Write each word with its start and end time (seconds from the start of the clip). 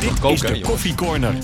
Dit 0.00 0.20
koken, 0.20 0.34
is 0.34 0.40
de? 0.40 0.60
Koffie 0.60 0.94
Corner. 0.94 1.34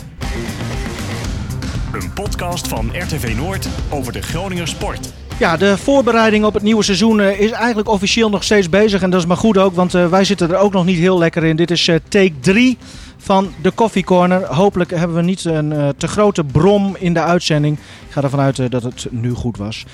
Een 1.92 2.12
podcast 2.12 2.68
van 2.68 2.90
RTV 2.92 3.34
Noord 3.36 3.68
over 3.90 4.12
de 4.12 4.22
Groninger 4.22 4.68
sport. 4.68 5.12
Ja, 5.38 5.56
de 5.56 5.78
voorbereiding 5.78 6.44
op 6.44 6.54
het 6.54 6.62
nieuwe 6.62 6.82
seizoen 6.82 7.20
eh, 7.20 7.40
is 7.40 7.50
eigenlijk 7.50 7.88
officieel 7.88 8.30
nog 8.30 8.44
steeds 8.44 8.68
bezig. 8.68 9.02
En 9.02 9.10
dat 9.10 9.20
is 9.20 9.26
maar 9.26 9.36
goed 9.36 9.58
ook, 9.58 9.74
want 9.74 9.94
eh, 9.94 10.08
wij 10.08 10.24
zitten 10.24 10.50
er 10.50 10.56
ook 10.56 10.72
nog 10.72 10.84
niet 10.84 10.98
heel 10.98 11.18
lekker 11.18 11.44
in. 11.44 11.56
Dit 11.56 11.70
is 11.70 11.88
eh, 11.88 11.96
take 12.08 12.32
3 12.40 12.78
van 13.24 13.52
de 13.62 13.74
Coffee 13.74 14.04
Corner. 14.04 14.44
Hopelijk 14.46 14.90
hebben 14.90 15.16
we 15.16 15.22
niet 15.22 15.44
een 15.44 15.72
eh, 15.72 15.88
te 15.96 16.08
grote 16.08 16.44
brom 16.44 16.96
in 16.98 17.14
de 17.14 17.22
uitzending. 17.22 17.76
Ik 17.76 18.12
ga 18.12 18.22
ervan 18.22 18.40
uit 18.40 18.70
dat 18.70 18.82
het 18.82 19.06
nu 19.10 19.30
goed 19.30 19.56
was. 19.56 19.84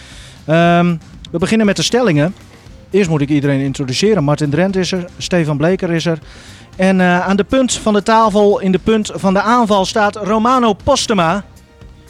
Ehm, 0.45 0.97
we 1.31 1.39
beginnen 1.39 1.67
met 1.67 1.77
de 1.77 1.83
stellingen. 1.83 2.35
Eerst 2.91 3.11
moet 3.11 3.21
ik 3.21 3.29
iedereen 3.29 3.61
introduceren. 3.61 4.25
Martin 4.25 4.51
Drent 4.51 4.77
is 4.77 4.93
er, 4.93 5.05
Stefan 5.19 5.57
Bleker 5.57 5.91
is 5.91 6.07
er. 6.07 6.19
En 6.77 7.01
eh, 7.01 7.29
aan 7.29 7.37
de 7.37 7.45
punt 7.45 7.73
van 7.73 7.93
de 7.93 8.03
tafel, 8.03 8.61
in 8.61 8.73
de 8.73 8.79
punt 8.79 9.11
van 9.15 9.35
de 9.35 9.41
aanval, 9.41 9.85
staat 9.85 10.17
Romano 10.17 10.73
Postema. 10.73 11.45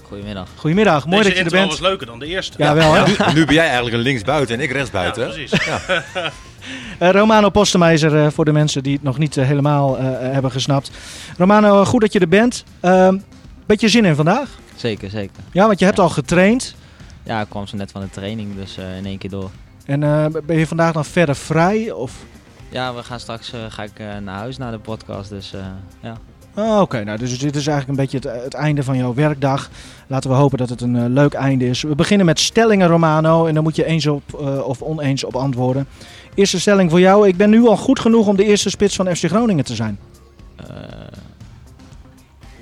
Goedemiddag. 0.02 0.48
Goedemiddag, 0.57 1.07
mooi 1.07 1.23
Deze 1.23 1.29
dat 1.29 1.38
je 1.38 1.45
er 1.45 1.51
bent. 1.51 1.71
was 1.71 1.80
leuker 1.80 2.07
dan 2.07 2.19
de 2.19 2.27
eerste. 2.27 2.55
Ja, 2.59 2.74
wel 2.74 2.95
hè? 2.95 3.07
Nu, 3.07 3.15
nu 3.35 3.45
ben 3.45 3.55
jij 3.55 3.65
eigenlijk 3.65 3.97
een 3.97 4.02
linksbuiten 4.02 4.57
en 4.57 4.62
ik 4.62 4.71
rechtsbuiten. 4.73 5.23
Ja, 5.23 5.29
precies. 5.29 5.52
Eh, 6.99 7.10
Romano 7.10 7.51
Postema 7.51 7.91
is 7.91 8.02
er 8.02 8.24
eh, 8.24 8.30
voor 8.30 8.45
de 8.45 8.52
mensen 8.52 8.83
die 8.83 8.93
het 8.93 9.02
nog 9.02 9.19
niet 9.19 9.35
helemaal 9.35 9.99
eh, 9.99 10.05
hebben 10.21 10.51
gesnapt. 10.51 10.91
Romano, 11.38 11.85
goed 11.85 12.01
dat 12.01 12.12
je 12.12 12.19
er 12.19 12.29
bent. 12.29 12.65
Ehm 12.80 13.16
beetje 13.71 13.88
zin 13.88 14.05
in 14.05 14.15
vandaag? 14.15 14.49
Zeker, 14.77 15.10
zeker. 15.10 15.43
Ja, 15.52 15.66
want 15.66 15.79
je 15.79 15.85
hebt 15.85 15.99
al 15.99 16.09
getraind. 16.09 16.74
Ja, 17.23 17.41
ik 17.41 17.49
kwam 17.49 17.66
zo 17.66 17.77
net 17.77 17.91
van 17.91 18.01
de 18.01 18.10
training, 18.10 18.57
dus 18.57 18.77
eh, 18.77 18.97
in 18.97 19.07
één 19.07 19.19
keer 19.19 19.30
door. 19.30 19.51
En 19.84 20.02
eh, 20.02 20.27
ben 20.45 20.57
je 20.59 20.66
vandaag 20.66 20.93
dan 20.93 21.05
verder 21.05 21.37
vrij? 21.37 21.91
Of... 21.91 22.12
Ja, 22.69 22.95
we 22.95 23.02
gaan 23.02 23.21
straks 23.21 23.52
eh, 23.52 23.61
ga 23.69 23.83
ik, 23.83 23.98
eh, 23.98 24.16
naar 24.16 24.37
huis 24.38 24.57
na 24.59 24.71
de 24.71 24.79
podcast, 24.79 25.30
dus 25.30 25.52
eh, 25.52 25.61
ja. 26.01 26.16
Oh, 26.55 26.80
Oké, 26.80 27.05
nou, 27.05 27.19
dus 27.19 27.38
dit 27.38 27.57
is 27.57 27.66
eigenlijk 27.66 27.88
een 27.88 28.05
beetje 28.07 28.29
het, 28.30 28.43
het 28.45 28.55
einde 28.55 28.83
van 28.83 28.96
jouw 28.96 29.15
werkdag. 29.15 29.71
Laten 30.07 30.30
we 30.30 30.37
hopen 30.37 30.59
dat 30.59 30.68
het 30.68 30.80
een 30.80 31.13
leuk 31.13 31.32
einde 31.32 31.66
is. 31.68 31.82
We 31.82 31.95
beginnen 31.95 32.27
met 32.27 32.40
stellingen, 32.40 32.88
Romano. 32.88 33.46
En 33.46 33.55
dan 33.55 33.63
moet 33.63 33.77
je 33.77 33.85
eens 33.85 34.07
op, 34.07 34.23
eh, 34.40 34.59
of 34.66 34.82
oneens 34.82 35.24
op 35.24 35.37
antwoorden. 35.37 35.87
Eerste 36.35 36.60
stelling 36.60 36.90
voor 36.90 37.01
jou. 37.01 37.29
Ik 37.29 37.37
ben 37.37 37.51
nu 37.51 37.66
al 37.66 37.77
goed 37.77 38.01
genoeg 38.01 38.27
om 38.27 38.37
de 38.37 38.45
eerste 38.45 38.71
spits 38.71 38.96
van 38.96 39.16
FC 39.16 39.24
Groningen 39.24 39.65
te 39.65 39.74
zijn. 39.74 39.99
eh, 40.57 40.66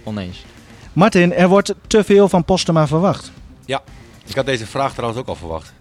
oneens. 0.04 0.44
Martin, 0.92 1.32
er 1.34 1.48
wordt 1.48 1.74
te 1.86 2.04
veel 2.04 2.28
van 2.28 2.44
Postema 2.44 2.86
verwacht. 2.86 3.30
Ik 4.26 4.34
had 4.34 4.46
deze 4.46 4.66
vraag 4.66 4.92
trouwens 4.92 5.20
ook 5.20 5.28
al 5.28 5.34
verwacht. 5.34 5.72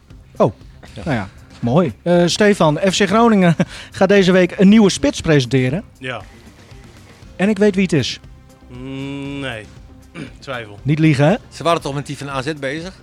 Nou 1.03 1.17
ja, 1.17 1.29
mooi. 1.59 1.93
Eh, 2.01 2.23
Stefan, 2.25 2.77
FC 2.77 3.07
Groningen 3.07 3.55
gaat 3.91 4.09
deze 4.09 4.31
week 4.31 4.53
een 4.57 4.69
nieuwe 4.69 4.89
spits 4.89 5.21
presenteren. 5.21 5.83
Ja. 5.99 6.21
En 7.35 7.49
ik 7.49 7.57
weet 7.57 7.75
wie 7.75 7.83
het 7.83 7.93
is. 7.93 8.19
Mm, 8.67 9.39
nee. 9.39 9.65
Twijfel. 10.39 10.79
Niet 10.81 10.99
liegen, 10.99 11.27
hè? 11.27 11.35
Ze 11.49 11.63
waren 11.63 11.81
toch 11.81 11.93
met 11.93 12.05
die 12.05 12.17
van 12.17 12.29
AZ 12.29 12.53
bezig? 12.59 12.93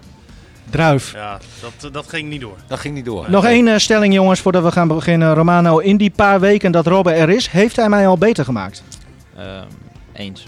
Druif. 0.71 1.13
Ja, 1.13 1.39
dat, 1.61 1.93
dat 1.93 2.09
ging 2.09 2.29
niet 2.29 2.41
door. 2.41 2.57
Dat 2.67 2.79
ging 2.79 2.95
niet 2.95 3.05
door. 3.05 3.31
Nog 3.31 3.45
één 3.45 3.69
eh, 3.69 3.79
stelling, 3.79 4.15
jongens, 4.15 4.41
voordat 4.41 4.63
we 4.63 4.73
gaan 4.73 4.89
beginnen. 4.89 5.35
Romano, 5.35 5.79
in 5.79 5.97
die 5.97 6.11
paar 6.11 6.41
weken 6.41 6.73
dat 6.73 6.87
Robbe 6.87 7.13
er 7.13 7.31
is, 7.31 7.49
heeft 7.49 7.77
hij 7.77 7.89
mij 7.89 8.07
al 8.07 8.19
beter 8.19 8.45
gemaakt. 8.45 8.83
Ehm, 9.37 9.67
eens. 10.13 10.47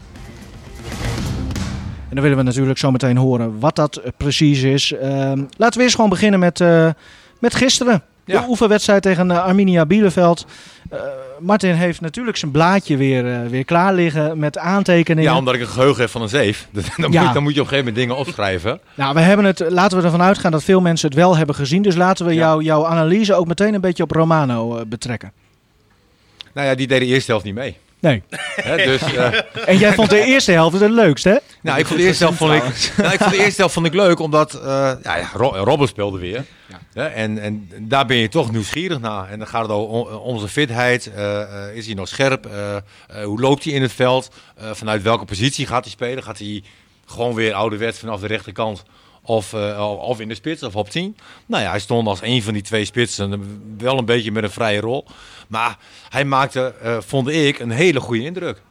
En 2.08 2.14
dan 2.14 2.22
willen 2.22 2.36
we 2.36 2.42
natuurlijk 2.42 2.78
zo 2.78 2.90
meteen 2.90 3.16
horen 3.16 3.60
wat 3.60 3.76
dat 3.76 3.96
eh, 3.96 4.10
precies 4.16 4.62
is. 4.62 4.92
Ehm, 4.92 5.44
laten 5.56 5.78
we 5.78 5.82
eerst 5.82 5.94
gewoon 5.94 6.10
beginnen 6.10 6.40
met, 6.40 6.60
eh, 6.60 6.88
met 7.38 7.54
gisteren. 7.54 8.02
Ja. 8.24 8.40
De 8.40 8.48
oefenwedstrijd 8.48 9.02
tegen 9.02 9.30
eh, 9.30 9.44
Arminia 9.44 9.86
Bielefeld. 9.86 10.46
Eh, 10.90 10.98
Martin 11.40 11.74
heeft 11.74 12.00
natuurlijk 12.00 12.36
zijn 12.36 12.50
blaadje 12.50 12.96
weer, 12.96 13.32
eh, 13.32 13.48
weer 13.48 13.64
klaar 13.64 13.94
liggen 13.94 14.38
met 14.38 14.58
aantekeningen. 14.58 15.30
Ja, 15.30 15.38
omdat 15.38 15.54
ik 15.54 15.60
een 15.60 15.66
geheugen 15.66 16.00
heb 16.00 16.10
van 16.10 16.22
een 16.22 16.28
zeef. 16.28 16.66
Dan, 16.72 16.82
dan, 16.96 17.12
Ja. 17.12 17.22
moet, 17.24 17.32
dan 17.34 17.42
moet 17.42 17.54
je 17.54 17.60
op 17.60 17.66
een 17.66 17.72
gegeven 17.72 17.92
moment 17.94 17.96
dingen 17.96 18.16
opschrijven. 18.26 18.80
Nou, 18.94 19.14
we 19.14 19.20
hebben 19.20 19.44
het, 19.44 19.64
laten 19.68 19.98
we 19.98 20.04
ervan 20.04 20.22
uitgaan 20.22 20.50
dat 20.52 20.64
veel 20.64 20.80
mensen 20.80 21.08
het 21.08 21.16
wel 21.18 21.36
hebben 21.36 21.54
gezien. 21.54 21.82
Dus 21.82 21.94
laten 21.96 22.26
we 22.26 22.32
Ja. 22.32 22.38
jou, 22.38 22.62
jouw 22.62 22.86
analyse 22.86 23.34
ook 23.34 23.46
meteen 23.46 23.74
een 23.74 23.80
beetje 23.80 24.02
op 24.02 24.10
Romano 24.10 24.84
betrekken. 24.86 25.32
Nou 26.54 26.66
ja, 26.68 26.74
die 26.74 26.86
deed 26.86 27.00
de 27.00 27.06
eerste 27.06 27.30
helft 27.30 27.44
niet 27.46 27.54
mee. 27.54 27.76
Nee. 28.00 28.22
Hè, 28.54 28.76
dus, 28.76 29.02
eh, 29.14 29.28
En 29.70 29.78
jij 29.78 29.92
vond 29.94 30.10
de 30.10 30.20
eerste 30.24 30.52
helft 30.52 30.80
het 30.80 30.90
leukst, 30.90 31.24
hè? 31.24 31.36
nou, 31.62 31.78
ik 31.78 31.86
vond 31.86 32.00
de 32.00 32.06
eerste 32.06 32.24
helft 32.24 32.38
vond 32.38 32.52
ik, 32.52 32.62
nou, 32.96 33.12
ik 33.12 33.18
vond 33.18 33.30
de 33.30 33.38
eerste 33.44 33.56
helft 33.60 33.74
vond 33.74 33.86
ik 33.86 33.94
leuk, 33.94 34.18
omdat 34.20 34.54
eh 34.54 34.62
ja, 35.02 35.16
ja, 35.16 35.28
Ro- 35.34 35.56
Robben 35.64 35.88
speelde 35.88 36.18
weer. 36.18 36.36
Hè, 36.36 36.76
en, 37.04 37.38
en 37.38 37.68
daar 37.80 38.06
ben 38.06 38.16
je 38.16 38.28
toch 38.28 38.52
nieuwsgierig 38.52 39.00
naar. 39.00 39.28
En 39.30 39.38
dan 39.38 39.48
gaat 39.48 39.62
het 39.62 39.70
over 39.70 40.20
onze 40.20 40.48
fitheid. 40.48 41.06
eh, 41.12 41.42
eh, 41.68 41.76
is 41.76 41.86
hij 41.86 41.94
nog 41.94 42.08
scherp? 42.08 42.46
Eh, 42.46 42.76
eh, 42.76 42.82
hoe 43.24 43.40
loopt 43.40 43.64
hij 43.64 43.72
in 43.72 43.82
het 43.82 43.92
veld? 43.92 44.28
Eh, 44.56 44.70
vanuit 44.72 45.02
welke 45.02 45.24
positie 45.24 45.66
gaat 45.66 45.82
hij 45.84 45.92
spelen? 45.92 46.22
Gaat 46.22 46.38
hij 46.38 46.62
gewoon 47.06 47.34
weer 47.34 47.54
ouderwets 47.54 47.98
vanaf 47.98 48.20
de 48.20 48.26
rechterkant? 48.26 48.82
Of, 49.22 49.52
eh, 49.52 49.96
of 50.00 50.20
in 50.20 50.28
de 50.28 50.34
spits 50.34 50.62
of 50.62 50.76
op 50.76 50.90
10. 50.90 51.16
Nou 51.46 51.62
ja, 51.62 51.70
hij 51.70 51.80
stond 51.80 52.08
als 52.08 52.22
een 52.22 52.42
van 52.42 52.52
die 52.52 52.62
twee 52.62 52.84
spitsen. 52.84 53.32
eh, 53.32 53.38
Wel 53.78 53.98
een 53.98 54.04
beetje 54.04 54.32
met 54.32 54.42
een 54.42 54.50
vrije 54.50 54.80
rol. 54.80 55.04
Maar 55.48 55.78
hij 56.08 56.24
maakte, 56.24 56.74
eh, 56.82 56.96
vond 57.00 57.28
ik, 57.28 57.58
een 57.58 57.70
hele 57.70 58.00
goede 58.00 58.24
indruk. 58.24 58.62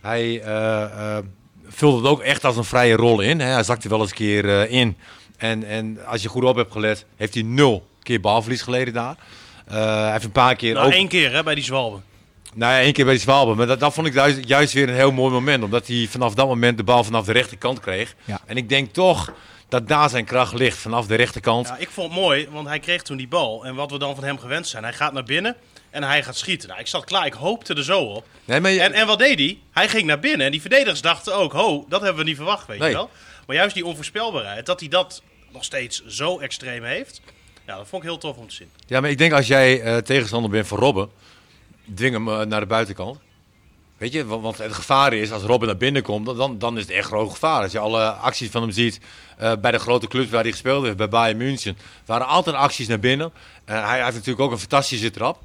Hij 0.00 0.40
eh, 0.42 0.82
eh, 1.16 1.24
vulde 1.68 1.96
het 1.96 2.06
ook 2.06 2.20
echt 2.20 2.44
als 2.44 2.56
een 2.56 2.64
vrije 2.64 2.96
rol 2.96 3.20
in. 3.20 3.40
Hè. 3.40 3.46
Hij 3.46 3.62
zakte 3.62 3.88
wel 3.88 4.00
eens 4.00 4.10
een 4.10 4.16
keer 4.16 4.60
eh, 4.60 4.70
in. 4.80 4.96
En, 5.42 5.64
en 5.64 5.98
als 6.06 6.22
je 6.22 6.28
goed 6.28 6.44
op 6.44 6.56
hebt 6.56 6.72
gelet, 6.72 7.04
heeft 7.16 7.34
hij 7.34 7.42
nul 7.42 7.86
keer 8.02 8.20
balverlies 8.20 8.62
geleden 8.62 8.94
daar. 8.94 9.16
Eh, 9.66 9.74
hij 10.02 10.12
heeft 10.12 10.24
een 10.24 10.32
paar 10.32 10.56
keer 10.56 10.74
Nou, 10.74 10.86
ook... 10.86 10.92
één 10.92 11.08
keer 11.08 11.32
hè, 11.32 11.42
bij 11.42 11.54
die 11.54 11.64
Zwalbe. 11.64 11.98
Nou 12.54 12.72
ja, 12.72 12.80
één 12.80 12.92
keer 12.92 13.04
bij 13.04 13.14
die 13.14 13.22
Zwalbe. 13.22 13.54
Maar 13.54 13.66
dat, 13.66 13.80
dat 13.80 13.94
vond 13.94 14.06
ik 14.06 14.14
juist, 14.14 14.38
juist 14.48 14.72
weer 14.72 14.88
een 14.88 14.94
heel 14.94 15.12
mooi 15.12 15.32
moment. 15.32 15.62
Omdat 15.64 15.86
hij 15.86 16.06
vanaf 16.10 16.34
dat 16.34 16.46
moment 16.46 16.76
de 16.76 16.82
bal 16.84 17.04
vanaf 17.04 17.24
de 17.24 17.32
rechterkant 17.32 17.80
kreeg. 17.80 18.14
Ja. 18.24 18.40
En 18.46 18.56
ik 18.56 18.68
denk 18.68 18.92
toch 18.92 19.32
dat 19.68 19.88
daar 19.88 20.10
zijn 20.10 20.24
kracht 20.24 20.52
ligt. 20.54 20.76
Vanaf 20.78 21.06
de 21.06 21.14
rechterkant. 21.14 21.66
Ja, 21.68 21.76
ik 21.78 21.90
vond 21.90 22.12
het 22.12 22.20
mooi, 22.20 22.48
want 22.50 22.68
hij 22.68 22.78
kreeg 22.78 23.02
toen 23.02 23.16
die 23.16 23.28
bal. 23.28 23.64
En 23.64 23.74
wat 23.74 23.90
we 23.90 23.98
dan 23.98 24.14
van 24.14 24.24
hem 24.24 24.38
gewend 24.38 24.66
zijn, 24.68 24.82
hij 24.82 24.92
gaat 24.92 25.12
naar 25.12 25.24
binnen 25.24 25.56
en 25.90 26.02
hij 26.02 26.22
gaat 26.22 26.36
schieten. 26.36 26.68
Nou, 26.68 26.80
ik 26.80 26.86
zat 26.86 27.04
klaar, 27.04 27.26
ik 27.26 27.32
hoopte 27.32 27.74
er 27.74 27.84
zo 27.84 28.00
op. 28.00 28.26
Nee, 28.44 28.60
maar 28.60 28.70
je- 28.70 28.80
En, 28.80 28.92
en 28.92 29.06
wat 29.06 29.18
deed 29.18 29.38
hij? 29.38 29.58
Hij 29.72 29.88
ging 29.88 30.04
naar 30.06 30.18
binnen 30.20 30.46
en 30.46 30.52
die 30.52 30.60
verdedigers 30.60 31.00
dachten 31.00 31.34
ook, 31.36 31.52
ho, 31.52 31.84
dat 31.88 32.00
hebben 32.00 32.18
we 32.22 32.28
niet 32.28 32.36
verwacht, 32.36 32.66
weet 32.66 32.78
Nee. 32.78 32.88
je 32.88 32.94
wel. 32.94 33.10
Maar 33.46 33.56
juist 33.56 33.74
die 33.74 33.86
onvoorspelbaarheid, 33.86 34.66
dat 34.66 34.80
hij 34.80 34.88
dat 34.88 35.22
nog 35.52 35.64
steeds 35.64 36.06
zo 36.06 36.38
extreem 36.38 36.84
heeft, 36.84 37.20
ja, 37.66 37.76
dat 37.76 37.88
vond 37.88 38.02
ik 38.02 38.08
heel 38.08 38.18
tof 38.18 38.36
om 38.36 38.48
te 38.48 38.54
zien. 38.54 38.70
Ja, 38.86 39.00
maar 39.00 39.10
ik 39.10 39.18
denk 39.18 39.32
als 39.32 39.46
jij 39.46 39.80
eh, 39.80 39.96
tegenstander 39.96 40.50
bent 40.50 40.66
van 40.66 40.78
Robben, 40.78 41.10
dwing 41.94 42.12
hem 42.14 42.28
eh, 42.28 42.40
naar 42.40 42.60
de 42.60 42.66
buitenkant. 42.66 43.18
Weet 43.96 44.12
je, 44.12 44.26
want, 44.26 44.58
het 44.58 44.72
gevaar 44.72 45.12
is 45.12 45.32
als 45.32 45.42
Robben 45.42 45.68
naar 45.68 45.76
binnen 45.76 46.02
komt, 46.02 46.26
dan- 46.36 46.58
dan, 46.58 46.76
is 46.76 46.82
het 46.82 46.90
echt 46.92 47.06
groot 47.06 47.30
gevaar. 47.30 47.62
Als 47.62 47.72
je 47.72 47.78
alle 47.78 48.10
acties 48.10 48.50
van 48.50 48.62
hem 48.62 48.70
ziet 48.70 49.00
eh, 49.38 49.52
bij 49.60 49.70
de 49.70 49.78
grote 49.78 50.06
clubs 50.08 50.30
waar 50.30 50.42
hij 50.42 50.50
gespeeld 50.50 50.84
heeft, 50.84 50.96
bij 50.96 51.08
Bayern 51.08 51.36
München, 51.36 51.76
waren 52.04 52.26
altijd 52.26 52.56
acties 52.56 52.88
naar 52.88 52.98
binnen. 52.98 53.32
Hij, 53.64 54.02
heeft 54.02 54.14
natuurlijk 54.14 54.40
ook 54.40 54.50
een 54.50 54.58
fantastische 54.58 55.10
trap. 55.10 55.42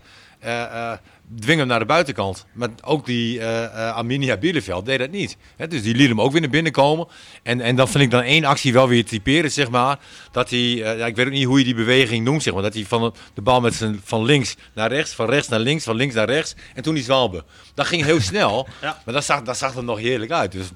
Dwing 1.40 1.60
hem 1.60 1.68
naar 1.68 1.80
de 1.80 1.86
buitenkant. 1.86 2.46
Maar 2.54 2.70
ook 2.84 3.06
die 3.06 3.40
eh, 3.40 3.96
Arminia 3.96 4.38
Bielefeld 4.38 4.86
deed 4.86 5.00
dat 5.00 5.12
niet. 5.12 5.38
Dus 5.68 5.82
die 5.82 5.96
liet 5.96 6.10
hem 6.10 6.22
ook 6.22 6.32
weer 6.32 6.42
naar 6.42 6.50
binnen 6.50 6.72
komen. 6.72 7.08
En, 7.44 7.62
en 7.62 7.76
dan 7.76 7.88
vind 7.88 8.04
ik 8.04 8.12
dan 8.12 8.22
één 8.22 8.46
actie 8.46 8.74
wel 8.74 8.88
weer 8.88 9.06
typeren, 9.06 9.52
zeg 9.52 9.70
maar. 9.70 10.00
Dat 10.32 10.50
hij, 10.50 10.60
eh, 10.60 10.98
ja, 10.98 11.06
ik 11.06 11.16
weet 11.16 11.26
ook 11.26 11.32
niet 11.32 11.46
hoe 11.46 11.58
je 11.58 11.64
die 11.64 11.76
beweging 11.76 12.26
noemt, 12.26 12.44
zeg 12.44 12.54
maar. 12.54 12.64
Dat 12.64 12.74
hij 12.74 12.86
van 12.86 13.02
de, 13.02 13.12
de 13.34 13.42
bal 13.42 13.62
met 13.62 13.74
zijn 13.74 14.02
van 14.04 14.24
links 14.24 14.56
naar 14.74 14.92
rechts, 14.92 15.14
van 15.14 15.30
rechts 15.30 15.48
naar 15.48 15.60
links, 15.60 15.84
van 15.84 15.96
links 15.96 16.16
naar 16.16 16.30
rechts. 16.30 16.56
En 16.74 16.84
toen 16.84 16.94
die 16.94 17.04
zwalbe. 17.04 17.44
Dat 17.74 17.86
ging 17.86 18.04
heel 18.04 18.22
snel. 18.22 18.68
Ja. 18.82 19.02
Maar 19.06 19.14
dat 19.14 19.24
zag, 19.24 19.42
dat 19.42 19.58
zag 19.58 19.76
er 19.76 19.84
nog 19.84 20.00
heerlijk 20.00 20.32
uit. 20.32 20.52
Dus 20.52 20.68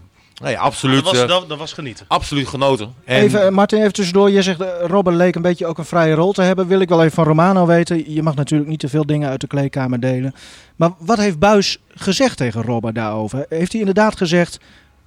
nee, 0.41 0.59
absoluut, 0.59 1.03
dat, 1.03 1.13
was, 1.13 1.21
eh, 1.21 1.27
dat, 1.27 1.49
dat 1.49 1.57
was 1.57 1.73
genieten. 1.73 2.05
absoluut 2.07 2.47
genoten. 2.47 2.93
En, 3.05 3.21
Even, 3.21 3.45
eh, 3.45 3.49
Martin, 3.49 3.79
even 3.79 3.93
tussendoor. 3.93 4.29
Je 4.29 4.41
zegt, 4.41 4.61
eh, 4.61 4.67
Robben 4.87 5.15
leek 5.15 5.35
een 5.35 5.41
beetje 5.41 5.65
ook 5.65 5.77
een 5.77 5.85
vrije 5.85 6.13
rol 6.13 6.31
te 6.31 6.41
hebben. 6.41 6.67
Wil 6.67 6.79
ik 6.79 6.89
wel 6.89 6.99
even 7.01 7.11
van 7.11 7.23
Romano 7.23 7.65
weten. 7.65 8.13
Je 8.13 8.23
mag 8.23 8.35
natuurlijk 8.35 8.69
niet 8.69 8.79
te 8.79 8.89
veel 8.89 9.05
dingen 9.05 9.29
uit 9.29 9.41
de 9.41 9.47
kleedkamer 9.47 9.99
delen. 9.99 10.33
Maar 10.75 10.91
wat 10.97 11.17
heeft 11.17 11.39
Buis 11.39 11.77
gezegd 11.87 12.37
tegen 12.37 12.61
Robben 12.61 12.93
daarover? 12.93 13.45
Heeft 13.49 13.71
hij 13.71 13.79
inderdaad 13.79 14.17
gezegd, 14.17 14.59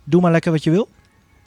doe 0.05 0.21
maar 0.21 0.32
lekker 0.32 0.53
wat 0.53 0.65
je 0.65 0.71
wil? 0.71 0.88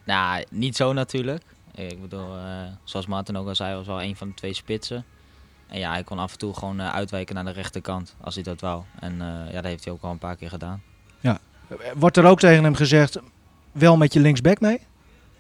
Nou, 0.06 0.44
niet 0.50 0.76
zo 0.76 0.94
natuurlijk. 0.94 1.44
Ik 1.76 2.02
bedoel, 2.02 2.36
eh, 2.36 2.44
zoals 2.84 3.06
Martin 3.06 3.38
ook 3.38 3.48
al 3.48 3.56
zei, 3.56 3.76
was 3.76 3.88
wel 3.88 4.02
een 4.02 4.16
van 4.16 4.28
de 4.28 4.34
twee 4.34 4.54
spitsen. 4.54 5.06
En 5.68 5.80
ja, 5.80 5.92
hij 5.92 6.04
kon 6.04 6.20
af 6.20 6.32
en 6.32 6.38
toe 6.38 6.54
gewoon 6.54 6.82
uitwijken 6.82 7.36
naar 7.36 7.46
de 7.46 7.52
rechterkant, 7.52 8.16
als 8.22 8.36
hij 8.36 8.44
dat 8.44 8.62
wou. 8.62 8.84
En 9.00 9.12
eh, 9.12 9.28
ja, 9.28 9.62
dat 9.62 9.64
heeft 9.64 9.84
hij 9.84 9.94
ook 9.94 10.04
al 10.04 10.12
een 10.12 10.18
paar 10.18 10.36
keer 10.36 10.50
gedaan. 10.50 10.82
Wordt 11.96 12.18
er 12.18 12.26
ook 12.26 12.40
tegen 12.40 12.64
hem 12.64 12.76
gezegd, 12.76 13.20
wel 13.78 13.98
met 13.98 14.14
je 14.14 14.20
linksback 14.20 14.60
mee? 14.60 14.80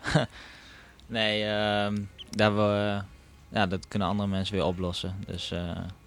Nee, 1.07 1.43
ehm, 1.43 1.97
daar 2.29 2.55
we, 2.55 3.01
ja, 3.49 3.65
dat 3.67 3.87
kunnen 3.87 4.07
andere 4.07 4.29
mensen 4.29 4.55
weer 4.55 4.65
oplossen. 4.65 5.15
Dus 5.27 5.51
eh, 5.51 5.59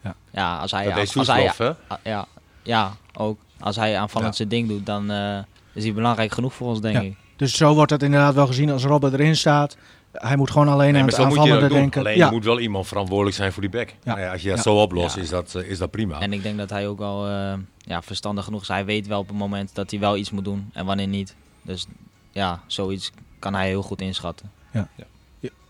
Ja. 0.03 0.15
ja. 0.31 0.59
als 0.59 0.71
hij, 0.71 0.85
dat 0.95 1.17
als 1.17 1.27
hij, 1.27 1.53
hè? 1.57 1.71
ja, 2.11 2.27
ja, 2.63 2.93
ook. 3.17 3.39
Als 3.61 3.77
hij 3.77 3.99
aanvallend 3.99 4.31
Ja. 4.31 4.37
zijn 4.37 4.49
ding 4.49 4.69
doet, 4.69 4.87
dan 4.87 5.11
eh, 5.11 5.39
is 5.73 5.85
hij 5.85 5.93
belangrijk 5.93 6.33
genoeg 6.33 6.55
voor 6.55 6.69
ons, 6.69 6.81
denk 6.81 6.95
Ja. 6.95 7.01
ik. 7.03 7.17
Dus 7.37 7.57
zo 7.57 7.75
wordt 7.75 7.91
het 7.91 8.03
inderdaad 8.03 8.35
wel 8.35 8.47
gezien 8.47 8.71
als 8.71 8.85
Robben 8.85 9.13
erin 9.13 9.37
staat. 9.37 9.77
Hij 10.13 10.37
moet 10.37 10.51
gewoon 10.51 10.69
alleen 10.69 10.93
Nee, 10.93 11.01
aan 11.01 11.07
het 11.07 11.17
zo 11.17 11.23
moet 11.23 11.31
je 11.33 11.37
dat 11.39 11.49
aanvallende 11.49 11.75
denken. 11.75 12.01
Alleen 12.01 12.17
ja. 12.17 12.27
er 12.27 12.33
moet 12.33 12.45
wel 12.45 12.61
iemand 12.61 12.87
verantwoordelijk 12.87 13.37
zijn 13.37 13.53
voor 13.53 13.63
die 13.63 13.71
back. 13.71 13.89
Ja. 13.89 13.97
Nou 14.05 14.21
ja, 14.21 14.33
als 14.33 14.43
je 14.43 14.49
dat 14.49 14.57
Ja. 14.57 14.63
zo 14.63 14.75
oplost, 14.83 15.17
Ja. 15.17 15.23
is, 15.23 15.29
dat, 15.29 15.55
eh, 15.55 15.71
is 15.71 15.79
dat 15.79 15.91
prima. 15.91 16.21
En 16.21 16.33
ik 16.33 16.43
denk 16.43 16.59
dat 16.59 16.71
hij 16.71 16.89
ook 16.89 16.99
wel 16.99 17.29
eh, 17.29 17.53
ja, 17.79 18.03
verstandig 18.03 18.45
genoeg 18.45 18.63
is. 18.63 18.69
Hij 18.69 18.85
weet 18.85 19.07
wel 19.07 19.19
op 19.21 19.29
het 19.29 19.37
moment 19.37 19.75
dat 19.75 19.91
hij 19.91 20.01
wel 20.01 20.17
iets 20.17 20.31
moet 20.31 20.45
doen 20.45 20.71
en 20.73 20.87
wanneer 20.87 21.07
niet. 21.09 21.35
Dus 21.63 21.87
ja, 22.33 22.61
zoiets 22.67 23.11
kan 23.39 23.55
hij 23.55 23.67
heel 23.69 23.83
goed 23.83 24.01
inschatten. 24.01 24.51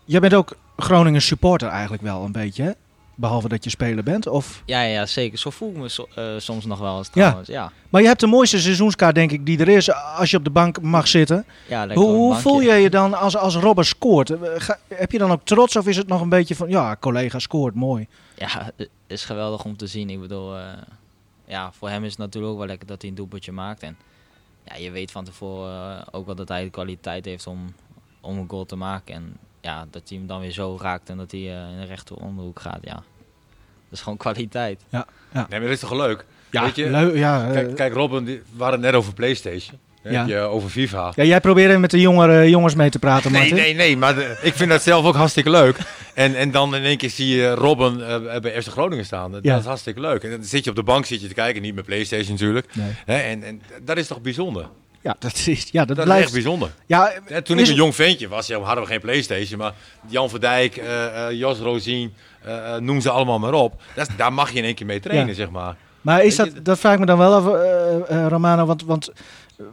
Jij 0.05 0.19
bent 0.19 0.33
ook 0.33 0.55
Groningen 0.77 1.21
supporter 1.21 1.67
eigenlijk 1.67 2.03
wel 2.03 2.23
een 2.23 2.31
beetje, 2.31 2.63
hè? 2.63 2.71
Behalve 3.15 3.47
dat 3.47 3.63
je 3.63 3.69
speler 3.69 4.03
bent. 4.03 4.27
Of... 4.27 4.63
Ja, 4.65 4.81
ja, 4.81 5.05
zeker. 5.05 5.37
Zo 5.37 5.49
voel 5.49 5.69
ik 5.69 5.75
me 5.75 5.89
so- 5.89 6.07
eh, 6.15 6.25
soms 6.37 6.65
nog 6.65 6.79
wel 6.79 6.97
eens 6.97 7.07
Ja. 7.07 7.11
trouwens. 7.13 7.47
Ja, 7.49 7.71
Maar 7.89 8.01
je 8.01 8.07
hebt 8.07 8.19
de 8.19 8.27
mooiste 8.27 8.59
seizoenskaart, 8.59 9.15
denk 9.15 9.31
ik, 9.31 9.45
die 9.45 9.59
er 9.59 9.67
is 9.69 9.91
als 9.93 10.31
je 10.31 10.37
op 10.37 10.43
de 10.43 10.49
bank 10.49 10.81
mag 10.81 11.07
zitten. 11.07 11.45
ja 11.67 11.85
lekker 11.85 12.05
Hoe, 12.05 12.15
hoe 12.15 12.35
voel 12.35 12.61
je 12.61 12.73
je 12.73 12.89
dan 12.89 13.13
als, 13.13 13.37
als 13.37 13.55
Robber 13.55 13.85
scoort? 13.85 14.29
Eh, 14.29 14.37
ga- 14.55 14.79
heb 14.87 15.11
je 15.11 15.17
dan 15.17 15.31
ook 15.31 15.41
trots 15.45 15.75
of 15.75 15.87
is 15.87 15.97
het 15.97 16.07
nog 16.07 16.21
een 16.21 16.29
beetje 16.29 16.55
van, 16.55 16.69
ja, 16.69 16.97
collega 16.99 17.39
scoort, 17.39 17.75
mooi. 17.75 18.07
Ja, 18.35 18.71
het 18.77 18.89
is 19.07 19.25
geweldig 19.25 19.63
om 19.65 19.77
te 19.77 19.87
zien. 19.87 20.09
Ik 20.09 20.19
bedoel, 20.21 20.57
eh, 20.57 20.63
ja, 21.45 21.71
voor 21.71 21.89
hem 21.89 22.03
is 22.03 22.09
het 22.09 22.19
natuurlijk 22.19 22.51
ook 22.53 22.59
wel 22.59 22.67
lekker 22.67 22.87
dat 22.87 23.01
hij 23.01 23.09
een 23.09 23.15
doelpuntje 23.15 23.51
maakt. 23.51 23.81
En 23.83 23.97
ja, 24.73 24.83
je 24.83 24.91
weet 24.91 25.11
van 25.11 25.23
tevoren 25.25 25.97
eh, 25.99 26.07
ook 26.11 26.25
wel 26.25 26.35
dat 26.35 26.47
hij 26.47 26.63
de 26.63 26.69
kwaliteit 26.69 27.25
heeft 27.25 27.47
om, 27.47 27.73
om 28.21 28.37
een 28.37 28.49
goal 28.49 28.65
te 28.65 28.75
maken. 28.75 29.13
En 29.15 29.37
ja, 29.61 29.85
dat 29.91 30.09
hij 30.09 30.17
hem 30.17 30.27
dan 30.27 30.39
weer 30.39 30.51
zo 30.51 30.77
raakt 30.81 31.09
en 31.09 31.17
dat 31.17 31.31
hij 31.31 31.39
eh, 31.39 31.69
in 31.71 31.79
de 31.79 31.85
rechter 31.85 32.15
onderhoek 32.15 32.59
gaat. 32.59 32.79
Ja, 32.81 32.93
dat 32.93 33.03
is 33.89 34.01
gewoon 34.01 34.17
kwaliteit. 34.27 34.81
Nee, 35.49 35.59
maar 35.59 35.59
dat 35.59 35.69
is 35.69 35.79
toch 35.79 35.91
leuk? 35.93 36.25
Ja, 36.51 36.63
Weet 36.63 36.75
je, 36.75 36.89
leu- 36.89 37.15
ja, 37.17 37.45
eh, 37.47 37.51
Kijk, 37.53 37.75
kijk 37.75 37.93
Robin, 37.93 38.23
die- 38.23 38.41
we 38.57 38.63
het 38.63 38.79
net 38.79 38.93
over 38.93 39.13
Playstation. 39.13 39.79
Ja. 40.03 40.25
je 40.25 40.37
over 40.39 40.69
FIFA. 40.69 41.11
ja, 41.15 41.23
jij 41.23 41.39
probeerde 41.41 41.77
met 41.77 41.91
de 41.91 41.99
jongere 41.99 42.49
jongens 42.49 42.75
mee 42.75 42.89
te 42.89 42.99
praten, 42.99 43.31
Nee, 43.31 43.39
Martin. 43.41 43.57
nee, 43.57 43.73
nee, 43.73 43.97
maar 43.97 44.15
de- 44.15 44.37
ik 44.41 44.53
vind 44.53 44.69
dat 44.69 44.81
zelf 44.81 45.05
ook 45.05 45.15
hartstikke 45.15 45.49
leuk. 45.49 45.77
En, 46.13 46.35
en 46.35 46.51
dan 46.51 46.75
in 46.75 46.83
één 46.83 46.97
keer 46.97 47.09
zie 47.09 47.35
je 47.35 47.51
Robin 47.53 48.01
eh, 48.03 48.39
bij 48.39 48.61
FC 48.61 48.67
Groningen 48.69 49.05
staan. 49.05 49.31
Dat 49.31 49.43
Ja. 49.43 49.57
is 49.57 49.65
hartstikke 49.65 49.99
leuk. 50.01 50.23
En 50.23 50.29
dan 50.29 50.43
zit 50.43 50.63
je 50.63 50.69
op 50.69 50.75
de 50.75 50.83
bank 50.83 51.05
zit 51.05 51.21
je 51.21 51.27
te 51.27 51.33
kijken, 51.33 51.61
niet 51.61 51.75
met 51.75 51.85
Playstation 51.85 52.31
natuurlijk. 52.31 52.67
Nee. 53.05 53.21
En, 53.21 53.43
en 53.43 53.61
dat 53.83 53.97
is 53.97 54.07
toch 54.07 54.21
bijzonder? 54.21 54.65
Ja, 55.01 55.15
dat 55.19 55.43
is, 55.45 55.67
ja, 55.71 55.85
dat, 55.85 55.95
Dat 55.95 56.05
blijft... 56.05 56.19
is 56.21 56.25
echt 56.25 56.43
bijzonder. 56.43 56.69
Ja, 56.85 57.11
toen 57.43 57.57
is 57.57 57.63
ik 57.63 57.69
een 57.69 57.75
jong 57.75 57.95
ventje 57.95 58.27
was, 58.27 58.47
ja, 58.47 58.59
hadden 58.59 58.83
we 58.83 58.89
geen 58.89 58.99
Playstation. 58.99 59.59
Maar 59.59 59.73
Jan 60.07 60.29
Verdijk, 60.29 60.77
eh, 60.77 61.27
eh, 61.27 61.31
Jos 61.39 61.59
Rozien, 61.59 62.13
eh, 62.43 62.75
eh, 62.75 62.81
noem 62.81 63.01
ze 63.01 63.09
allemaal 63.09 63.39
maar 63.39 63.53
op. 63.53 63.81
Dat 63.95 64.09
daar 64.17 64.33
mag 64.33 64.51
je 64.51 64.57
in 64.57 64.63
één 64.63 64.75
keer 64.75 64.85
mee 64.85 64.99
trainen, 64.99 65.27
Ja. 65.27 65.33
zeg 65.33 65.49
maar. 65.49 65.75
Maar 66.01 66.23
is 66.23 66.35
dat, 66.35 66.49
dat 66.63 66.79
vraag 66.79 66.93
ik 66.93 66.99
me 66.99 67.05
dan 67.05 67.17
wel 67.17 67.33
af, 67.33 67.47
eh, 67.47 68.23
eh, 68.23 68.27
Romano, 68.29 68.65
want, 68.65 68.83
want 68.83 69.11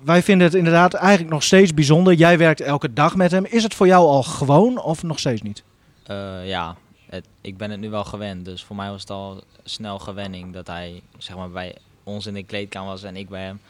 wij 0.05 0.23
vinden 0.23 0.46
het 0.46 0.56
inderdaad 0.56 0.94
eigenlijk 0.94 1.32
nog 1.32 1.43
steeds 1.43 1.75
bijzonder. 1.75 2.12
Jij 2.14 2.38
werkt 2.38 2.61
elke 2.61 2.93
dag 2.93 3.17
met 3.17 3.31
hem. 3.31 3.44
Is 3.44 3.62
het 3.62 3.75
voor 3.75 3.87
jou 3.87 4.06
al 4.06 4.23
gewoon 4.23 4.82
of 4.82 5.02
nog 5.02 5.19
steeds 5.19 5.43
niet? 5.43 5.62
Eh, 6.02 6.49
ja, 6.49 6.76
het, 7.08 7.26
ik 7.40 7.56
ben 7.56 7.70
het 7.70 7.81
nu 7.81 7.90
wel 7.90 8.05
gewend. 8.05 8.44
Dus 8.44 8.64
voor 8.64 8.76
mij 8.76 8.90
was 8.90 9.00
het 9.00 9.11
al 9.11 9.43
snel 9.64 9.99
gewenning 9.99 10.52
dat 10.52 10.67
hij 10.67 11.02
zeg 11.19 11.37
maar, 11.37 11.50
bij 11.50 11.76
ons 12.05 12.26
in 12.26 12.35
de 12.35 12.43
kleedkamer 12.43 12.88
was 12.88 13.02
en 13.02 13.17
ik 13.17 13.29
bij 13.29 13.43
hem. 13.43 13.61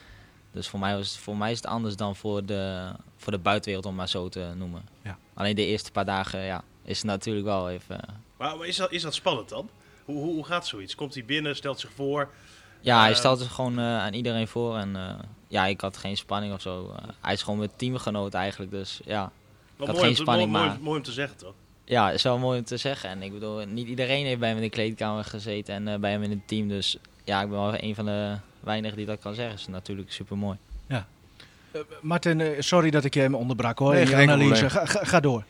Dus 0.52 0.68
voor 0.68 0.78
mij, 0.78 0.96
was, 0.96 1.08
het- 1.08 1.18
voor 1.18 1.36
mij 1.36 1.50
is 1.50 1.56
het 1.56 1.66
anders 1.66 1.96
dan 1.96 2.16
voor 2.16 2.44
de, 2.44 2.88
voor 3.16 3.32
de 3.32 3.38
buitenwereld, 3.38 3.86
om 3.86 3.94
maar 3.94 4.08
zo 4.08 4.28
te 4.28 4.46
noemen. 4.56 4.82
Ja. 5.02 5.16
Alleen 5.34 5.56
de 5.56 5.66
eerste 5.66 5.92
paar 5.92 6.04
dagen 6.04 6.40
ja, 6.40 6.62
is 6.84 6.96
het 6.96 7.06
natuurlijk 7.06 7.46
wel 7.46 7.70
even... 7.70 8.00
Maar, 8.36 8.66
is, 8.66 8.76
dat, 8.76 8.92
is 8.92 9.02
dat 9.02 9.14
spannend 9.14 9.48
dan? 9.48 9.68
Hoe, 10.04 10.16
hoe, 10.16 10.34
hoe 10.34 10.44
gaat 10.44 10.66
zoiets? 10.66 10.94
Komt 10.94 11.14
hij 11.14 11.24
binnen, 11.24 11.56
stelt 11.56 11.80
zich 11.80 11.90
voor? 11.94 12.28
Ja, 12.80 13.00
hij 13.00 13.10
Eh, 13.10 13.16
stelt 13.16 13.38
zich 13.38 13.52
gewoon 13.52 13.78
eh, 13.78 13.84
aan 13.98 14.12
iedereen 14.12 14.48
voor. 14.48 14.76
En 14.76 14.96
eh, 14.96 15.14
ja, 15.48 15.66
ik 15.66 15.80
had 15.80 15.96
geen 15.96 16.16
spanning 16.16 16.52
of 16.54 16.60
zo. 16.60 16.92
Eh, 16.96 17.08
hij 17.20 17.32
is 17.32 17.42
gewoon 17.42 17.58
mijn 17.58 17.70
teamgenoot 17.76 18.34
eigenlijk. 18.34 18.70
Dus 18.70 19.00
ja, 19.04 19.30
Wel 19.76 19.86
had 19.86 19.96
mooi, 19.96 19.98
geen 19.98 20.08
om 20.08 20.14
te- 20.14 20.22
spanning, 20.22 20.50
mooi, 20.50 20.62
maar- 20.64 20.72
mooi, 20.72 20.84
mooi 20.84 20.98
om 20.98 21.04
te 21.04 21.12
zeggen 21.12 21.36
toch? 21.36 21.54
ja, 21.84 22.10
is 22.10 22.22
wel 22.22 22.38
mooi 22.38 22.58
om 22.58 22.64
te 22.64 22.76
zeggen. 22.76 23.10
En 23.10 23.22
ik 23.22 23.32
bedoel, 23.32 23.64
niet 23.66 23.88
iedereen 23.88 24.26
heeft 24.26 24.38
bij 24.38 24.48
hem 24.48 24.56
in 24.56 24.62
de 24.62 24.70
kleedkamer 24.70 25.24
gezeten 25.24 25.74
en 25.74 25.88
eh, 25.88 25.98
bij 25.98 26.10
hem 26.10 26.22
in 26.22 26.30
het 26.30 26.48
team. 26.48 26.68
Dus 26.68 26.96
ja, 27.24 27.42
ik 27.42 27.48
ben 27.48 27.58
wel 27.58 27.74
een 27.82 27.94
van 27.94 28.04
de 28.04 28.36
weinigen 28.60 28.96
die 28.96 29.06
dat 29.06 29.18
kan 29.20 29.34
zeggen. 29.34 29.54
is 29.58 29.66
natuurlijk 29.66 30.12
super 30.12 30.36
mooi. 30.36 30.56
Martin, 32.00 32.40
eh, 32.40 32.50
sorry 32.58 32.90
dat 32.90 33.04
ik 33.04 33.14
je 33.14 33.20
hem 33.20 33.34
onderbrak 33.34 33.78
hoor. 33.78 33.92
Nee, 33.94 34.06
je 34.08 34.16
analyse. 34.16 34.70
Ga, 34.70 34.86
ga, 34.86 35.04
ga 35.04 35.20
door. 35.20 35.44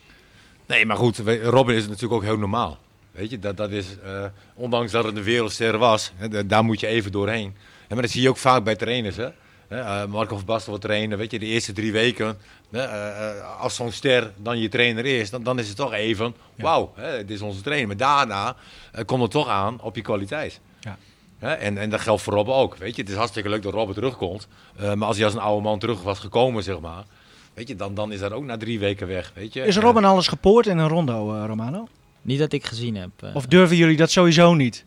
Nee, 0.67 0.87
maar 0.87 0.97
goed, 0.97 1.19
Robin 1.43 1.75
is 1.77 1.87
natuurlijk 1.87 2.13
ook 2.13 2.23
heel 2.23 2.39
normaal. 2.39 2.79
Weet 3.11 3.31
je, 3.31 3.39
dat, 3.39 3.57
dat 3.57 3.71
is, 3.71 3.87
eh, 4.05 4.25
ondanks 4.55 4.93
dat 4.93 5.05
het 5.05 5.17
een 5.17 5.23
wereldster 5.23 5.79
was, 5.79 6.13
hè, 6.17 6.29
da- 6.29 6.43
daar 6.43 6.65
moet 6.65 6.81
je 6.81 6.87
even 6.87 7.13
doorheen. 7.13 7.55
En 7.89 7.95
maar 7.95 8.03
dat 8.03 8.11
zie 8.11 8.23
je 8.23 8.29
ook 8.29 8.37
vaak 8.37 8.65
bij 8.65 8.77
trainers. 8.77 9.17
Hè? 9.17 9.29
Hè, 9.69 9.81
eh, 9.81 10.05
Marco 10.07 10.37
van 10.37 10.45
Basten 10.45 10.69
wordt 10.71 10.85
trainer, 10.85 11.19
weet 11.19 11.31
je, 11.31 11.39
de 11.39 11.47
eerste 11.47 11.73
drie 11.73 11.93
weken. 11.93 12.39
Hè, 12.71 12.83
eh, 12.83 13.39
eh, 13.39 13.61
als 13.61 13.75
zo'n 13.75 13.93
ster 13.93 14.33
dan 14.37 14.59
je 14.59 14.69
trainer 14.69 15.07
is, 15.07 15.31
dan, 15.31 15.43
dan 15.43 15.59
is 15.59 15.69
het 15.69 15.77
toch 15.77 15.93
even, 15.93 16.35
wauw, 16.57 16.93
hè, 16.95 17.17
dit 17.17 17.31
is 17.31 17.41
onze 17.43 17.61
trainer. 17.61 17.87
Maar 17.87 17.97
daarna 17.97 18.57
komt 19.07 19.23
het 19.23 19.31
toch 19.31 19.49
aan 19.49 19.81
op 19.81 19.97
je 19.97 20.03
kwaliteit. 20.03 20.61
Ja. 20.81 20.97
Hè, 21.39 21.53
en, 21.53 21.79
en 21.79 21.91
dat 21.91 22.01
geldt 22.01 22.23
voor 22.23 22.33
Robben 22.33 22.55
ook. 22.55 22.77
Weet 22.77 22.97
je, 22.97 23.03
het 23.03 23.11
is 23.11 23.17
hartstikke 23.17 23.49
leuk 23.49 23.63
dat 23.63 23.73
Robben 23.73 23.95
terugkomt. 23.95 24.49
eh, 24.77 24.93
maar 24.95 25.09
als 25.09 25.17
hij 25.17 25.25
als 25.25 25.35
een 25.35 25.41
oude 25.41 25.63
man 25.63 25.79
terug 25.79 26.03
was 26.03 26.19
gekomen, 26.19 26.63
zeg 26.63 26.81
maar, 26.81 27.05
weet 27.55 27.69
je, 27.69 27.77
dan, 27.77 27.95
dan 27.95 28.13
is 28.13 28.19
dat 28.21 28.33
ook 28.33 28.45
na 28.45 28.57
drie 28.57 28.79
weken 28.79 29.07
weg. 29.07 29.33
Weet 29.35 29.53
je. 29.53 29.63
Is 29.63 29.77
Robin 29.77 30.05
alles 30.05 30.29
gepoord 30.29 30.67
in 30.67 30.79
een 30.79 30.89
rondo, 30.89 31.45
Romano? 31.47 31.89
Niet 32.23 32.39
dat 32.39 32.53
ik 32.53 32.65
gezien 32.65 32.97
heb. 32.97 33.11
Of 33.35 33.47
durven 33.47 33.77
jullie 33.77 33.97
dat 33.97 34.11
sowieso 34.11 34.55
niet? 34.55 34.85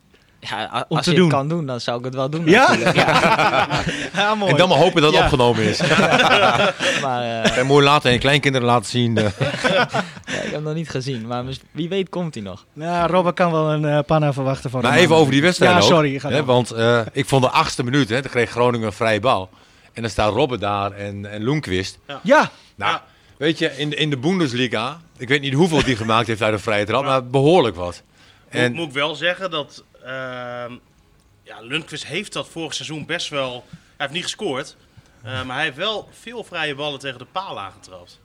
Ja, 0.49 0.69
a- 0.73 0.85
om 0.87 0.97
als 0.97 1.05
te 1.05 1.11
je 1.11 1.17
doen? 1.17 1.25
het 1.27 1.35
kan 1.35 1.47
doen, 1.47 1.65
dan 1.65 1.79
zou 1.81 1.97
ik 1.99 2.05
het 2.05 2.15
wel 2.15 2.29
doen. 2.29 2.45
Ja? 2.45 2.67
natuurlijk. 2.69 2.95
ja. 3.07 3.67
Ja, 4.13 4.35
mooi. 4.35 4.51
En 4.51 4.57
dan 4.57 4.69
maar 4.69 4.77
hopen 4.77 5.01
dat 5.01 5.09
het 5.11 5.19
Ja. 5.19 5.25
opgenomen 5.25 5.63
is. 5.63 5.79
maar 7.03 7.21
eh, 7.21 7.57
En 7.57 7.65
mooi 7.65 7.85
later 7.85 8.07
aan 8.07 8.13
je 8.13 8.19
kleinkinderen 8.19 8.67
laten 8.67 8.89
zien. 8.89 9.17
eh. 9.17 9.23
ja, 9.75 9.81
ik 10.25 10.33
heb 10.33 10.51
hem 10.51 10.63
nog 10.63 10.73
niet 10.73 10.89
gezien. 10.89 11.27
Maar 11.27 11.43
wie 11.71 11.89
weet 11.89 12.09
komt 12.09 12.33
hij 12.33 12.43
nog. 12.43 12.65
Nou, 12.73 13.11
Robin 13.11 13.33
kan 13.33 13.51
wel 13.51 13.71
een 13.71 13.85
eh, 13.85 13.99
panna 14.05 14.33
verwachten 14.33 14.69
van 14.69 14.81
Maar 14.81 14.97
even 14.97 15.15
over 15.15 15.31
die 15.31 15.41
wedstrijd 15.41 15.71
Ja, 15.71 15.77
ook, 15.77 15.83
sorry. 15.83 16.19
Hè, 16.23 16.43
want 16.45 16.71
eh, 16.71 17.01
ik 17.11 17.25
vond 17.25 17.43
de 17.43 17.49
achtste 17.49 17.83
minuut, 17.83 18.09
hè, 18.09 18.21
dan 18.21 18.31
kreeg 18.31 18.49
Groningen 18.49 18.87
een 18.87 18.93
vrije 18.93 19.19
bal. 19.19 19.49
En 19.93 20.01
dan 20.01 20.11
staat 20.11 20.33
Robben 20.33 20.59
daar 20.59 20.91
en, 20.91 21.31
en 21.31 21.43
Loenquist. 21.43 21.99
Ja, 22.07 22.19
Nou, 22.23 22.91
Ja. 22.91 23.03
weet 23.37 23.57
je, 23.57 23.71
in, 23.77 23.89
de- 23.89 23.95
in 23.95 24.09
de 24.09 24.17
Bundesliga, 24.17 24.99
ik 25.17 25.27
weet 25.27 25.41
niet 25.41 25.53
hoeveel 25.53 25.83
die 25.83 25.95
gemaakt 25.95 26.27
heeft 26.27 26.41
uit 26.41 26.53
een 26.53 26.59
vrije 26.59 26.85
trap, 26.85 27.03
maar 27.03 27.25
behoorlijk 27.27 27.75
wat. 27.75 28.01
En... 28.49 28.63
En 28.63 28.73
Moet 28.73 28.87
ik 28.87 28.93
wel 28.93 29.15
zeggen 29.15 29.51
dat 29.51 29.83
ja, 31.43 31.59
Lundqvist 31.61 32.05
heeft 32.05 32.33
dat 32.33 32.47
vorig 32.49 32.73
seizoen 32.73 33.05
best 33.05 33.29
wel... 33.29 33.65
Hij 33.69 33.79
heeft 33.97 34.13
niet 34.13 34.23
gescoord, 34.23 34.75
eh, 35.23 35.43
maar 35.43 35.55
hij 35.55 35.65
heeft 35.65 35.77
wel 35.77 36.09
veel 36.11 36.43
vrije 36.43 36.75
ballen 36.75 36.99
tegen 36.99 37.19
de 37.19 37.25
paal 37.31 37.59
aangetrapt. 37.59 38.19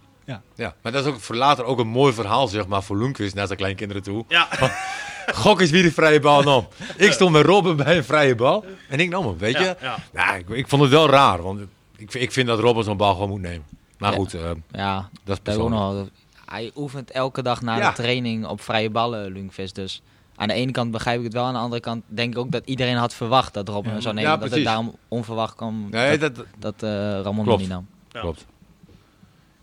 ja, 0.54 0.74
maar 0.82 0.92
dat 0.92 1.06
is 1.06 1.12
ook 1.12 1.20
voor 1.20 1.36
later 1.36 1.64
ook 1.64 1.78
een 1.78 1.86
mooi 1.88 2.12
verhaal, 2.12 2.48
zeg 2.48 2.66
maar, 2.66 2.82
voor 2.82 2.96
Loenquist 2.96 3.34
naar 3.34 3.46
zijn 3.46 3.58
kleinkinderen 3.58 4.02
toe. 4.02 4.24
Ja, 4.28 4.48
Gok 5.34 5.60
eens 5.60 5.70
wie 5.70 5.82
de 5.82 5.92
vrije 5.92 6.20
bal 6.20 6.42
nam. 6.42 6.68
Ik 6.96 7.12
stond 7.12 7.32
met 7.32 7.46
Robben 7.46 7.76
bij 7.76 7.96
een 7.96 8.04
vrije 8.04 8.34
bal 8.34 8.64
en 8.88 9.00
ik 9.00 9.08
nam 9.08 9.26
hem, 9.26 9.38
weet 9.38 9.56
je. 9.58 9.64
ja, 9.64 9.76
ja. 9.80 9.96
Nou, 10.12 10.38
ik, 10.38 10.48
ik 10.48 10.68
vond 10.68 10.82
het 10.82 10.90
wel 10.90 11.08
raar, 11.10 11.42
want 11.42 11.60
ik, 11.96 12.14
ik 12.14 12.32
vind 12.32 12.46
dat 12.46 12.58
Robben 12.58 12.84
zo'n 12.84 12.96
bal 12.96 13.12
gewoon 13.12 13.28
moet 13.28 13.40
nemen. 13.40 13.66
Maar 13.98 14.10
Ja. 14.10 14.16
goed, 14.16 14.34
eh, 14.34 14.50
Ja, 14.70 15.08
dat 15.24 15.36
is 15.36 15.42
persoonlijk. 15.42 15.80
nog. 15.80 16.06
Hij 16.46 16.70
oefent 16.74 17.10
elke 17.10 17.42
dag 17.42 17.62
na 17.62 17.76
Ja. 17.76 17.88
de 17.88 17.94
training 17.96 18.46
op 18.46 18.60
vrije 18.60 18.90
ballen, 18.90 19.32
Lundqvist. 19.32 19.74
Dus 19.74 20.02
aan 20.36 20.48
de 20.48 20.54
ene 20.54 20.72
kant 20.72 20.90
begrijp 20.90 21.18
ik 21.18 21.24
het 21.24 21.32
wel. 21.32 21.44
Aan 21.44 21.52
de 21.52 21.58
andere 21.58 21.80
kant 21.80 22.02
denk 22.06 22.32
ik 22.32 22.38
ook 22.38 22.50
dat 22.50 22.62
iedereen 22.66 22.96
had 22.96 23.14
verwacht 23.14 23.54
dat 23.54 23.68
Robben 23.68 23.94
Ja. 23.94 24.00
zou 24.00 24.14
nemen. 24.14 24.30
Ja, 24.30 24.36
dat 24.36 24.50
het 24.50 24.64
daarom 24.64 24.96
onverwacht 25.08 25.54
kwam 25.54 25.88
Nee, 25.90 26.18
dat, 26.18 26.34
dat, 26.36 26.46
dat 26.58 26.74
eh, 26.82 27.20
Ramon 27.22 27.44
Klopt. 27.44 27.60
niet 27.60 27.68
nam. 27.68 27.86
Ja. 28.12 28.20
klopt. 28.20 28.46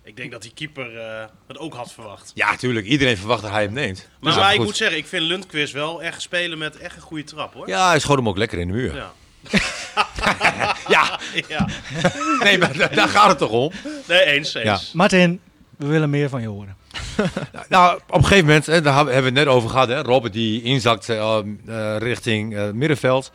Ik 0.06 0.16
denk 0.16 0.32
dat 0.32 0.42
die 0.42 0.52
keeper 0.54 0.98
eh, 0.98 1.26
het 1.48 1.58
ook 1.58 1.74
had 1.74 1.92
verwacht. 1.94 2.32
Ja, 2.36 2.56
tuurlijk. 2.56 2.86
Iedereen 2.86 3.18
verwacht 3.18 3.42
dat 3.42 3.52
hij 3.52 3.64
hem 3.64 3.74
neemt. 3.74 4.08
Maar, 4.20 4.32
Dus, 4.34 4.42
maar 4.42 4.52
ik 4.52 4.58
goed. 4.58 4.66
moet 4.66 4.76
zeggen, 4.78 4.98
ik 4.98 5.06
vind 5.08 5.22
Lundqvist 5.24 5.74
wel 5.74 6.04
echt 6.04 6.22
spelen 6.22 6.58
met 6.58 6.78
echt 6.78 6.96
een 6.96 7.02
goede 7.02 7.24
trap 7.24 7.54
hoor. 7.54 7.68
Ja, 7.68 7.88
hij 7.88 8.00
schoot 8.00 8.18
hem 8.18 8.28
ook 8.28 8.38
lekker 8.38 8.60
in 8.60 8.68
de 8.68 8.74
muur. 8.74 8.96
Ja. 8.96 9.12
Ja, 10.88 11.20
ja. 11.48 11.68
nee, 12.44 12.58
maar 12.58 12.78
da- 12.78 12.88
daar 12.88 13.08
gaat 13.10 13.28
het 13.30 13.38
toch 13.38 13.50
om? 13.50 13.72
Nee, 14.08 14.20
eens, 14.26 14.54
eens. 14.54 14.64
Ja. 14.64 14.80
Martin, 14.98 15.40
we 15.78 15.86
willen 15.88 16.10
meer 16.10 16.30
van 16.30 16.42
je 16.42 16.48
horen. 16.48 16.76
Nou, 17.70 17.96
op 18.08 18.16
een 18.16 18.24
gegeven 18.24 18.46
moment, 18.46 18.66
hè, 18.66 18.82
daar 18.82 18.94
hebben 18.96 19.16
we 19.16 19.24
het 19.24 19.34
net 19.34 19.48
over 19.48 19.70
gehad, 19.70 19.88
hè, 19.88 20.02
Robert 20.02 20.34
die 20.34 20.62
inzakt 20.64 21.10
eh, 21.10 21.38
eh, 21.66 21.98
richting 21.98 22.56
eh, 22.56 22.70
middenveld. 22.72 23.32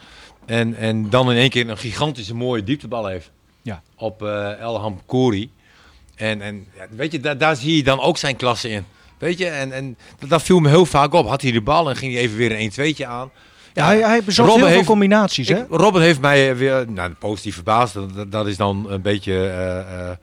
En, 0.47 0.75
en 0.75 1.11
dan 1.11 1.31
in 1.31 1.37
één 1.37 1.51
keer 1.51 1.69
een 1.69 1.79
gigantische 1.79 2.35
mooie 2.35 2.63
dieptebal 2.63 3.07
heeft. 3.07 3.31
Ja. 3.63 3.83
Op 3.97 4.23
eh 4.23 4.61
Elham 4.61 5.01
Kouri. 5.07 5.51
En, 6.15 6.43
en 6.43 6.67
weet 6.91 7.13
je, 7.13 7.21
daar, 7.21 7.39
daar 7.39 7.57
zie 7.57 7.77
je 7.77 7.83
dan 7.83 8.01
ook 8.01 8.19
zijn 8.19 8.37
klasse 8.37 8.69
in. 8.71 8.85
Weet 9.19 9.39
je, 9.39 9.47
en, 9.47 9.73
en 9.73 9.97
dat, 10.19 10.29
dat 10.29 10.43
viel 10.43 10.59
me 10.59 10.69
heel 10.69 10.87
vaak 10.87 11.13
op. 11.13 11.27
Had 11.29 11.43
hij 11.43 11.53
de 11.53 11.61
bal 11.61 11.89
en 11.91 11.97
ging 11.97 12.13
hij 12.13 12.23
even 12.23 12.37
weer 12.37 12.61
een 12.61 12.71
1-2'tje 12.95 13.07
aan. 13.07 13.31
Ja, 13.75 13.85
hij, 13.87 13.99
hij 14.01 14.21
heel 14.25 14.33
veel 14.59 14.67
heeft- 14.67 14.85
combinaties, 14.87 15.49
hè? 15.49 15.59
Ik, 15.61 15.67
Robert 15.71 16.05
heeft 16.05 16.21
mij 16.21 16.57
weer 16.57 16.85
nou, 16.91 17.13
positief 17.13 17.55
verbaasd. 17.55 17.95
Dat, 17.95 18.15
dat- 18.15 18.33
dat 18.33 18.47
is 18.47 18.57
dan 18.57 18.87
een 18.91 19.03
beetje 19.03 20.17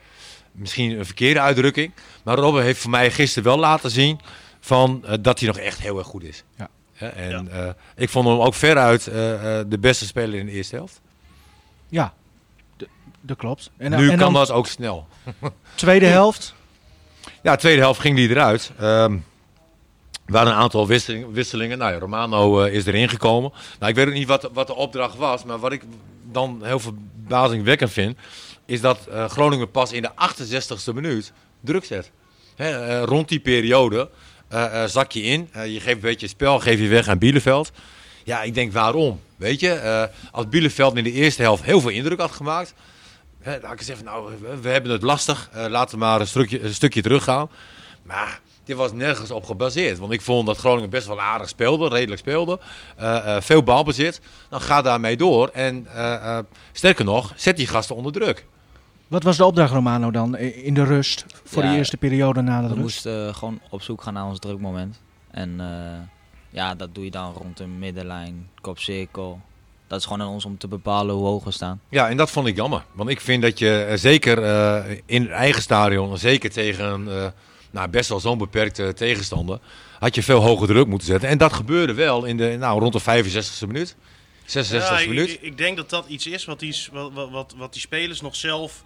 misschien 0.51 0.99
een 0.99 1.05
verkeerde 1.05 1.39
uitdrukking. 1.39 1.91
Maar 2.25 2.37
Robert 2.37 2.65
heeft 2.65 2.81
voor 2.81 2.89
mij 2.89 3.11
gisteren 3.11 3.43
wel 3.49 3.57
laten 3.59 3.91
zien 3.91 4.19
van, 4.59 5.03
eh, 5.05 5.13
dat 5.21 5.39
hij 5.39 5.47
nog 5.47 5.57
echt 5.57 5.79
heel 5.81 5.97
erg 5.97 6.07
goed 6.07 6.23
is. 6.23 6.43
Ja. 6.57 6.69
Hè, 6.93 7.07
en 7.07 7.51
eh, 7.51 7.69
ik 7.95 8.09
vond 8.09 8.27
hem 8.27 8.39
ook 8.39 8.53
veruit 8.53 9.07
eh, 9.07 9.59
eh, 9.59 9.65
de 9.69 9.77
beste 9.79 10.05
speler 10.05 10.39
in 10.39 10.45
de 10.45 10.51
eerste 10.51 10.75
helft. 10.75 11.01
Ja, 11.89 12.13
dat 13.21 13.37
klopt. 13.37 13.71
En, 13.77 13.91
nu 13.91 14.09
en 14.09 14.17
kan 14.17 14.33
dat 14.33 14.51
ook 14.51 14.67
snel. 14.67 15.07
tweede 15.75 16.05
helft. 16.05 16.53
Ja, 17.43 17.55
tweede 17.55 17.81
helft 17.81 17.99
ging 17.99 18.15
die 18.15 18.29
eruit. 18.29 18.71
Ehm, 18.79 19.13
er 20.25 20.31
waren 20.33 20.51
een 20.51 20.57
aantal 20.57 20.87
wisseling- 20.87 21.33
wisselingen. 21.33 21.77
Nou 21.77 21.93
ja, 21.93 21.99
Romano 21.99 22.61
eh, 22.61 22.73
is 22.73 22.85
erin 22.85 23.09
gekomen. 23.09 23.51
Nou, 23.79 23.91
ik 23.91 23.97
weet 23.97 24.07
ook 24.07 24.13
niet 24.13 24.27
wat, 24.27 24.49
wat 24.53 24.67
de 24.67 24.75
opdracht 24.75 25.15
was. 25.17 25.43
Maar 25.43 25.59
wat 25.59 25.71
ik 25.71 25.83
dan 26.31 26.59
heel 26.63 26.79
verbazingwekkend 26.79 27.91
vind... 27.91 28.17
is 28.65 28.81
dat 28.81 29.05
eh, 29.07 29.29
Groningen 29.29 29.71
pas 29.71 29.91
in 29.91 30.01
de 30.01 30.11
68e 30.11 30.93
minuut 30.93 31.33
druk 31.65 31.85
zet. 31.85 32.11
Eh, 32.55 33.03
rond 33.03 33.29
die 33.29 33.39
periode 33.39 34.09
eh, 34.47 34.83
eh, 34.83 34.89
zak 34.89 35.11
je 35.11 35.21
in. 35.21 35.49
Je 35.53 35.79
geeft 35.79 35.95
een 35.95 35.99
beetje 35.99 36.27
spel, 36.27 36.59
geef 36.59 36.79
je 36.79 36.87
weg 36.87 37.07
aan 37.07 37.17
Bielefeld. 37.17 37.71
Ja, 38.23 38.41
ik 38.41 38.53
denk 38.53 38.73
waarom? 38.73 39.19
Weet 39.35 39.59
je, 39.59 40.09
als 40.31 40.49
Bielefeld 40.49 40.97
in 40.97 41.03
de 41.03 41.11
eerste 41.11 41.41
helft 41.41 41.63
heel 41.63 41.81
veel 41.81 41.89
indruk 41.89 42.19
had 42.19 42.31
gemaakt... 42.31 42.73
Dan 43.43 43.59
had 43.61 43.81
ik 43.81 43.95
van, 43.95 44.05
nou, 44.05 44.31
we, 44.61 44.69
hebben 44.69 44.91
het 44.91 45.01
lastig. 45.01 45.49
laten 45.53 45.99
we 45.99 46.05
maar 46.05 46.19
een 46.19 46.27
stukje, 46.27 46.61
een 46.61 46.73
stukje 46.73 47.01
teruggaan. 47.01 47.49
Maar 48.03 48.39
dit 48.65 48.75
was 48.75 48.93
nergens 48.93 49.31
op 49.31 49.43
gebaseerd. 49.43 49.97
Want 49.97 50.11
ik 50.11 50.21
vond 50.21 50.47
dat 50.47 50.57
Groningen 50.57 50.89
best 50.89 51.07
wel 51.07 51.21
aardig 51.21 51.49
speelde, 51.49 51.87
redelijk 51.89 52.21
speelde. 52.21 52.59
eh, 52.97 53.35
eh, 53.35 53.41
veel 53.41 53.63
balbezit. 53.63 54.21
Dan 54.49 54.61
ga 54.61 54.81
daarmee 54.81 55.17
door. 55.17 55.47
En 55.47 55.87
sterker 56.71 57.05
nog, 57.05 57.33
zet 57.35 57.57
die 57.57 57.67
gasten 57.67 57.95
onder 57.95 58.11
druk. 58.11 58.45
Wat 59.07 59.23
was 59.23 59.37
de 59.37 59.45
opdracht, 59.45 59.73
Romano, 59.73 60.11
dan 60.11 60.37
in 60.37 60.73
de 60.73 60.83
rust? 60.83 61.25
Voor 61.43 61.63
Ja, 61.63 61.71
de 61.71 61.77
eerste 61.77 61.97
periode 61.97 62.41
na 62.41 62.55
de 62.61 62.67
We 62.67 62.67
rust? 62.73 62.81
moesten 62.81 63.27
eh, 63.27 63.35
gewoon 63.35 63.59
op 63.69 63.81
zoek 63.81 64.01
gaan 64.01 64.13
naar 64.13 64.25
ons 64.25 64.39
drukmoment. 64.39 65.01
En 65.31 65.59
eh, 65.59 65.99
ja, 66.49 66.75
dat 66.75 66.95
doe 66.95 67.03
je 67.03 67.11
dan 67.11 67.33
rond 67.33 67.57
de 67.57 67.67
middenlijn, 67.67 68.49
kopcirkel. 68.61 69.41
Dat 69.87 69.99
is 69.99 70.05
gewoon 70.05 70.21
aan 70.21 70.27
ons 70.33 70.45
om 70.45 70.57
te 70.57 70.67
bepalen 70.67 71.15
hoe 71.15 71.25
hoog 71.25 71.43
we 71.43 71.51
staan. 71.51 71.81
Ja, 71.89 72.09
en 72.09 72.17
dat 72.17 72.31
vond 72.31 72.47
ik 72.47 72.55
jammer. 72.55 72.85
Want 72.91 73.09
ik 73.09 73.21
vind 73.21 73.41
dat 73.41 73.59
je 73.59 73.83
eh, 73.89 73.97
zeker 73.97 74.43
eh, 74.43 74.97
in 75.05 75.21
het 75.21 75.31
eigen 75.31 75.61
stadion, 75.61 76.17
zeker 76.17 76.51
tegen 76.51 76.85
een 76.85 77.07
eh, 77.07 77.27
nou, 77.71 77.89
best 77.89 78.09
wel 78.09 78.19
zo'n 78.19 78.37
beperkte 78.37 78.93
tegenstander, 78.93 79.59
had 79.99 80.15
je 80.15 80.23
veel 80.23 80.39
hoger 80.41 80.67
druk 80.67 80.87
moeten 80.87 81.07
zetten. 81.07 81.29
En 81.29 81.37
dat 81.37 81.53
gebeurde 81.53 81.93
wel 81.93 82.25
in 82.25 82.37
de, 82.37 82.55
nou, 82.59 82.79
rond 82.79 82.93
de 82.93 83.23
65e 83.23 83.67
minuut. 83.67 83.95
66e 84.45 84.69
Ja, 84.69 84.99
ik, 84.99 85.07
minuut. 85.07 85.29
ik- 85.29 85.41
ik 85.41 85.57
denk 85.57 85.77
dat 85.77 85.89
dat 85.89 86.05
iets 86.07 86.27
is 86.27 86.45
wat 86.45 86.59
die, 86.59 86.75
wat, 86.91 87.29
wat, 87.31 87.53
wat 87.57 87.71
die 87.73 87.81
spelers 87.81 88.21
nog 88.21 88.35
zelf 88.35 88.83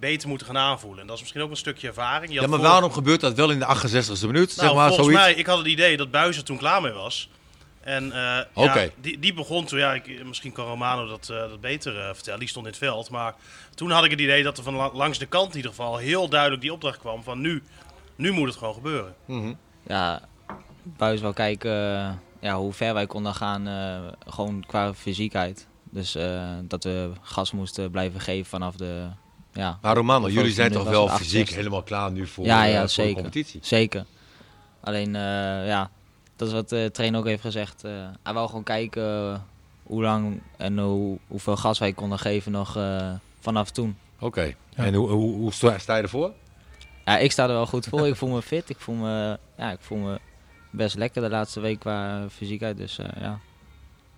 beter 0.00 0.28
moeten 0.28 0.46
gaan 0.46 0.56
aanvoelen. 0.58 1.00
En 1.00 1.06
dat 1.06 1.14
is 1.16 1.20
misschien 1.22 1.42
ook 1.42 1.50
een 1.50 1.56
stukje 1.56 1.88
ervaring. 1.88 2.32
Je 2.32 2.40
Ja, 2.40 2.46
maar 2.46 2.58
voor- 2.58 2.68
waarom 2.68 2.92
gebeurt 2.92 3.20
dat 3.20 3.34
wel 3.34 3.50
in 3.50 3.58
de 3.58 3.64
68e 3.66 4.26
minuut? 4.26 4.56
Nou, 4.56 4.68
zeg 4.68 4.74
maar, 4.74 4.86
volgens 4.88 4.96
zoiets? 5.08 5.22
mij, 5.24 5.34
ik 5.34 5.46
had 5.46 5.58
het 5.58 5.66
idee 5.66 5.96
dat 5.96 6.10
Buizen 6.10 6.44
toen 6.44 6.56
klaar 6.58 6.82
mee 6.82 6.92
was. 6.92 7.30
En 7.80 8.12
eh, 8.12 8.38
Oké. 8.54 8.80
ja, 8.80 8.88
die, 9.00 9.18
die 9.18 9.34
begon 9.34 9.64
toen, 9.64 9.78
ja, 9.78 9.94
ik, 9.94 10.24
misschien 10.24 10.52
kan 10.52 10.66
Romano 10.66 11.06
dat, 11.06 11.28
eh, 11.28 11.36
dat 11.36 11.60
beter 11.60 11.98
eh, 12.00 12.14
vertellen, 12.14 12.38
die 12.40 12.48
stond 12.48 12.64
in 12.66 12.70
het 12.72 12.80
veld. 12.80 13.10
Maar 13.10 13.34
toen 13.74 13.90
had 13.90 14.04
ik 14.04 14.10
het 14.10 14.20
idee 14.20 14.42
dat 14.42 14.58
er 14.58 14.64
van 14.64 14.74
la- 14.74 14.90
langs 14.92 15.18
de 15.18 15.26
kant 15.26 15.50
in 15.50 15.56
ieder 15.56 15.70
geval 15.70 15.96
heel 15.96 16.28
duidelijk 16.28 16.62
die 16.62 16.72
opdracht 16.72 16.98
kwam 16.98 17.22
van 17.22 17.40
nu, 17.40 17.62
nu 18.16 18.30
moet 18.32 18.48
het 18.48 18.56
gewoon 18.56 18.74
gebeuren. 18.74 19.14
Mhm. 19.24 19.52
Ja, 19.86 20.20
Buis 20.82 21.20
wel 21.20 21.32
kijken 21.32 21.72
ja, 22.40 22.56
hoe 22.56 22.72
ver 22.72 22.94
wij 22.94 23.06
konden 23.06 23.34
gaan, 23.34 23.66
eh, 23.68 24.30
gewoon 24.32 24.64
qua 24.66 24.94
fysiekheid. 24.94 25.66
Dus 25.90 26.14
eh, 26.14 26.50
dat 26.62 26.84
we 26.84 27.10
gas 27.22 27.52
moesten 27.52 27.90
blijven 27.90 28.20
geven 28.20 28.46
vanaf 28.46 28.74
de... 28.76 29.06
Ja, 29.56 29.78
Maar 29.82 29.96
Romano, 29.96 30.28
jullie 30.28 30.52
zijn 30.52 30.72
toch 30.72 30.88
wel 30.88 31.08
fysiek 31.08 31.22
68? 31.22 31.56
helemaal 31.56 31.82
klaar 31.82 32.12
nu 32.12 32.26
voor, 32.26 32.44
Ja, 32.44 32.64
eh, 32.64 32.70
ja, 32.70 32.76
voor 32.78 32.86
de 32.86 32.92
zeker. 32.92 33.14
competitie? 33.14 33.60
Zeker. 33.62 34.04
Alleen, 34.80 35.14
eh, 35.16 35.66
ja, 35.66 35.90
dat 36.36 36.48
is 36.48 36.54
wat 36.54 36.68
de 36.68 36.90
trainer 36.92 37.20
ook 37.20 37.26
heeft 37.26 37.40
gezegd. 37.40 37.84
eh, 37.84 37.92
hij 38.22 38.32
wou 38.32 38.46
gewoon 38.48 38.62
kijken 38.62 39.02
eh, 39.32 39.38
hoe 39.82 40.02
lang 40.02 40.40
en 40.56 40.78
hoe, 40.78 41.18
hoeveel 41.26 41.56
gas 41.56 41.78
wij 41.78 41.92
konden 41.92 42.18
geven 42.18 42.52
nog 42.52 42.76
eh, 42.76 43.10
vanaf 43.40 43.70
toen. 43.70 43.96
Oké. 44.18 44.54
En 44.74 44.94
hoe, 44.94 45.08
hoe, 45.10 45.34
hoe 45.34 45.52
sta 45.52 45.78
sta 45.78 45.96
je 45.96 46.02
ervoor? 46.02 46.32
Ja, 47.04 47.18
ik 47.18 47.32
sta 47.32 47.42
er 47.42 47.48
wel 47.48 47.66
goed 47.66 47.86
voor. 47.86 48.06
ik 48.06 48.16
voel 48.16 48.28
me 48.34 48.42
fit. 48.42 48.70
Ik 48.70 48.78
voel 48.80 48.94
me, 48.94 49.38
ja, 49.58 49.70
ik 49.70 49.80
voel 49.80 49.98
me 49.98 50.18
best 50.70 50.96
lekker 50.96 51.22
de 51.22 51.28
laatste 51.28 51.60
week 51.60 51.78
qua 51.78 52.26
fysiekheid. 52.30 52.76
Dus 52.76 52.98
eh, 52.98 53.06
ja. 53.20 53.38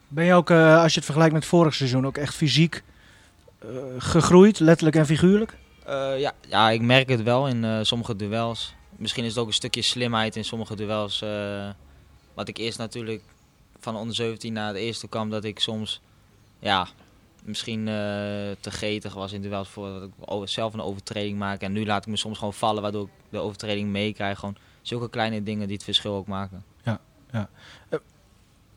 Ben 0.09 0.25
je 0.25 0.35
ook, 0.35 0.51
eh, 0.51 0.83
als 0.83 0.91
je 0.91 0.97
het 0.97 1.05
vergelijkt 1.05 1.35
met 1.35 1.45
vorig 1.45 1.75
seizoen, 1.75 2.07
ook 2.07 2.17
echt 2.17 2.35
fysiek 2.35 2.75
eh, 2.75 2.83
gegroeid, 3.99 4.61
letterlijk 4.61 4.97
en 4.97 5.07
figuurlijk? 5.07 5.57
Eh, 5.85 6.21
ja, 6.21 6.33
ja, 6.49 6.71
ik 6.71 6.81
merk 6.81 7.09
het 7.09 7.23
wel 7.23 7.49
in 7.49 7.65
eh, 7.65 7.79
sommige 7.83 8.17
duels. 8.17 8.75
Misschien 8.97 9.25
is 9.25 9.31
het 9.31 9.39
ook 9.39 9.47
een 9.47 9.53
stukje 9.53 9.83
slimheid 9.83 10.37
in 10.37 10.45
sommige 10.45 10.77
duels. 10.77 11.23
eh, 11.23 11.69
wat 12.35 12.49
ik 12.49 12.57
eerst 12.57 12.79
natuurlijk 12.79 13.23
van 13.81 13.97
onder 13.97 14.15
17 14.15 14.53
naar 14.53 14.73
de 14.73 14.79
eerste 14.81 15.09
kwam, 15.09 15.31
dat 15.31 15.45
ik 15.45 15.59
soms 15.61 16.01
ja, 16.59 16.87
misschien 17.45 17.79
eh, 17.89 17.95
te 18.61 18.71
getig 18.71 19.15
was 19.15 19.33
in 19.33 19.43
duels 19.43 19.69
voordat 19.69 20.03
ik 20.03 20.11
over- 20.25 20.49
zelf 20.49 20.73
een 20.75 20.81
overtreding 20.83 21.39
maak. 21.39 21.61
En 21.61 21.73
nu 21.73 21.87
laat 21.87 22.03
ik 22.03 22.09
me 22.09 22.17
soms 22.17 22.39
gewoon 22.39 22.55
vallen, 22.55 22.83
waardoor 22.83 23.05
ik 23.05 23.11
de 23.31 23.39
overtreding 23.39 23.89
meekrijg. 23.89 24.39
Gewoon 24.39 24.57
zulke 24.83 25.11
kleine 25.11 25.43
dingen 25.43 25.67
die 25.67 25.77
het 25.77 25.85
verschil 25.85 26.15
ook 26.15 26.27
maken. 26.27 26.65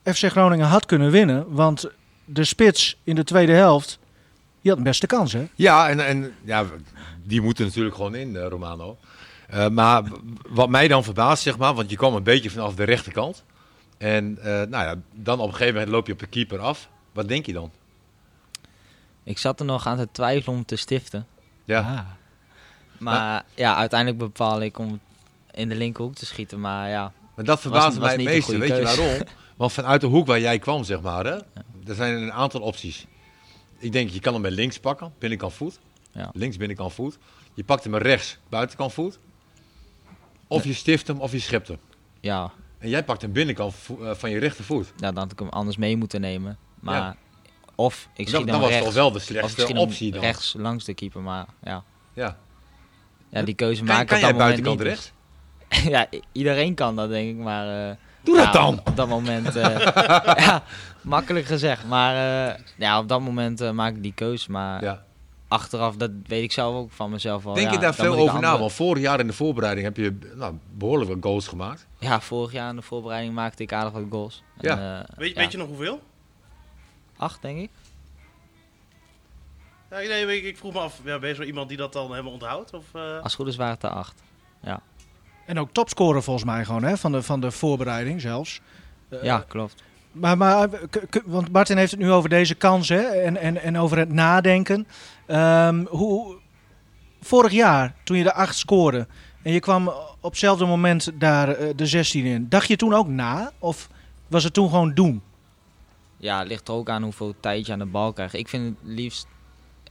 FC 0.03 0.25
Groningen 0.25 0.67
had 0.67 0.85
kunnen 0.85 1.11
winnen, 1.11 1.53
want 1.53 1.89
de 2.25 2.43
spits 2.43 2.97
in 3.03 3.15
de 3.15 3.23
tweede 3.23 3.51
helft, 3.51 3.99
die 4.61 4.71
had 4.71 4.77
een 4.77 4.83
beste 4.83 5.07
kans, 5.07 5.33
hè? 5.33 5.47
Ja, 5.55 5.89
en, 5.89 6.05
en 6.05 6.33
ja, 6.43 6.65
die 7.23 7.41
moeten 7.41 7.65
natuurlijk 7.65 7.95
gewoon 7.95 8.15
in, 8.15 8.35
eh, 8.35 8.47
Romano. 8.47 8.97
Eh, 9.47 9.67
maar 9.67 10.03
wat 10.49 10.69
mij 10.69 10.87
dan 10.87 11.03
verbaast, 11.03 11.43
zeg 11.43 11.57
maar, 11.57 11.73
want 11.73 11.89
je 11.89 11.95
kwam 11.95 12.15
een 12.15 12.23
beetje 12.23 12.49
vanaf 12.49 12.75
de 12.75 12.83
rechterkant. 12.83 13.43
En 13.97 14.37
eh, 14.41 14.45
nou 14.45 14.69
ja, 14.69 14.95
dan 15.13 15.39
op 15.39 15.47
een 15.47 15.51
gegeven 15.53 15.73
moment 15.73 15.91
loop 15.91 16.07
je 16.07 16.13
op 16.13 16.19
de 16.19 16.27
keeper 16.27 16.59
af. 16.59 16.89
Wat 17.11 17.27
denk 17.27 17.45
je 17.45 17.53
dan? 17.53 17.71
Ik 19.23 19.37
zat 19.37 19.59
er 19.59 19.65
nog 19.65 19.87
aan 19.87 19.97
te 19.97 20.07
twijfelen 20.11 20.57
om 20.57 20.65
te 20.65 20.75
stiften. 20.75 21.27
Ja, 21.65 21.79
Ah. 21.79 21.99
Maar 23.07 23.43
ja, 23.55 23.75
uiteindelijk 23.75 24.19
bepaal 24.19 24.61
ik 24.61 24.79
om 24.79 24.99
in 25.51 25.69
de 25.69 25.75
linkerhoek 25.75 26.15
te 26.15 26.25
schieten. 26.25 26.59
Maar 26.59 26.89
ja, 26.89 27.11
maar 27.35 27.45
dat 27.45 27.59
verbaasde 27.59 27.99
was 27.99 27.99
mij 27.99 28.09
het 28.09 28.17
niet 28.17 28.27
de 28.27 28.33
meeste. 28.33 28.57
Weet 28.57 28.77
je 28.77 28.83
waarom? 28.97 29.21
Want 29.57 29.73
vanuit 29.73 30.01
de 30.01 30.07
hoek 30.07 30.27
waar 30.27 30.39
jij 30.39 30.59
kwam, 30.59 30.83
zeg 30.83 31.01
maar, 31.01 31.25
hè, 31.25 31.35
er 31.87 31.95
zijn 31.95 32.13
een 32.21 32.31
aantal 32.33 32.61
opties. 32.61 33.05
Ik 33.81 33.91
denk, 33.91 34.09
je 34.09 34.19
kan 34.19 34.33
hem 34.33 34.41
met 34.41 34.51
links 34.51 34.79
pakken, 34.79 35.13
binnenkant 35.19 35.53
voet. 35.53 35.79
Ja. 36.11 36.29
Links, 36.33 36.57
binnenkant 36.57 36.93
voet. 36.93 37.17
Je 37.53 37.63
pakt 37.63 37.83
hem 37.83 37.91
met 37.91 38.01
rechts, 38.01 38.37
buitenkant 38.49 38.93
voet. 38.93 39.19
Of 40.47 40.63
je 40.63 40.73
stift 40.73 41.07
hem, 41.07 41.19
of 41.19 41.31
je 41.31 41.39
schept 41.39 41.67
hem. 41.67 41.77
ja, 42.19 42.51
En 42.77 42.89
jij 42.89 43.03
pakt 43.03 43.21
hem 43.21 43.31
binnenkant 43.31 43.73
eh, 44.01 44.13
van 44.13 44.29
je 44.29 44.39
rechtervoet. 44.39 44.85
ja, 44.97 45.11
dan 45.11 45.17
had 45.23 45.31
ik 45.31 45.39
hem 45.39 45.49
anders 45.49 45.77
mee 45.77 45.97
moeten 45.97 46.21
nemen. 46.21 46.57
Maar 46.79 46.95
Ja. 47.01 47.15
of 47.75 48.09
ik 48.15 48.27
schiet 48.29 48.47
dan 48.47 48.59
was 48.59 48.69
rechts. 48.69 48.85
toch 48.85 48.93
wel 48.93 49.11
de 49.11 49.19
slechtste 49.19 49.73
optie 49.75 50.11
dan. 50.11 50.21
rechts 50.21 50.53
langs 50.57 50.85
de 50.85 50.93
keeper. 50.93 51.21
Maar 51.21 51.45
ja, 51.63 51.83
Ja. 52.13 52.37
ja 53.29 53.41
die 53.43 53.55
keuze 53.55 53.83
Kan, 53.83 53.95
maken 53.95 54.07
kan 54.07 54.17
op 54.17 54.23
dat 54.23 54.37
buitenkant 54.37 54.77
niet. 54.77 54.87
rechts? 54.87 55.11
ja, 55.93 56.07
iedereen 56.31 56.73
kan 56.75 56.95
dat 56.95 57.09
denk 57.09 57.29
ik. 57.29 57.43
Maar 57.43 57.89
eh, 57.89 57.95
Doe 58.23 58.35
dat 58.35 58.45
ja, 58.45 58.51
dan! 58.51 58.79
Op 58.85 58.95
dat 58.95 59.07
moment, 59.07 59.55
eh, 59.55 59.79
ja, 60.45 60.63
makkelijk 61.01 61.45
gezegd. 61.45 61.85
Maar 61.87 62.15
eh, 62.49 62.59
ja, 62.77 62.99
op 62.99 63.07
dat 63.07 63.21
moment 63.21 63.61
eh, 63.61 63.71
maak 63.71 63.95
ik 63.95 64.03
die 64.03 64.13
keuze. 64.13 64.51
Maar 64.51 64.83
Ja. 64.83 65.03
achteraf, 65.47 65.95
dat 65.95 66.11
weet 66.25 66.43
ik 66.43 66.51
zelf 66.51 66.75
ook 66.75 66.91
van 66.91 67.09
mezelf 67.09 67.43
wel. 67.43 67.53
Denk 67.53 67.67
ja, 67.67 67.73
je 67.73 67.79
daar 67.79 67.93
veel 67.93 68.15
over 68.15 68.39
na? 68.39 68.57
Want 68.59 68.71
vorig 68.73 69.01
jaar 69.03 69.19
in 69.19 69.27
de 69.27 69.33
voorbereiding 69.33 69.85
heb 69.85 69.97
je 69.97 70.17
nou, 70.35 70.55
behoorlijk 70.71 71.09
wat 71.09 71.19
goals 71.21 71.47
gemaakt. 71.47 71.87
Ja, 71.99 72.21
vorig 72.21 72.51
jaar 72.51 72.69
in 72.69 72.75
de 72.75 72.81
voorbereiding 72.81 73.33
maakte 73.33 73.63
ik 73.63 73.73
aardig 73.73 73.93
wat 73.93 74.03
goals. 74.09 74.43
Ja. 74.59 74.77
En, 74.77 75.07
eh, 75.07 75.17
Weet, 75.17 75.33
ja, 75.33 75.39
weet 75.41 75.51
je 75.51 75.57
nog 75.57 75.67
hoeveel? 75.67 76.01
Acht, 77.17 77.41
denk 77.41 77.59
ik. 77.59 77.69
Ja, 79.89 79.97
nee, 79.97 80.37
ik, 80.37 80.43
ik 80.43 80.57
vroeg 80.57 80.73
me 80.73 80.79
af, 80.79 80.99
ja, 81.03 81.19
ben 81.19 81.29
je 81.29 81.35
zo 81.35 81.41
iemand 81.43 81.67
die 81.67 81.77
dat 81.77 81.93
dan 81.93 82.09
helemaal 82.09 82.31
onthoudt? 82.31 82.73
Of, 82.73 82.85
eh? 82.93 83.01
Als 83.01 83.23
het 83.23 83.33
goed 83.33 83.47
is 83.47 83.55
waren 83.55 83.73
het 83.73 83.83
er 83.83 83.89
acht. 83.89 84.21
En 85.45 85.59
ook 85.59 85.69
topscorer 85.71 86.23
volgens 86.23 86.45
mij 86.45 86.65
gewoon, 86.65 86.83
hè? 86.83 86.97
Van 86.97 87.11
de, 87.11 87.21
van 87.23 87.39
de 87.41 87.51
voorbereiding 87.51 88.21
zelfs. 88.21 88.61
Eh, 89.09 89.23
ja, 89.23 89.43
klopt. 89.47 89.83
Maar, 90.11 90.37
maar 90.37 90.69
k- 90.69 91.21
want 91.25 91.51
Martin 91.51 91.77
heeft 91.77 91.91
het 91.91 91.99
nu 91.99 92.11
over 92.11 92.29
deze 92.29 92.55
kans 92.55 92.89
hè? 92.89 93.01
En, 93.01 93.37
en, 93.37 93.61
en 93.61 93.77
over 93.77 93.97
het 93.97 94.13
nadenken. 94.13 94.87
Ehm, 95.25 95.85
hoe, 95.85 96.35
vorig 97.21 97.51
jaar, 97.51 97.95
toen 98.03 98.17
je 98.17 98.23
de 98.23 98.33
acht 98.33 98.55
scoorde 98.55 99.07
en 99.41 99.51
je 99.51 99.59
kwam 99.59 99.87
op 100.19 100.29
hetzelfde 100.31 100.65
moment 100.65 101.11
daar 101.19 101.49
eh, 101.49 101.69
de 101.75 101.85
16 101.85 102.25
in, 102.25 102.45
dacht 102.49 102.67
je 102.67 102.75
toen 102.75 102.93
ook 102.93 103.07
na? 103.07 103.51
Of 103.59 103.89
was 104.27 104.43
het 104.43 104.53
toen 104.53 104.69
gewoon 104.69 104.93
doen? 104.93 105.21
Ja, 106.17 106.39
het 106.39 106.47
ligt 106.47 106.67
er 106.67 106.73
ook 106.73 106.89
aan 106.89 107.03
hoeveel 107.03 107.35
tijd 107.39 107.65
je 107.65 107.71
aan 107.73 107.79
de 107.79 107.85
bal 107.85 108.13
krijgt. 108.13 108.33
Ik 108.33 108.47
vind 108.47 108.77
het 108.79 108.87
liefst, 108.89 109.27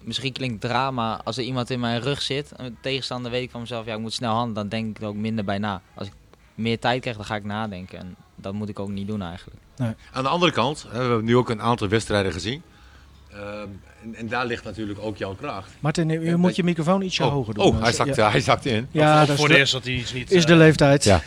misschien 0.04 0.32
klinkt 0.32 0.60
drama, 0.60 1.20
als 1.24 1.36
er 1.36 1.44
iemand 1.44 1.70
in 1.70 1.80
mijn 1.80 2.00
rug 2.00 2.22
zit, 2.22 2.52
een 2.56 2.76
tegenstander 2.80 3.30
weet 3.30 3.42
ik 3.42 3.50
van 3.50 3.60
mezelf, 3.60 3.86
ja, 3.86 3.94
ik 3.94 4.00
moet 4.00 4.12
snel 4.12 4.32
handelen, 4.34 4.54
dan 4.54 4.68
denk 4.68 4.96
ik 4.96 5.02
er 5.02 5.08
ook 5.08 5.14
minder 5.14 5.44
bij 5.44 5.58
na. 5.58 5.80
Als 5.94 6.06
ik 6.08 6.12
meer 6.54 6.78
tijd 6.78 7.00
krijg, 7.00 7.16
dan 7.16 7.24
ga 7.26 7.34
ik 7.34 7.44
nadenken. 7.44 7.98
En 7.98 8.16
dat 8.34 8.52
moet 8.52 8.68
ik 8.68 8.78
ook 8.78 8.88
niet 8.88 9.06
doen 9.06 9.22
eigenlijk. 9.22 9.58
Aan 10.12 10.22
de 10.22 10.28
andere 10.28 10.52
kant, 10.52 10.82
hè, 10.88 10.98
we 10.98 11.04
hebben 11.04 11.24
nu 11.24 11.36
ook 11.36 11.50
een 11.50 11.62
aantal 11.62 11.88
wedstrijden 11.88 12.32
gezien. 12.32 12.62
Ehm, 13.32 13.42
en, 14.02 14.14
en 14.14 14.28
daar 14.28 14.46
ligt 14.46 14.64
natuurlijk 14.64 14.98
ook 15.02 15.16
jouw 15.16 15.34
kracht. 15.34 15.70
Martin, 15.80 16.08
je 16.08 16.36
moet 16.36 16.56
je 16.56 16.64
microfoon 16.64 17.02
ietsje 17.02 17.24
Oh, 17.24 17.32
hoger 17.32 17.54
doen. 17.54 17.64
oh 17.64 17.72
hij, 17.80 17.90
Ja. 17.90 17.92
zakt, 17.92 18.16
hij 18.16 18.40
zakt 18.40 18.66
in. 18.66 18.86
Ja, 18.90 19.22
Of 19.22 19.36
voor 19.36 19.48
de, 19.48 19.56
eerst 19.56 19.72
dat 19.72 19.84
hij 19.84 19.92
iets 19.92 20.12
niet... 20.12 20.30
is 20.30 20.44
de 20.46 20.52
eh, 20.52 20.58
leeftijd. 20.58 21.04
Ja. 21.04 21.22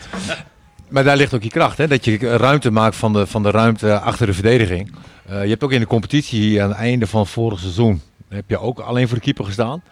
Maar 0.89 1.03
daar 1.03 1.17
ligt 1.17 1.33
ook 1.33 1.43
je 1.43 1.49
kracht, 1.49 1.77
hè? 1.77 1.87
dat 1.87 2.05
je 2.05 2.17
ruimte 2.17 2.71
maakt 2.71 2.95
van 2.95 3.13
de, 3.13 3.27
van 3.27 3.43
de 3.43 3.51
ruimte 3.51 3.99
achter 3.99 4.25
de 4.25 4.33
verdediging. 4.33 4.95
Eh, 5.25 5.43
je 5.43 5.49
hebt 5.49 5.63
ook 5.63 5.71
in 5.71 5.79
de 5.79 5.87
competitie 5.87 6.61
aan 6.63 6.69
het 6.69 6.77
einde 6.77 7.07
van 7.07 7.27
vorig 7.27 7.59
seizoen, 7.59 8.01
heb 8.33 8.49
je 8.49 8.57
ook 8.57 8.79
alleen 8.79 9.07
voor 9.07 9.17
de 9.17 9.23
keeper 9.23 9.45
gestaan. 9.45 9.83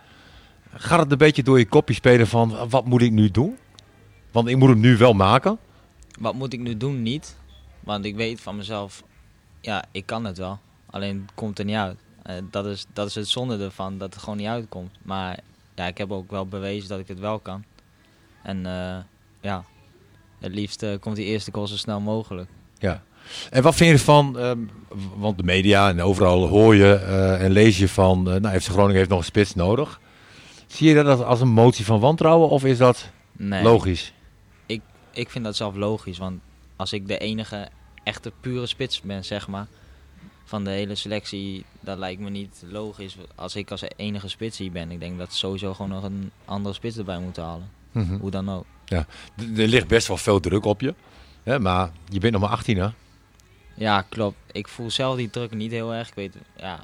Gaat 0.73 0.99
het 0.99 1.11
een 1.11 1.17
beetje 1.17 1.43
door 1.43 1.59
je 1.59 1.67
kopje 1.67 1.93
spelen 1.93 2.27
van 2.27 2.69
wat 2.69 2.85
moet 2.85 3.01
ik 3.01 3.11
nu 3.11 3.31
doen? 3.31 3.57
Want 4.31 4.47
ik 4.47 4.57
moet 4.57 4.69
hem 4.69 4.79
nu 4.79 4.97
wel 4.97 5.13
maken. 5.13 5.57
Wat 6.19 6.33
moet 6.33 6.53
ik 6.53 6.59
nu 6.59 6.77
doen? 6.77 7.01
Niet. 7.01 7.37
Want 7.79 8.05
ik 8.05 8.15
weet 8.15 8.41
van 8.41 8.55
mezelf, 8.55 9.03
ja, 9.61 9.83
ik 9.91 10.05
kan 10.05 10.25
het 10.25 10.37
wel. 10.37 10.59
Alleen 10.89 11.21
het 11.21 11.31
komt 11.35 11.59
er 11.59 11.65
niet 11.65 11.75
uit. 11.75 11.99
Uh, 12.29 12.35
dat, 12.51 12.65
is, 12.65 12.85
dat 12.93 13.07
is 13.07 13.15
het 13.15 13.27
zonde 13.27 13.63
ervan, 13.63 13.97
dat 13.97 14.13
het 14.13 14.23
gewoon 14.23 14.37
niet 14.37 14.47
uitkomt. 14.47 14.97
Maar 15.01 15.39
ja, 15.75 15.87
ik 15.87 15.97
heb 15.97 16.11
ook 16.11 16.31
wel 16.31 16.47
bewezen 16.47 16.89
dat 16.89 16.99
ik 16.99 17.07
het 17.07 17.19
wel 17.19 17.39
kan. 17.39 17.63
En 18.43 18.57
uh, 18.57 18.97
ja, 19.41 19.63
het 20.39 20.53
liefst 20.53 20.83
uh, 20.83 20.99
komt 20.99 21.15
die 21.15 21.25
eerste 21.25 21.51
goal 21.53 21.67
zo 21.67 21.77
snel 21.77 21.99
mogelijk. 21.99 22.49
Ja. 22.77 23.03
En 23.49 23.63
wat 23.63 23.75
vind 23.75 23.89
je 23.89 23.95
ervan, 23.95 24.39
um, 24.39 24.69
want 25.17 25.37
de 25.37 25.43
media 25.43 25.89
en 25.89 26.01
overal 26.01 26.47
hoor 26.47 26.75
je 26.75 26.93
en 27.39 27.51
lees 27.51 27.77
je 27.77 27.87
van, 27.87 28.23
nou 28.23 28.59
FC 28.59 28.67
Groningen 28.67 28.95
heeft 28.95 29.09
nog 29.09 29.19
een 29.19 29.25
spits 29.25 29.55
nodig. 29.55 29.99
Zie 30.67 30.89
je 30.89 31.03
dat 31.03 31.23
als 31.23 31.41
een 31.41 31.47
motie 31.47 31.85
van 31.85 31.99
wantrouwen 31.99 32.49
of 32.49 32.65
is 32.65 32.77
dat 32.77 33.09
nee, 33.31 33.63
logisch? 33.63 34.13
Ik, 34.65 34.81
ik 35.11 35.29
vind 35.29 35.43
dat 35.43 35.55
zelf 35.55 35.75
logisch, 35.75 36.17
want 36.17 36.39
als 36.75 36.93
ik 36.93 37.07
de 37.07 37.17
enige 37.17 37.69
echte 38.03 38.31
pure 38.41 38.65
spits 38.65 39.01
ben, 39.01 39.25
zeg 39.25 39.47
maar, 39.47 39.67
van 40.45 40.63
de 40.63 40.69
hele 40.69 40.95
selectie, 40.95 41.65
dat 41.79 41.97
lijkt 41.97 42.21
me 42.21 42.29
niet 42.29 42.63
logisch 42.69 43.17
als 43.35 43.55
ik 43.55 43.71
als 43.71 43.83
enige 43.95 44.27
spits 44.27 44.57
hier 44.57 44.71
ben. 44.71 44.91
Ik 44.91 44.99
denk 44.99 45.17
dat 45.17 45.33
sowieso 45.33 45.73
gewoon 45.73 45.91
nog 45.91 46.03
een 46.03 46.31
andere 46.45 46.75
spits 46.75 46.97
erbij 46.97 47.19
moeten 47.19 47.43
halen. 47.43 47.69
Mm 47.91 48.07
-hmm. 48.07 48.19
Hoe 48.19 48.31
dan 48.31 48.49
ook. 48.49 48.65
Ja, 48.85 49.05
er 49.37 49.67
ligt 49.67 49.87
best 49.87 50.07
wel 50.07 50.17
veel 50.17 50.39
druk 50.39 50.65
op 50.65 50.81
je, 50.81 50.93
hè, 51.43 51.59
maar 51.59 51.91
je 52.09 52.19
bent 52.19 52.33
nog 52.33 52.41
maar 52.41 52.49
18 52.49 52.77
hè? 52.77 52.89
Ja, 53.81 54.01
klopt. 54.09 54.37
Ik 54.51 54.67
voel 54.67 54.91
zelf 54.91 55.15
die 55.15 55.29
druk 55.29 55.53
niet 55.53 55.71
heel 55.71 55.93
erg. 55.93 56.07
Ik 56.07 56.13
weet, 56.13 56.35
ja, 56.55 56.79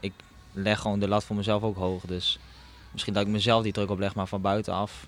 ik 0.00 0.12
leg 0.52 0.80
gewoon 0.80 1.00
de 1.00 1.08
lat 1.08 1.24
voor 1.24 1.36
mezelf 1.36 1.62
ook 1.62 1.76
hoog, 1.76 2.02
dus 2.06 2.38
misschien 2.92 3.14
dat 3.14 3.22
ik 3.22 3.28
mezelf 3.28 3.62
die 3.62 3.72
druk 3.72 3.90
opleg, 3.90 4.14
maar 4.14 4.26
van 4.26 4.40
buitenaf 4.40 5.06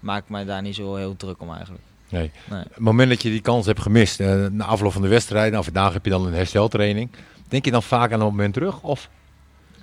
maak 0.00 0.22
ik 0.22 0.28
mij 0.28 0.44
daar 0.44 0.62
niet 0.62 0.74
zo 0.74 0.94
heel 0.94 1.16
druk 1.16 1.40
om 1.40 1.52
eigenlijk. 1.52 1.82
Nee. 2.08 2.30
nee. 2.50 2.58
Het 2.58 2.78
moment 2.78 3.08
dat 3.08 3.22
je 3.22 3.30
die 3.30 3.40
kans 3.40 3.66
hebt 3.66 3.80
gemist, 3.80 4.20
uh, 4.20 4.46
na 4.46 4.64
afloop 4.64 4.92
van 4.92 5.02
de 5.02 5.08
wedstrijd, 5.08 5.52
nou 5.52 5.64
vandaag 5.64 5.92
heb 5.92 6.04
je 6.04 6.10
dan 6.10 6.26
een 6.26 6.34
hersteltraining. 6.34 7.10
Denk 7.48 7.64
je 7.64 7.70
dan 7.70 7.82
vaak 7.82 8.12
aan 8.12 8.18
dat 8.18 8.30
moment 8.30 8.54
terug? 8.54 8.82
Of? 8.82 9.08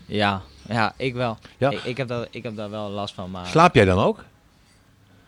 Ja, 0.06 0.42
ja, 0.68 0.94
ik 0.98 1.14
wel. 1.14 1.38
Ja. 1.58 1.70
Ik, 1.70 1.84
ik, 1.84 1.98
heb 1.98 2.08
daar, 2.08 2.28
ik 2.30 2.44
heb 2.44 2.56
daar 2.56 2.70
wel 2.70 2.90
last 2.90 3.14
van. 3.14 3.32
Maar... 3.32 3.46
Slaap 3.46 3.75
jij 3.75 3.86
dan 3.86 4.00
ook? 4.00 4.24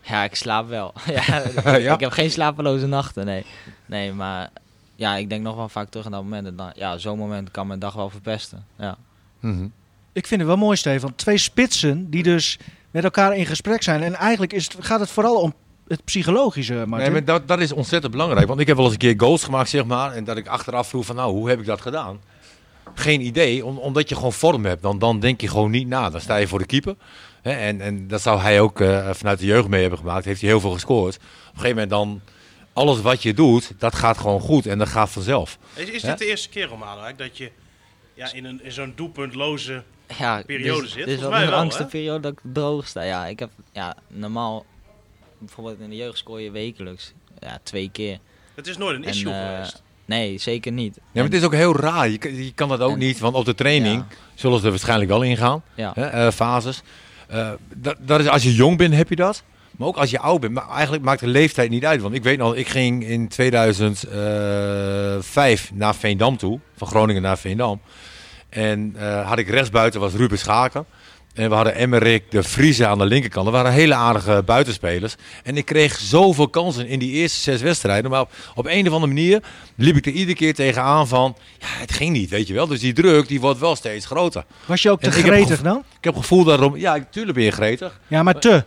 Ja, 0.02 0.24
ik 0.24 0.34
slaap 0.34 0.68
wel. 0.68 0.92
ja, 1.26 1.42
ja, 1.78 1.94
Ik 1.94 2.00
heb 2.00 2.10
geen 2.10 2.30
slapeloze 2.30 2.86
nachten, 2.86 3.26
nee. 3.26 3.46
Nee, 3.86 4.12
maar 4.12 4.50
ja, 4.98 5.16
ik 5.16 5.28
denk 5.28 5.42
nog 5.42 5.56
wel 5.56 5.68
vaak 5.68 5.88
terug 5.88 6.06
aan 6.06 6.12
dat 6.12 6.22
moment. 6.22 6.46
En 6.46 6.56
dan, 6.56 6.70
ja, 6.74 6.98
zo'n 6.98 7.18
moment 7.18 7.50
kan 7.50 7.66
mijn 7.66 7.78
dag 7.78 7.94
wel 7.94 8.10
verpesten. 8.10 8.66
Ja. 8.78 8.96
Mm 9.40 9.56
-hmm. 9.56 9.72
Ik 10.12 10.26
vind 10.26 10.40
het 10.40 10.48
wel 10.48 10.58
mooi, 10.58 10.76
Stefan. 10.76 11.14
Twee 11.14 11.38
spitsen 11.38 12.10
die 12.10 12.22
dus 12.22 12.58
met 12.90 13.04
elkaar 13.04 13.36
in 13.36 13.46
gesprek 13.46 13.82
zijn. 13.82 14.02
En 14.02 14.14
eigenlijk 14.14 14.52
is 14.52 14.64
het, 14.64 14.84
gaat 14.84 15.00
het 15.00 15.10
vooral 15.10 15.40
om 15.40 15.54
het 15.88 16.04
psychologische, 16.04 16.74
Martin. 16.74 16.98
Nee, 16.98 17.10
maar 17.10 17.24
dat, 17.24 17.48
dat 17.48 17.60
is 17.60 17.72
ontzettend 17.72 18.12
belangrijk. 18.12 18.46
Want 18.46 18.60
ik 18.60 18.66
heb 18.66 18.76
wel 18.76 18.84
eens 18.84 18.94
een 18.94 19.00
keer 19.00 19.14
goals 19.16 19.44
gemaakt, 19.44 19.68
zeg 19.68 19.84
maar. 19.84 20.12
En 20.12 20.24
dat 20.24 20.36
ik 20.36 20.46
achteraf 20.46 20.88
vroeg 20.88 21.06
van, 21.06 21.16
nou, 21.16 21.32
hoe 21.32 21.48
heb 21.48 21.60
ik 21.60 21.66
dat 21.66 21.80
gedaan? 21.80 22.20
Geen 22.94 23.20
idee, 23.20 23.64
om, 23.64 23.78
omdat 23.78 24.08
je 24.08 24.14
gewoon 24.14 24.32
vorm 24.32 24.64
hebt. 24.64 24.82
Dan, 24.82 24.98
dan 24.98 25.20
denk 25.20 25.40
je 25.40 25.48
gewoon 25.48 25.70
niet 25.70 25.88
na. 25.88 26.10
Dan 26.10 26.20
sta 26.20 26.36
je 26.36 26.48
voor 26.48 26.58
de 26.58 26.66
keeper. 26.66 26.96
Hè, 27.42 27.52
en, 27.52 27.80
en 27.80 28.08
dat 28.08 28.20
zou 28.20 28.40
hij 28.40 28.60
ook 28.60 28.80
uh, 28.80 29.10
vanuit 29.10 29.38
de 29.38 29.46
jeugd 29.46 29.68
mee 29.68 29.80
hebben 29.80 29.98
gemaakt. 29.98 30.24
Heeft 30.24 30.40
hij 30.40 30.50
heel 30.50 30.60
veel 30.60 30.72
gescoord. 30.72 31.16
Op 31.16 31.22
een 31.22 31.60
gegeven 31.60 31.68
moment 31.68 31.90
dan... 31.90 32.20
Alles 32.78 33.00
wat 33.00 33.22
je 33.22 33.34
doet, 33.34 33.72
dat 33.78 33.94
gaat 33.94 34.18
gewoon 34.18 34.40
goed. 34.40 34.66
En 34.66 34.78
dat 34.78 34.88
gaat 34.88 35.10
vanzelf. 35.10 35.58
Is, 35.74 35.90
is 35.90 36.02
dit 36.02 36.18
de 36.18 36.26
eerste 36.26 36.48
keer, 36.48 36.66
Romano, 36.66 37.16
dat 37.16 37.38
je 37.38 37.50
ja, 38.14 38.32
in, 38.32 38.44
een, 38.44 38.64
in 38.64 38.72
zo'n 38.72 38.92
doelpuntloze 38.96 39.82
ja, 40.18 40.42
periode 40.46 40.88
zit? 40.88 41.04
Dit 41.04 41.16
is 41.16 41.20
wel 41.20 41.30
de 41.30 41.46
langste 41.46 41.84
periode 41.84 42.20
dat 42.20 42.32
ik 42.32 42.38
droog 42.52 42.86
sta. 42.86 43.02
Ja, 43.02 43.26
ik 43.26 43.38
heb 43.38 43.50
ja, 43.72 43.96
normaal 44.08 44.66
bijvoorbeeld 45.38 45.80
in 45.80 45.90
de 45.90 45.96
jeugd 45.96 46.18
scoor 46.18 46.40
je 46.40 46.50
wekelijks. 46.50 47.12
Ja, 47.38 47.58
twee 47.62 47.90
keer. 47.92 48.18
Het 48.54 48.66
is 48.66 48.76
nooit 48.76 48.96
een 48.96 49.04
en, 49.04 49.10
issue 49.10 49.32
uh, 49.32 49.46
geweest. 49.46 49.82
Nee, 50.04 50.38
zeker 50.38 50.72
niet. 50.72 50.96
Ja, 50.96 51.02
maar 51.12 51.24
het 51.24 51.34
is 51.34 51.42
ook 51.42 51.54
heel 51.54 51.76
raar. 51.76 52.08
Je, 52.08 52.18
kan, 52.18 52.44
je 52.44 52.52
kan 52.52 52.68
dat 52.68 52.80
ook 52.80 52.92
en, 52.92 52.98
niet, 52.98 53.18
want 53.18 53.34
op 53.34 53.44
de 53.44 53.54
training 53.54 54.04
ja. 54.08 54.16
zullen 54.34 54.58
ze 54.58 54.64
er 54.64 54.70
waarschijnlijk 54.70 55.10
wel 55.10 55.22
ingaan. 55.22 55.62
Ja. 55.74 55.92
Hè, 55.94 56.26
uh, 56.26 56.32
fases. 56.32 56.82
Uh, 57.30 57.50
dat, 57.74 57.96
dat 58.00 58.20
is 58.20 58.28
als 58.28 58.42
je 58.42 58.54
jong 58.54 58.76
bent, 58.76 58.94
heb 58.94 59.08
je 59.08 59.16
dat. 59.16 59.42
Maar 59.78 59.88
ook 59.88 59.96
als 59.96 60.10
je 60.10 60.18
oud 60.18 60.40
bent. 60.40 60.52
Maar 60.52 60.68
eigenlijk 60.68 61.04
maakt 61.04 61.20
de 61.20 61.26
leeftijd 61.26 61.70
niet 61.70 61.84
uit. 61.84 62.00
Want 62.00 62.14
ik 62.14 62.22
weet 62.22 62.38
nog, 62.38 62.54
ik 62.54 62.68
ging 62.68 63.04
in 63.04 63.28
2005 63.28 65.70
naar 65.74 65.94
Veendam 65.94 66.36
toe. 66.36 66.60
Van 66.76 66.88
Groningen 66.88 67.22
naar 67.22 67.38
Veendam. 67.38 67.80
En 68.48 68.96
had 69.24 69.38
ik 69.38 69.48
rechtsbuiten 69.48 70.00
was 70.00 70.14
Ruben 70.14 70.38
Schaken. 70.38 70.84
En 71.34 71.48
we 71.48 71.54
hadden 71.54 71.74
Emmerik, 71.74 72.30
de 72.30 72.42
Friese 72.42 72.86
aan 72.86 72.98
de 72.98 73.04
linkerkant. 73.04 73.44
Dat 73.44 73.54
waren 73.54 73.72
hele 73.72 73.94
aardige 73.94 74.42
buitenspelers. 74.46 75.14
En 75.42 75.56
ik 75.56 75.64
kreeg 75.64 75.98
zoveel 75.98 76.48
kansen 76.48 76.86
in 76.86 76.98
die 76.98 77.12
eerste 77.12 77.40
zes 77.40 77.60
wedstrijden. 77.60 78.10
Maar 78.10 78.20
op, 78.20 78.30
op 78.54 78.66
een 78.66 78.86
of 78.86 78.92
andere 78.92 79.12
manier 79.12 79.42
liep 79.74 79.96
ik 79.96 80.06
er 80.06 80.12
iedere 80.12 80.36
keer 80.36 80.54
tegenaan 80.54 81.08
van... 81.08 81.36
Ja, 81.58 81.66
het 81.68 81.92
ging 81.92 82.12
niet, 82.12 82.30
weet 82.30 82.46
je 82.46 82.54
wel. 82.54 82.66
Dus 82.66 82.80
die 82.80 82.92
druk 82.92 83.28
die 83.28 83.40
wordt 83.40 83.60
wel 83.60 83.76
steeds 83.76 84.06
groter. 84.06 84.44
Was 84.66 84.82
je 84.82 84.90
ook 84.90 85.00
te 85.00 85.10
gretig 85.10 85.62
dan? 85.62 85.76
Ik 85.76 86.04
heb 86.04 86.14
het 86.14 86.22
gevoel 86.22 86.44
daarom... 86.44 86.76
Ja, 86.76 86.96
natuurlijk 86.96 87.36
ben 87.36 87.44
je 87.44 87.50
gretig. 87.50 88.00
Ja, 88.06 88.22
maar 88.22 88.38
te... 88.38 88.64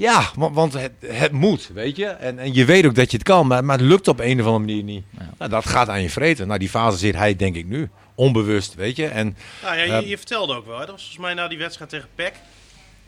Ja, 0.00 0.30
want, 0.34 0.54
want 0.54 0.72
het, 0.72 0.92
het, 1.06 1.32
moet, 1.32 1.70
weet 1.74 1.96
je. 1.96 2.06
En, 2.06 2.38
en 2.38 2.54
je 2.54 2.64
weet 2.64 2.86
ook 2.86 2.94
dat 2.94 3.10
je 3.10 3.16
het 3.16 3.26
kan, 3.26 3.46
maar, 3.46 3.64
maar 3.64 3.78
het 3.78 3.86
lukt 3.86 4.08
op 4.08 4.20
een 4.20 4.40
of 4.40 4.46
andere 4.46 4.58
manier 4.58 4.82
niet. 4.82 5.04
Ja. 5.10 5.30
Nou, 5.38 5.50
dat 5.50 5.66
gaat 5.66 5.88
aan 5.88 6.02
je 6.02 6.10
vreten. 6.10 6.46
Nou, 6.46 6.58
die 6.58 6.68
fase 6.68 6.98
zit 6.98 7.14
hij 7.14 7.36
denk 7.36 7.56
ik 7.56 7.66
nu 7.66 7.90
onbewust, 8.14 8.74
weet 8.74 8.96
je. 8.96 9.06
En, 9.06 9.36
nou 9.62 9.76
ja, 9.76 9.82
je, 9.82 10.08
je, 10.08 10.16
vertelde 10.16 10.54
ook 10.54 10.66
wel, 10.66 10.78
hè? 10.78 10.80
dat 10.80 10.90
was 10.90 11.00
volgens 11.00 11.24
mij 11.24 11.34
na 11.34 11.48
die 11.48 11.58
wedstrijd 11.58 11.90
tegen 11.90 12.08
PEC. 12.14 12.34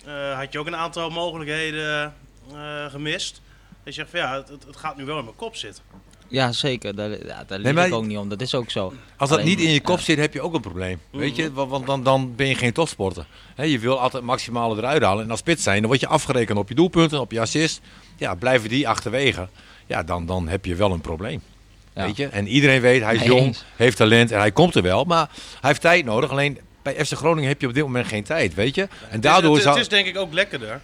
Uh, 0.07 0.39
had 0.39 0.53
je 0.53 0.59
ook 0.59 0.67
een 0.67 0.77
aantal 0.77 1.11
mogelijkheden 1.11 2.15
uh, 2.53 2.91
gemist. 2.91 3.41
je 3.85 3.93
zegt 3.93 4.11
van 4.11 4.19
ja, 4.21 4.35
het, 4.35 4.49
het, 4.67 4.77
gaat 4.77 4.97
nu 4.97 5.05
wel 5.05 5.19
in 5.19 5.25
mijn 5.25 5.37
kop 5.37 5.57
zitten. 5.57 5.83
Ja, 6.33 6.53
zeker. 6.53 6.95
Daar, 6.95 7.11
ja, 7.11 7.45
daar 7.47 7.61
nee, 7.61 7.87
ik 7.87 7.95
ook 7.95 8.07
niet 8.07 8.19
om. 8.19 8.29
Dat 8.29 8.41
is 8.41 8.55
ook 8.55 8.71
zo. 8.71 8.93
Als 9.17 9.31
dat 9.31 9.45
niet 9.45 9.61
in 9.61 9.71
je 9.71 9.81
kop 9.81 9.99
ja. 9.99 10.05
zit, 10.05 10.19
heb 10.19 10.33
je 10.33 10.41
ook 10.41 10.55
een 10.55 10.61
probleem. 10.61 11.01
Weet 11.11 11.37
je, 11.37 11.53
want, 11.53 11.87
dan, 11.87 12.03
dan 12.03 12.35
ben 12.37 12.47
je 12.47 12.55
geen 12.55 12.73
topsporter. 12.73 13.27
He, 13.55 13.65
je 13.65 13.79
wil 13.79 14.01
altijd 14.01 14.23
maximale 14.23 14.77
eruit 14.77 15.03
halen. 15.03 15.25
En 15.25 15.31
als 15.31 15.39
spits 15.39 15.63
zijn, 15.63 15.79
dan 15.79 15.87
word 15.87 16.01
je 16.01 16.07
afgerekend 16.07 16.59
op 16.59 16.69
je 16.69 16.75
doelpunten, 16.75 17.21
op 17.21 17.33
je 17.33 17.41
assist. 17.41 17.81
Ja, 18.17 18.35
blijven 18.35 18.69
die 18.69 18.89
achterwege. 18.89 19.49
Ja, 19.87 20.03
dan, 20.03 20.27
dan 20.27 20.49
heb 20.49 20.65
je 20.65 20.75
wel 20.75 20.93
een 20.93 21.01
probleem. 21.01 21.43
Ja. 21.95 22.05
Weet 22.05 22.17
je? 22.17 22.27
En 22.27 22.47
iedereen 22.47 22.81
weet, 22.81 23.03
hij 23.03 23.15
is 23.15 23.23
jong, 23.23 23.57
heeft 23.77 23.97
talent 23.97 24.31
en 24.31 24.39
hij 24.39 24.53
komt 24.53 24.75
er 24.75 24.83
wel. 24.83 25.05
Maar 25.05 25.29
hij 25.61 25.69
heeft 25.69 25.81
tijd 25.81 26.05
nodig. 26.05 26.31
Alleen 26.31 26.59
bij 26.83 27.05
FC 27.05 27.13
Groningen 27.13 27.49
heb 27.49 27.61
je 27.61 27.67
op 27.67 27.75
dit 27.75 27.83
moment 27.83 28.07
geen 28.07 28.25
tijd, 28.25 28.55
weet 28.55 28.75
je? 28.75 28.89
En 29.11 29.21
daardoor 29.21 29.51
het, 29.51 29.59
is, 29.59 29.65
zou... 29.65 29.77
het 29.77 29.85
is 29.85 29.91
denk 29.91 30.07
ik 30.07 30.19
ook 30.19 30.33
lekkerder 30.33 30.81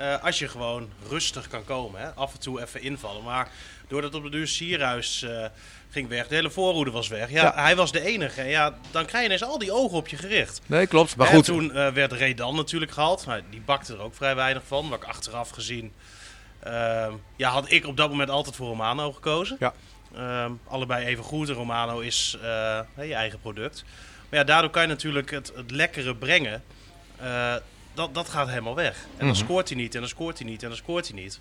uh, 0.00 0.24
als 0.24 0.38
je 0.38 0.48
gewoon 0.48 0.88
rustig 1.08 1.48
kan 1.48 1.64
komen. 1.64 2.00
Hè? 2.00 2.14
Af 2.14 2.32
en 2.32 2.40
toe 2.40 2.62
even 2.62 2.82
invallen. 2.82 3.22
Maar 3.22 3.48
doordat 3.90 4.14
op 4.14 4.22
de 4.22 4.30
duur 4.30 4.48
Sierhuis 4.48 5.22
uh, 5.22 5.44
ging 5.90 6.08
weg, 6.08 6.28
de 6.28 6.34
hele 6.34 6.50
voorhoede 6.50 6.90
was 6.90 7.08
weg. 7.08 7.30
Ja, 7.30 7.42
ja, 7.42 7.62
hij 7.62 7.76
was 7.76 7.92
de 7.92 8.00
enige. 8.00 8.40
En 8.40 8.48
ja, 8.48 8.74
dan 8.90 9.04
krijg 9.04 9.22
je 9.22 9.28
ineens 9.28 9.44
al 9.44 9.58
die 9.58 9.72
ogen 9.72 9.96
op 9.96 10.08
je 10.08 10.16
gericht. 10.16 10.60
Nee, 10.66 10.86
klopt. 10.86 11.16
Maar 11.16 11.28
en 11.28 11.34
goed. 11.34 11.44
toen 11.44 11.64
uh, 11.64 11.88
werd 11.88 12.12
Redan 12.12 12.56
natuurlijk 12.56 12.92
gehaald. 12.92 13.26
Nou, 13.26 13.42
die 13.50 13.60
bakte 13.60 13.92
er 13.92 14.00
ook 14.00 14.14
vrij 14.14 14.34
weinig 14.34 14.62
van. 14.66 14.88
Wat 14.88 15.02
ik 15.02 15.08
achteraf 15.08 15.50
gezien... 15.50 15.92
ja, 17.36 17.50
had 17.50 17.70
ik 17.70 17.86
op 17.86 17.96
dat 17.96 18.10
moment 18.10 18.30
altijd 18.30 18.56
voor 18.56 18.66
Romano 18.66 19.12
gekozen. 19.12 19.56
Ja. 19.60 19.74
Um, 20.44 20.60
allebei 20.68 21.06
even 21.06 21.24
goed. 21.24 21.48
Romano 21.48 21.98
is 21.98 22.38
uh, 22.42 22.80
je 22.96 23.14
eigen 23.14 23.40
product. 23.40 23.84
Maar 24.28 24.38
ja, 24.38 24.44
daardoor 24.44 24.70
kan 24.70 24.82
je 24.82 24.88
natuurlijk 24.88 25.30
het, 25.30 25.52
het 25.54 25.70
lekkere 25.70 26.16
brengen. 26.16 26.62
Dat, 27.94 28.14
dat 28.14 28.28
gaat 28.28 28.48
helemaal 28.48 28.74
weg. 28.74 28.94
En 28.94 29.08
dan 29.16 29.26
mm 29.26 29.32
-hmm. 29.32 29.44
scoort 29.44 29.68
hij 29.68 29.78
niet, 29.78 29.94
en 29.94 30.00
dan 30.00 30.08
scoort 30.08 30.38
hij 30.38 30.46
niet, 30.48 30.62
en 30.62 30.68
dan 30.68 30.76
scoort 30.76 31.08
hij 31.08 31.16
niet. 31.16 31.40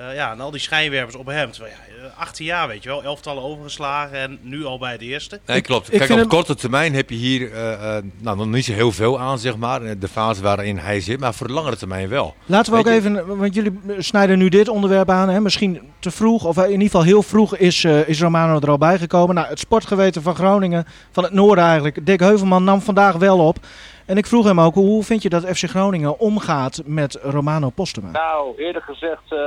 Uh, 0.00 0.14
ja, 0.14 0.32
en 0.32 0.40
al 0.40 0.50
die 0.50 0.60
schijnwerpers 0.60 1.16
op 1.16 1.26
hem. 1.26 1.50
Terwijl, 1.50 1.74
ja, 1.74 2.06
18 2.18 2.46
jaar, 2.46 2.68
weet 2.68 2.82
je 2.82 2.88
wel. 2.88 3.02
Elftallen 3.02 3.42
overgeslagen 3.42 4.18
en 4.18 4.38
nu 4.42 4.64
al 4.64 4.78
bij 4.78 4.92
het 4.92 5.00
eerste. 5.00 5.40
Nee, 5.46 5.60
klopt. 5.60 5.92
Ik 5.92 5.98
Kijk, 5.98 6.10
op 6.10 6.16
hem... 6.16 6.28
korte 6.28 6.54
termijn 6.54 6.94
heb 6.94 7.10
je 7.10 7.16
hier 7.16 7.40
uh, 7.40 7.70
uh, 7.70 7.96
nou, 8.18 8.36
nog 8.36 8.46
niet 8.46 8.64
zo 8.64 8.72
heel 8.72 8.92
veel 8.92 9.20
aan, 9.20 9.38
zeg 9.38 9.56
maar. 9.56 9.98
De 9.98 10.08
fase 10.08 10.42
waarin 10.42 10.78
hij 10.78 11.00
zit. 11.00 11.20
Maar 11.20 11.34
voor 11.34 11.46
de 11.46 11.52
langere 11.52 11.76
termijn 11.76 12.08
wel. 12.08 12.34
Laten 12.46 12.72
we 12.72 12.82
weet 12.82 12.86
ook 12.86 13.02
je? 13.02 13.08
even, 13.08 13.36
want 13.38 13.54
jullie 13.54 13.80
snijden 13.98 14.38
nu 14.38 14.48
dit 14.48 14.68
onderwerp 14.68 15.10
aan. 15.10 15.28
Hè? 15.28 15.40
Misschien 15.40 15.80
te 15.98 16.10
vroeg, 16.10 16.44
of 16.44 16.56
in 16.56 16.70
ieder 16.70 16.82
geval 16.82 17.02
heel 17.02 17.22
vroeg 17.22 17.56
is, 17.56 17.84
is 17.84 18.20
Romano 18.20 18.60
er 18.60 18.70
al 18.70 18.78
bij 18.78 18.98
gekomen. 18.98 19.34
Nou, 19.34 19.48
het 19.48 19.58
sportgeweten 19.58 20.22
van 20.22 20.34
Groningen, 20.34 20.86
van 21.10 21.24
het 21.24 21.32
noorden 21.32 21.64
eigenlijk. 21.64 22.06
Dick 22.06 22.20
Heuvelman 22.20 22.64
nam 22.64 22.80
vandaag 22.80 23.14
wel 23.14 23.38
op. 23.38 23.58
En 24.06 24.16
ik 24.16 24.26
vroeg 24.26 24.44
hem 24.44 24.60
ook, 24.60 24.74
hoe 24.74 25.04
vind 25.04 25.22
je 25.22 25.28
dat 25.28 25.44
FC 25.44 25.64
Groningen 25.64 26.18
omgaat 26.18 26.82
met 26.84 27.18
Romano 27.22 27.70
Postuma? 27.70 28.10
Nou, 28.10 28.56
eerder 28.56 28.82
gezegd 28.82 29.32
uh, 29.32 29.38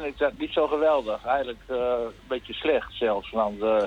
vind 0.00 0.06
ik 0.06 0.18
dat 0.18 0.38
niet 0.38 0.52
zo 0.52 0.66
geweldig. 0.66 1.24
Eigenlijk 1.24 1.62
uh, 1.70 1.76
een 1.76 2.28
beetje 2.28 2.52
slecht 2.52 2.92
zelfs. 2.92 3.30
Want 3.30 3.62
uh, 3.62 3.82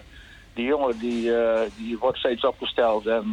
die 0.53 0.65
jongen 0.65 0.99
die, 0.99 1.31
die 1.77 1.97
wordt 1.97 2.17
steeds 2.17 2.45
opgesteld 2.45 3.07
en 3.07 3.25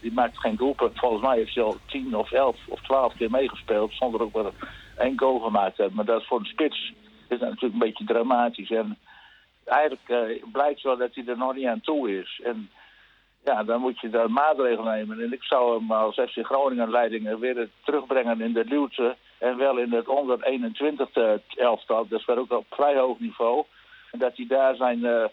die 0.00 0.12
maakt 0.12 0.38
geen 0.38 0.56
doelpunt. 0.56 0.98
Volgens 0.98 1.22
mij 1.22 1.36
heeft 1.36 1.54
hij 1.54 1.64
al 1.64 1.76
10 1.86 2.16
of 2.16 2.32
11 2.32 2.56
of 2.68 2.80
12 2.80 3.14
keer 3.16 3.30
meegespeeld. 3.30 3.92
Zonder 3.92 4.22
ook 4.22 4.32
wel 4.32 4.52
één 4.98 5.18
goal 5.18 5.38
gemaakt 5.38 5.74
te 5.74 5.82
hebben. 5.82 5.96
Maar 5.96 6.14
dat 6.14 6.26
voor 6.26 6.42
de 6.42 6.48
spits 6.48 6.92
is 7.28 7.40
natuurlijk 7.40 7.72
een 7.72 7.78
beetje 7.78 8.04
dramatisch. 8.04 8.70
En 8.70 8.98
eigenlijk 9.64 10.42
blijkt 10.52 10.82
wel 10.82 10.96
dat 10.96 11.14
hij 11.14 11.24
er 11.26 11.36
nog 11.36 11.54
niet 11.54 11.66
aan 11.66 11.80
toe 11.80 12.18
is. 12.18 12.40
En 12.44 12.70
ja, 13.44 13.62
dan 13.62 13.80
moet 13.80 14.00
je 14.00 14.10
daar 14.10 14.30
maatregelen 14.30 14.94
nemen. 14.94 15.20
En 15.20 15.32
ik 15.32 15.42
zou 15.42 15.78
hem 15.78 15.92
als 15.92 16.14
FC 16.14 16.44
Groningen 16.44 16.90
leiding 16.90 17.38
weer 17.38 17.68
terugbrengen 17.84 18.40
in 18.40 18.52
de 18.52 18.64
luwte 18.64 19.16
En 19.38 19.56
wel 19.56 19.78
in 19.78 19.92
het 19.92 20.08
onder 20.08 20.42
21 20.42 21.08
elftal. 21.56 22.08
Dus 22.08 22.24
wel 22.24 22.38
ook 22.38 22.52
op 22.52 22.66
vrij 22.70 22.96
hoog 22.96 23.18
niveau. 23.18 23.64
En 24.10 24.18
dat 24.18 24.36
hij 24.36 24.46
daar 24.46 24.74
zijn 24.74 24.98
uh, 24.98 25.24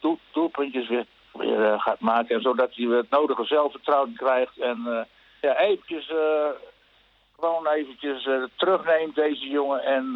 doel, 0.00 0.18
doelpuntjes 0.32 0.88
weer, 0.88 1.06
weer 1.32 1.80
gaat 1.80 2.00
maken. 2.00 2.36
En 2.36 2.42
zodat 2.42 2.74
hij 2.74 2.86
het 2.86 3.10
nodige 3.10 3.44
zelfvertrouwen 3.44 4.14
krijgt. 4.16 4.58
En 4.58 5.06
ja, 5.40 5.56
eventjes, 5.56 6.12
gewoon 7.38 7.66
eventjes 7.66 8.28
terugneemt 8.56 9.14
deze 9.14 9.48
jongen. 9.48 9.82
En 9.82 10.12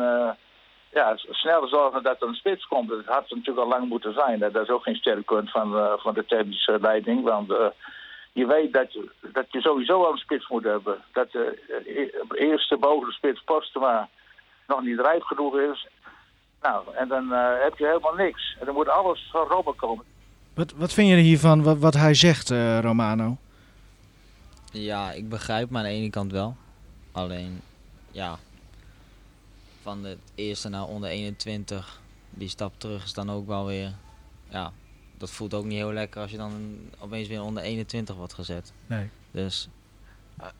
ja, 0.92 1.16
snel 1.16 1.68
zorgen 1.68 2.02
dat 2.02 2.22
er 2.22 2.28
een 2.28 2.34
spits 2.34 2.66
komt. 2.66 2.88
Dat 2.88 3.04
had 3.04 3.30
natuurlijk 3.30 3.58
al 3.58 3.68
lang 3.68 3.88
moeten 3.88 4.14
zijn. 4.14 4.38
Dat 4.38 4.56
is 4.56 4.68
ook 4.68 4.82
geen 4.82 4.96
sterk 4.96 5.24
punt 5.24 5.50
van, 5.50 5.98
van 5.98 6.14
de 6.14 6.78
leiding. 6.80 7.22
Want 7.22 7.52
je 8.32 8.46
weet 8.46 8.72
dat 8.72 8.92
je, 8.92 9.10
dat 9.32 9.46
je 9.50 9.60
sowieso 9.60 10.04
al 10.04 10.12
een 10.12 10.18
spits 10.18 10.48
moet 10.48 10.64
hebben. 10.64 10.98
Dat 11.12 11.32
de 11.32 11.58
uh, 12.32 12.48
eerste 12.48 12.76
boven 12.76 13.08
de 13.08 13.14
spits 13.14 13.42
Postema 13.44 14.08
nog 14.66 14.82
niet 14.82 15.00
rijp 15.00 15.22
genoeg 15.22 15.58
is. 15.58 15.88
Nou, 16.62 16.94
en 16.94 17.08
dan 17.08 17.30
heb 17.62 17.78
je 17.78 17.86
helemaal 17.86 18.14
niks. 18.14 18.56
En 18.60 18.66
dan 18.66 18.74
moet 18.74 18.88
alles 18.88 19.28
van 19.32 19.46
Robben 19.46 19.76
komen. 19.76 20.04
Wat, 20.54 20.72
wat 20.72 20.92
vind 20.92 21.08
je 21.08 21.16
hiervan, 21.16 21.62
wat, 21.62 21.78
wat 21.78 21.94
hij 21.94 22.14
zegt, 22.14 22.50
Romano? 22.80 23.36
Ja, 24.72 25.12
ik 25.12 25.28
begrijp 25.28 25.70
maar 25.70 25.82
aan 25.82 25.88
de 25.88 25.94
ene 25.94 26.10
kant 26.10 26.32
wel. 26.32 26.56
Alleen, 27.12 27.60
ja, 28.10 28.38
van 29.82 30.04
het 30.04 30.18
eerste 30.34 30.68
naar 30.68 30.84
onder 30.84 31.10
21, 31.10 32.00
die 32.30 32.48
stap 32.48 32.72
terug 32.76 33.04
is 33.04 33.12
dan 33.12 33.30
ook 33.30 33.46
wel 33.46 33.66
weer, 33.66 33.92
ja, 34.48 34.72
dat 35.20 35.30
voelt 35.30 35.54
ook 35.54 35.64
niet 35.64 35.78
heel 35.78 35.92
lekker 35.92 36.20
als 36.20 36.30
je 36.30 36.36
dan 36.36 36.52
opeens 36.98 37.28
weer 37.28 37.42
onder 37.42 37.62
21 37.62 38.16
wordt 38.16 38.34
gezet. 38.34 38.72
Nee. 38.86 39.08
Dus 39.30 39.68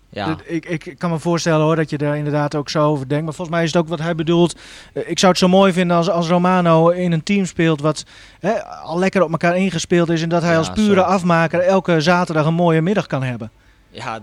ja. 0.09 0.37
Ik, 0.45 0.65
ik 0.65 0.99
kan 0.99 1.11
me 1.11 1.19
voorstellen 1.19 1.65
hoor 1.65 1.77
dat 1.77 1.91
je 1.91 1.99
daar 1.99 2.17
inderdaad 2.17 2.55
ook 2.55 2.69
zo 2.69 2.87
over 2.87 3.09
denkt. 3.09 3.25
Maar 3.25 3.35
volgens 3.35 3.57
mij 3.57 3.65
is 3.65 3.73
het 3.73 3.83
ook 3.83 3.89
wat 3.89 3.99
hij 3.99 4.15
bedoelt. 4.15 4.59
Ik 4.93 5.19
zou 5.19 5.33
het 5.33 5.41
zo 5.41 5.49
mooi 5.49 5.73
vinden 5.73 5.97
als, 5.97 6.11
als 6.11 6.29
Romano 6.29 6.89
in 6.89 7.13
een 7.13 7.23
team 7.23 7.45
speelt 7.45 7.81
wat 7.81 8.05
hè, 8.41 8.65
al 8.65 8.99
lekker 8.99 9.23
op 9.23 9.31
elkaar 9.31 9.57
ingespeeld 9.57 10.09
is. 10.09 10.23
En 10.23 10.29
dat 10.29 10.43
hij 10.43 10.59
als 10.59 10.71
pure 10.71 11.03
afmaker 11.05 11.61
elke 11.61 12.01
zaterdag 12.01 12.47
een 12.47 12.55
mooie 12.55 12.81
middag 12.81 13.07
kan 13.07 13.23
hebben. 13.23 13.51
Ja, 13.91 14.21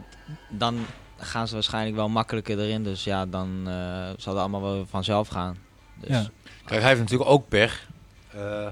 dan 0.49 0.85
gaan 1.17 1.47
ze 1.47 1.53
waarschijnlijk 1.53 1.95
wel 1.95 2.09
makkelijker 2.09 2.59
erin. 2.59 2.83
Dus 2.83 3.03
ja, 3.03 3.25
dan 3.25 3.63
uh, 3.67 3.73
zal 4.17 4.33
het 4.33 4.41
allemaal 4.41 4.61
wel 4.61 4.85
vanzelf 4.89 5.27
gaan. 5.27 5.57
Dus. 5.95 6.09
Ja. 6.09 6.25
Kijk, 6.65 6.79
hij 6.79 6.89
heeft 6.89 7.01
natuurlijk 7.01 7.29
ook 7.29 7.47
pech. 7.47 7.87
Uh, 8.35 8.67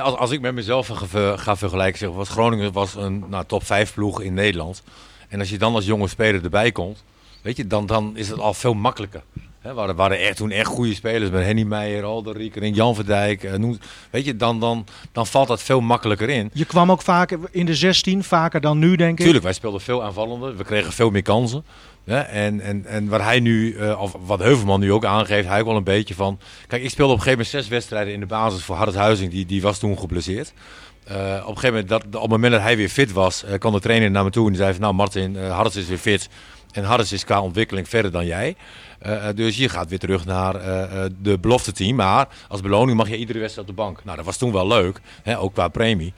als, 0.00 0.14
als 0.14 0.30
ik 0.30 0.40
met 0.40 0.54
mezelf 0.54 0.90
ga, 1.36 1.56
vergelijken, 1.56 1.98
zeg, 1.98 2.10
was 2.10 2.28
Groningen 2.28 2.72
was 2.72 2.94
een 2.94 3.24
nou, 3.28 3.44
top 3.46 3.64
5 3.64 3.94
ploeg 3.94 4.20
in 4.20 4.34
Nederland. 4.34 4.82
En 5.28 5.38
als 5.38 5.50
je 5.50 5.58
dan 5.58 5.74
als 5.74 5.84
jonge 5.84 6.08
speler 6.08 6.44
erbij 6.44 6.72
komt, 6.72 7.04
weet 7.42 7.56
je, 7.56 7.66
dan, 7.66 7.86
dan 7.86 8.16
is 8.16 8.28
het 8.28 8.38
al 8.38 8.54
veel 8.54 8.74
makkelijker. 8.74 9.22
He, 9.66 9.74
waren, 9.74 9.96
waren 9.96 10.18
echt, 10.18 10.36
toen 10.36 10.50
echt 10.50 10.66
goede 10.66 10.94
spelers 10.94 11.30
met 11.30 11.44
Henny 11.44 11.62
Meijer, 11.62 12.04
Alder 12.04 12.42
Jan 12.42 12.94
Verdijk. 12.94 13.42
Uh, 13.42 13.54
noem, 13.54 13.78
weet 14.10 14.24
je, 14.24 14.36
dan, 14.36 14.60
dan, 14.60 14.86
dan 15.12 15.26
valt 15.26 15.48
dat 15.48 15.62
veel 15.62 15.80
makkelijker 15.80 16.28
in. 16.28 16.50
Je 16.52 16.64
kwam 16.64 16.90
ook 16.90 17.02
vaak 17.02 17.38
in 17.50 17.66
de 17.66 17.74
16, 17.74 18.24
vaker 18.24 18.60
dan 18.60 18.78
nu, 18.78 18.96
denk 18.96 19.18
ik. 19.18 19.24
Tuurlijk, 19.24 19.44
wij 19.44 19.52
speelden 19.52 19.80
veel 19.80 20.02
aanvallender. 20.02 20.56
We 20.56 20.64
kregen 20.64 20.92
veel 20.92 21.10
meer 21.10 21.22
kansen. 21.22 21.64
Ja, 22.04 22.24
en, 22.24 22.60
en, 22.60 22.86
en 22.86 23.08
wat 23.08 23.20
hij 23.20 23.40
nu, 23.40 23.74
uh, 23.74 24.00
of 24.00 24.16
wat 24.26 24.38
Heuvelman 24.38 24.80
nu 24.80 24.92
ook 24.92 25.04
aangeeft, 25.04 25.48
hij 25.48 25.60
ook 25.60 25.66
wel 25.66 25.76
een 25.76 25.84
beetje 25.84 26.14
van. 26.14 26.38
Kijk, 26.66 26.82
ik 26.82 26.90
speelde 26.90 27.12
op 27.12 27.18
een 27.18 27.24
gegeven 27.24 27.44
moment 27.44 27.64
zes 27.64 27.68
wedstrijden 27.68 28.12
in 28.12 28.20
de 28.20 28.26
basis 28.26 28.62
voor 28.62 28.76
Huizing, 28.76 29.30
die, 29.30 29.46
die 29.46 29.62
was 29.62 29.78
toen 29.78 29.98
geblesseerd. 29.98 30.52
Uh, 31.10 31.14
op 31.14 31.48
een 31.48 31.58
gegeven 31.58 31.68
moment, 31.68 31.88
dat, 31.88 32.04
op 32.06 32.12
het 32.12 32.30
moment 32.30 32.52
dat 32.52 32.62
hij 32.62 32.76
weer 32.76 32.88
fit 32.88 33.12
was, 33.12 33.44
uh, 33.44 33.58
kwam 33.58 33.72
de 33.72 33.80
trainer 33.80 34.10
naar 34.10 34.24
me 34.24 34.30
toe 34.30 34.44
en 34.44 34.52
die 34.52 34.60
zei 34.60 34.72
van, 34.72 34.82
nou 34.82 34.94
Martin, 34.94 35.36
Harris 35.36 35.76
is 35.76 35.86
weer 35.86 35.98
fit. 35.98 36.28
En 36.76 36.84
Harris 36.84 37.12
is 37.12 37.24
qua 37.24 37.40
ontwikkeling 37.40 37.88
verder 37.88 38.10
dan 38.10 38.26
jij. 38.26 38.56
dus 39.34 39.56
je 39.56 39.68
gaat 39.68 39.88
weer 39.88 39.98
terug 39.98 40.24
naar 40.24 40.52
de 41.22 41.38
belofte 41.38 41.72
team. 41.72 41.96
Maar 41.96 42.28
als 42.48 42.60
beloning 42.60 42.96
mag 42.96 43.08
je 43.08 43.16
iedere 43.16 43.38
wedstrijd 43.38 43.68
op 43.68 43.76
de 43.76 43.82
bank. 43.82 44.04
Nou, 44.04 44.16
dat 44.16 44.26
was 44.26 44.36
toen 44.36 44.52
wel 44.52 44.66
leuk, 44.66 45.00
hè, 45.22 45.38
ook 45.38 45.54
qua 45.54 45.68
premie. 45.68 46.12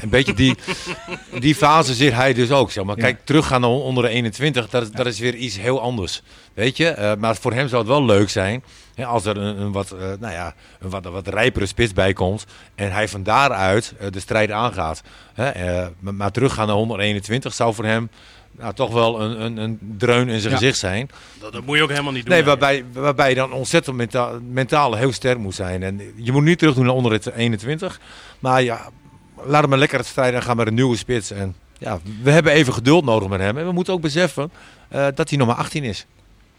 Een 0.00 0.08
beetje 0.08 0.34
die, 0.34 0.56
die 1.38 1.54
fase 1.54 1.94
zit 1.94 2.12
hij 2.12 2.34
dus 2.34 2.50
ook. 2.50 2.70
Zeg 2.70 2.84
maar 2.84 2.96
kijk, 2.96 3.20
teruggaan 3.24 3.60
naar 3.60 3.70
onder 3.70 4.02
de 4.02 4.08
21, 4.08 4.68
dat 4.68 4.82
is, 4.82 4.90
dat 4.90 5.06
is 5.06 5.18
weer 5.18 5.34
iets 5.34 5.58
heel 5.58 5.80
anders. 5.80 6.22
Weet 6.54 6.76
je? 6.76 6.94
Uh, 6.98 7.12
maar 7.18 7.36
voor 7.36 7.52
hem 7.52 7.68
zou 7.68 7.80
het 7.80 7.90
wel 7.90 8.04
leuk 8.04 8.30
zijn 8.30 8.62
hè, 8.94 9.06
als 9.06 9.24
er 9.24 9.36
een, 9.36 9.60
een 9.60 9.72
wat, 9.72 9.94
nou 10.20 10.32
ja, 10.32 10.54
een 10.78 10.90
wat, 10.90 11.04
wat 11.04 11.28
rijpere 11.28 11.66
spits 11.66 11.92
bij 11.92 12.12
komt. 12.12 12.46
En 12.74 12.92
hij 12.92 13.08
van 13.08 13.22
daaruit 13.22 13.94
de 14.10 14.20
strijd 14.20 14.50
aangaat. 14.50 15.02
Hè, 15.34 15.88
maar, 15.98 16.14
maar 16.14 16.30
teruggaan 16.30 16.66
naar 16.66 16.76
121 16.76 17.54
zou 17.54 17.74
voor 17.74 17.84
hem 17.84 18.10
nou, 18.50 18.74
toch 18.74 18.92
wel 18.92 19.20
een, 19.20 19.40
een, 19.40 19.56
een 19.56 19.78
dreun 19.98 20.28
in 20.28 20.40
zijn 20.40 20.52
ja. 20.52 20.58
gezicht 20.58 20.78
zijn. 20.78 21.10
Dat, 21.40 21.52
dat, 21.52 21.64
moet 21.64 21.76
je 21.76 21.82
ook 21.82 21.90
helemaal 21.90 22.12
niet 22.12 22.24
doen. 22.24 22.34
Nee, 22.34 22.44
waarbij, 22.44 22.84
waarbij 22.92 23.28
je 23.28 23.34
dan 23.34 23.52
ontzettend 23.52 23.96
mentaal, 23.96 24.38
mentaal 24.50 24.94
heel 24.94 25.12
sterk 25.12 25.38
moet 25.38 25.54
zijn. 25.54 25.82
En 25.82 26.00
je 26.16 26.32
moet 26.32 26.42
niet 26.42 26.58
terug 26.58 26.74
doen 26.74 26.84
naar 26.84 26.94
onder 26.94 27.12
het 27.12 27.32
21. 27.32 28.00
Maar 28.38 28.62
ja, 28.62 28.90
laat 29.44 29.60
hem 29.60 29.70
maar 29.70 29.78
lekker 29.78 29.98
het 29.98 30.06
strijden 30.06 30.40
en 30.40 30.46
gaan 30.46 30.56
met 30.56 30.66
een 30.66 30.74
nieuwe 30.74 30.96
spits. 30.96 31.30
En 31.30 31.54
ja, 31.78 31.98
we 32.22 32.30
hebben 32.30 32.52
even 32.52 32.72
geduld 32.72 33.04
nodig 33.04 33.28
met 33.28 33.40
hem. 33.40 33.58
En 33.58 33.66
we 33.66 33.72
moeten 33.72 33.92
ook 33.92 34.00
beseffen 34.00 34.50
uh, 34.92 35.06
dat 35.14 35.28
hij 35.28 35.38
nog 35.38 35.46
maar 35.46 35.56
18 35.56 35.84
is. 35.84 36.06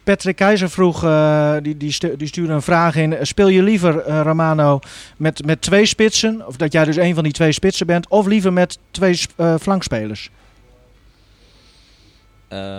Patrick 0.03 0.35
Keizer 0.35 0.69
vroeg, 0.69 1.03
uh, 1.03 1.55
die, 1.61 1.77
die, 1.77 1.91
stu 1.91 2.17
die, 2.17 2.27
stuurde 2.27 2.53
een 2.53 2.61
vraag 2.61 2.95
in. 2.95 3.17
Speel 3.21 3.47
je 3.47 3.63
liever, 3.63 4.07
uh, 4.07 4.21
Romano, 4.23 4.79
met, 5.17 5.45
met 5.45 5.61
twee 5.61 5.85
spitsen? 5.85 6.47
Of 6.47 6.55
dat 6.55 6.71
jij 6.71 6.85
dus 6.85 6.95
een 6.95 7.13
van 7.13 7.23
die 7.23 7.33
twee 7.33 7.51
spitsen 7.51 7.87
bent? 7.87 8.07
Of 8.07 8.25
liever 8.25 8.53
met 8.53 8.77
twee 8.91 9.19
flankspelers? 9.59 10.29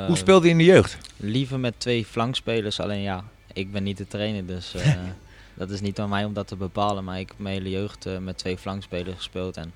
Hoe 0.07 0.17
speelde 0.17 0.41
hij 0.41 0.51
in 0.51 0.59
de 0.59 0.65
jeugd? 0.65 0.99
Liever 1.17 1.61
met 1.61 1.75
twee 1.79 2.05
flankspelers. 2.05 2.81
Alleen 2.81 3.03
ja, 3.03 3.25
ik 3.53 3.73
ben 3.73 3.83
niet 3.83 3.97
de 3.97 4.07
trainer, 4.07 4.47
dus 4.47 4.75
dat 5.55 5.71
is 5.71 5.81
niet 5.81 5.99
aan 5.99 6.09
mij 6.09 6.25
om 6.25 6.33
dat 6.33 6.47
te 6.47 6.57
bepalen. 6.57 7.05
Maar 7.05 7.19
ik 7.19 7.29
heb 7.29 7.39
mijn 7.39 7.55
hele 7.55 7.71
jeugd 7.71 8.07
met 8.21 8.39
twee 8.39 8.59
flankspelers 8.59 9.17
gespeeld. 9.17 9.57
En 9.57 9.73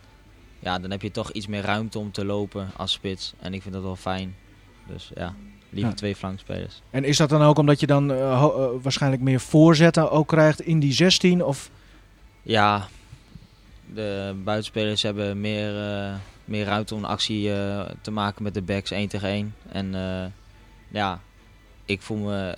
ja, 0.58 0.78
dan 0.78 0.90
heb 0.90 1.02
je 1.02 1.10
toch 1.10 1.30
iets 1.30 1.46
meer 1.46 1.62
ruimte 1.62 1.98
om 1.98 2.12
te 2.12 2.24
lopen 2.24 2.70
als 2.76 2.92
spits. 2.92 3.32
En 3.40 3.54
ik 3.54 3.62
vind 3.62 3.74
dat 3.74 3.82
wel 3.82 3.96
fijn. 3.96 4.34
Dus 4.86 5.10
ja, 5.14 5.34
liever 5.70 5.90
ja. 5.90 5.96
twee 5.96 6.16
flankspelers. 6.16 6.82
En 6.90 7.04
is 7.04 7.16
dat 7.16 7.28
dan 7.28 7.42
ook 7.42 7.58
omdat 7.58 7.80
je 7.80 7.86
dan 7.86 8.10
uh, 8.10 8.16
uh, 8.16 8.66
waarschijnlijk 8.82 9.22
meer 9.22 9.40
voorzetten 9.40 10.10
ook 10.10 10.28
krijgt 10.28 10.60
in 10.60 10.80
die 10.80 10.92
16? 10.92 11.44
Of? 11.44 11.70
Ja, 12.42 12.88
de 13.94 14.34
buitenspelers 14.44 15.02
hebben 15.02 15.40
meer, 15.40 15.74
uh, 15.74 16.14
meer 16.46 16.64
ruimte 16.64 16.94
om 16.94 17.04
een 17.04 17.10
actie 17.10 17.50
te 18.00 18.10
maken 18.10 18.42
met 18.42 18.54
de 18.54 18.62
backs 18.62 18.90
1 18.90 19.08
tegen 19.08 19.28
1. 19.28 19.54
En 19.68 19.94
ja, 20.88 21.20
ik 21.84 22.02
voel 22.02 22.16
me 22.16 22.56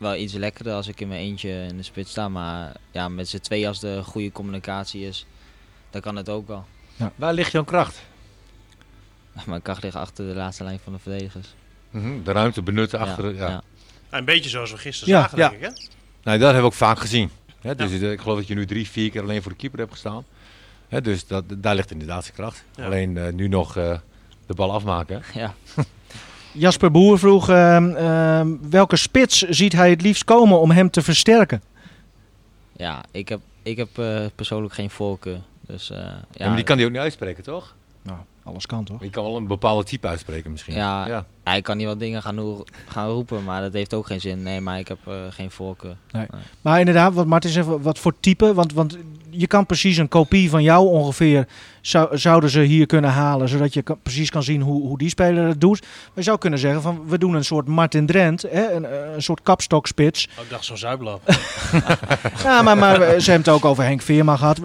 wel 0.00 0.16
iets 0.16 0.32
lekkerder 0.32 0.72
als 0.74 0.88
ik 0.88 1.00
in 1.00 1.08
mijn 1.08 1.20
eentje 1.20 1.66
in 1.68 1.76
de 1.76 1.82
spits 1.82 2.10
sta. 2.10 2.28
Maar 2.28 2.72
ja, 2.90 3.08
met 3.08 3.28
z'n 3.28 3.38
twee 3.38 3.68
als 3.68 3.80
de 3.80 4.02
goede 4.04 4.32
communicatie 4.32 5.06
is, 5.06 5.26
dan 5.90 6.00
kan 6.00 6.16
het 6.16 6.28
ook 6.28 6.46
wel. 6.48 6.66
Ja. 6.96 7.12
Waar 7.16 7.34
ligt 7.34 7.52
jouw 7.52 7.64
kracht? 7.64 8.02
Mijn 9.46 9.62
kracht 9.62 9.82
ligt 9.82 9.94
achter 9.94 10.26
de 10.26 10.34
laatste 10.34 10.64
lijn 10.64 10.78
van 10.84 10.92
de 10.92 10.98
verdedigers. 10.98 11.54
Mm 11.90 12.02
-hmm. 12.02 12.24
De 12.24 12.32
ruimte 12.32 12.62
benutten 12.62 12.98
achter 12.98 13.22
de, 13.22 13.34
ja. 13.34 13.48
ja. 13.48 13.62
Een 14.10 14.24
beetje 14.24 14.50
zoals 14.50 14.70
we 14.70 14.78
gisteren 14.78 15.14
zagen, 15.14 15.36
denk 15.36 15.52
ik, 15.52 15.60
hè? 15.60 15.68
Nou, 16.22 16.38
dat 16.38 16.40
hebben 16.40 16.60
we 16.60 16.66
ook 16.66 16.72
vaak 16.72 16.98
gezien. 16.98 17.30
Hè? 17.60 17.74
Dus 17.74 17.90
ik 17.90 18.20
geloof 18.20 18.38
dat 18.38 18.46
je 18.46 18.54
nu 18.54 18.66
drie, 18.66 18.88
vier 18.88 19.10
keer 19.10 19.22
alleen 19.22 19.42
voor 19.42 19.52
de 19.52 19.58
keeper 19.58 19.78
hebt 19.78 19.92
gestaan. 19.92 20.24
Hè? 20.90 21.00
Dus 21.00 21.26
dat, 21.26 21.44
daar 21.48 21.74
ligt 21.74 21.90
inderdaad 21.90 22.22
zijn 22.24 22.36
kracht. 22.36 22.64
Alleen 22.80 23.16
uh, 23.16 23.32
nu 23.32 23.48
nog 23.48 23.76
uh, 23.76 23.98
de 24.46 24.54
bal 24.54 24.72
afmaken. 24.72 25.22
Ja. 25.34 25.54
Jasper 26.52 26.90
Boer 26.90 27.18
vroeg 27.18 27.50
uh, 27.50 28.46
welke 28.70 28.96
spits 28.96 29.38
ziet 29.42 29.72
hij 29.72 29.90
het 29.90 30.02
liefst 30.02 30.24
komen 30.24 30.60
om 30.60 30.70
hem 30.70 30.90
te 30.90 31.02
versterken? 31.02 31.62
Ja, 32.72 33.04
ik 33.10 33.28
heb, 33.28 33.40
ik 33.62 33.76
heb 33.76 33.98
uh, 33.98 34.24
persoonlijk 34.34 34.74
geen 34.74 34.90
voorkeur. 34.90 35.40
Dus, 35.60 35.90
uh, 35.90 35.96
ja, 35.98 36.24
ja, 36.32 36.46
maar 36.46 36.56
die 36.56 36.64
kan 36.64 36.76
hij 36.76 36.86
ook 36.86 36.92
niet 36.92 37.00
uitspreken, 37.00 37.42
toch? 37.42 37.74
Nou, 38.02 38.18
alles 38.44 38.66
kan 38.66 38.84
toch? 38.84 39.02
Je 39.02 39.10
kan 39.10 39.24
wel 39.24 39.36
een 39.36 39.46
bepaalde 39.46 39.84
type 39.84 40.06
uitspreken 40.06 40.50
misschien. 40.50 40.74
Ja, 40.74 41.06
ja. 41.06 41.24
hij 41.44 41.62
kan 41.62 41.76
niet 41.76 41.86
wat 41.86 41.98
dingen 41.98 42.22
gaan, 42.22 42.64
gaan 42.88 43.08
roepen, 43.08 43.44
maar 43.44 43.60
dat 43.60 43.72
heeft 43.72 43.94
ook 43.94 44.06
geen 44.06 44.20
zin. 44.20 44.42
Nee, 44.42 44.60
maar 44.60 44.78
ik 44.78 44.88
heb 44.88 44.98
uh, 45.08 45.14
geen 45.30 45.50
voorkeur. 45.50 45.96
Nee. 46.10 46.26
Nee. 46.30 46.40
Maar 46.60 46.78
inderdaad, 46.78 47.14
wat 47.14 47.26
Martin 47.26 47.50
zegt, 47.50 47.66
wat 47.66 47.98
voor 47.98 48.14
type? 48.20 48.54
Want, 48.54 48.72
want 48.72 48.98
je 49.30 49.46
kan 49.46 49.66
precies 49.66 49.96
een 49.96 50.08
kopie 50.08 50.50
van 50.50 50.62
jou 50.62 50.88
ongeveer, 50.88 51.46
zou, 51.80 52.18
zouden 52.18 52.50
ze 52.50 52.60
hier 52.60 52.86
kunnen 52.86 53.10
halen, 53.10 53.48
zodat 53.48 53.74
je 53.74 53.82
kan, 53.82 53.98
precies 54.02 54.30
kan 54.30 54.42
zien 54.42 54.60
hoe, 54.60 54.86
hoe 54.86 54.98
die 54.98 55.08
speler 55.08 55.46
het 55.46 55.60
doet. 55.60 55.80
Maar 55.80 56.10
je 56.14 56.22
zou 56.22 56.38
kunnen 56.38 56.58
zeggen 56.58 56.82
van, 56.82 57.02
we 57.06 57.18
doen 57.18 57.34
een 57.34 57.44
soort 57.44 57.66
Martin 57.66 58.06
Drent, 58.06 58.42
hè, 58.42 58.72
een, 58.72 59.14
een 59.14 59.22
soort 59.22 59.42
kapstokspits. 59.42 60.28
Oh, 60.38 60.44
ik 60.44 60.50
dacht 60.50 60.64
zo'n 60.64 60.76
zuiblap. 60.76 61.22
ja, 62.44 62.62
maar, 62.62 62.78
maar 62.78 62.96
ze 62.96 63.30
hebben 63.30 63.52
het 63.52 63.62
ook 63.62 63.64
over 63.64 63.84
Henk 63.84 64.02
Veerman 64.02 64.38
gehad. 64.38 64.60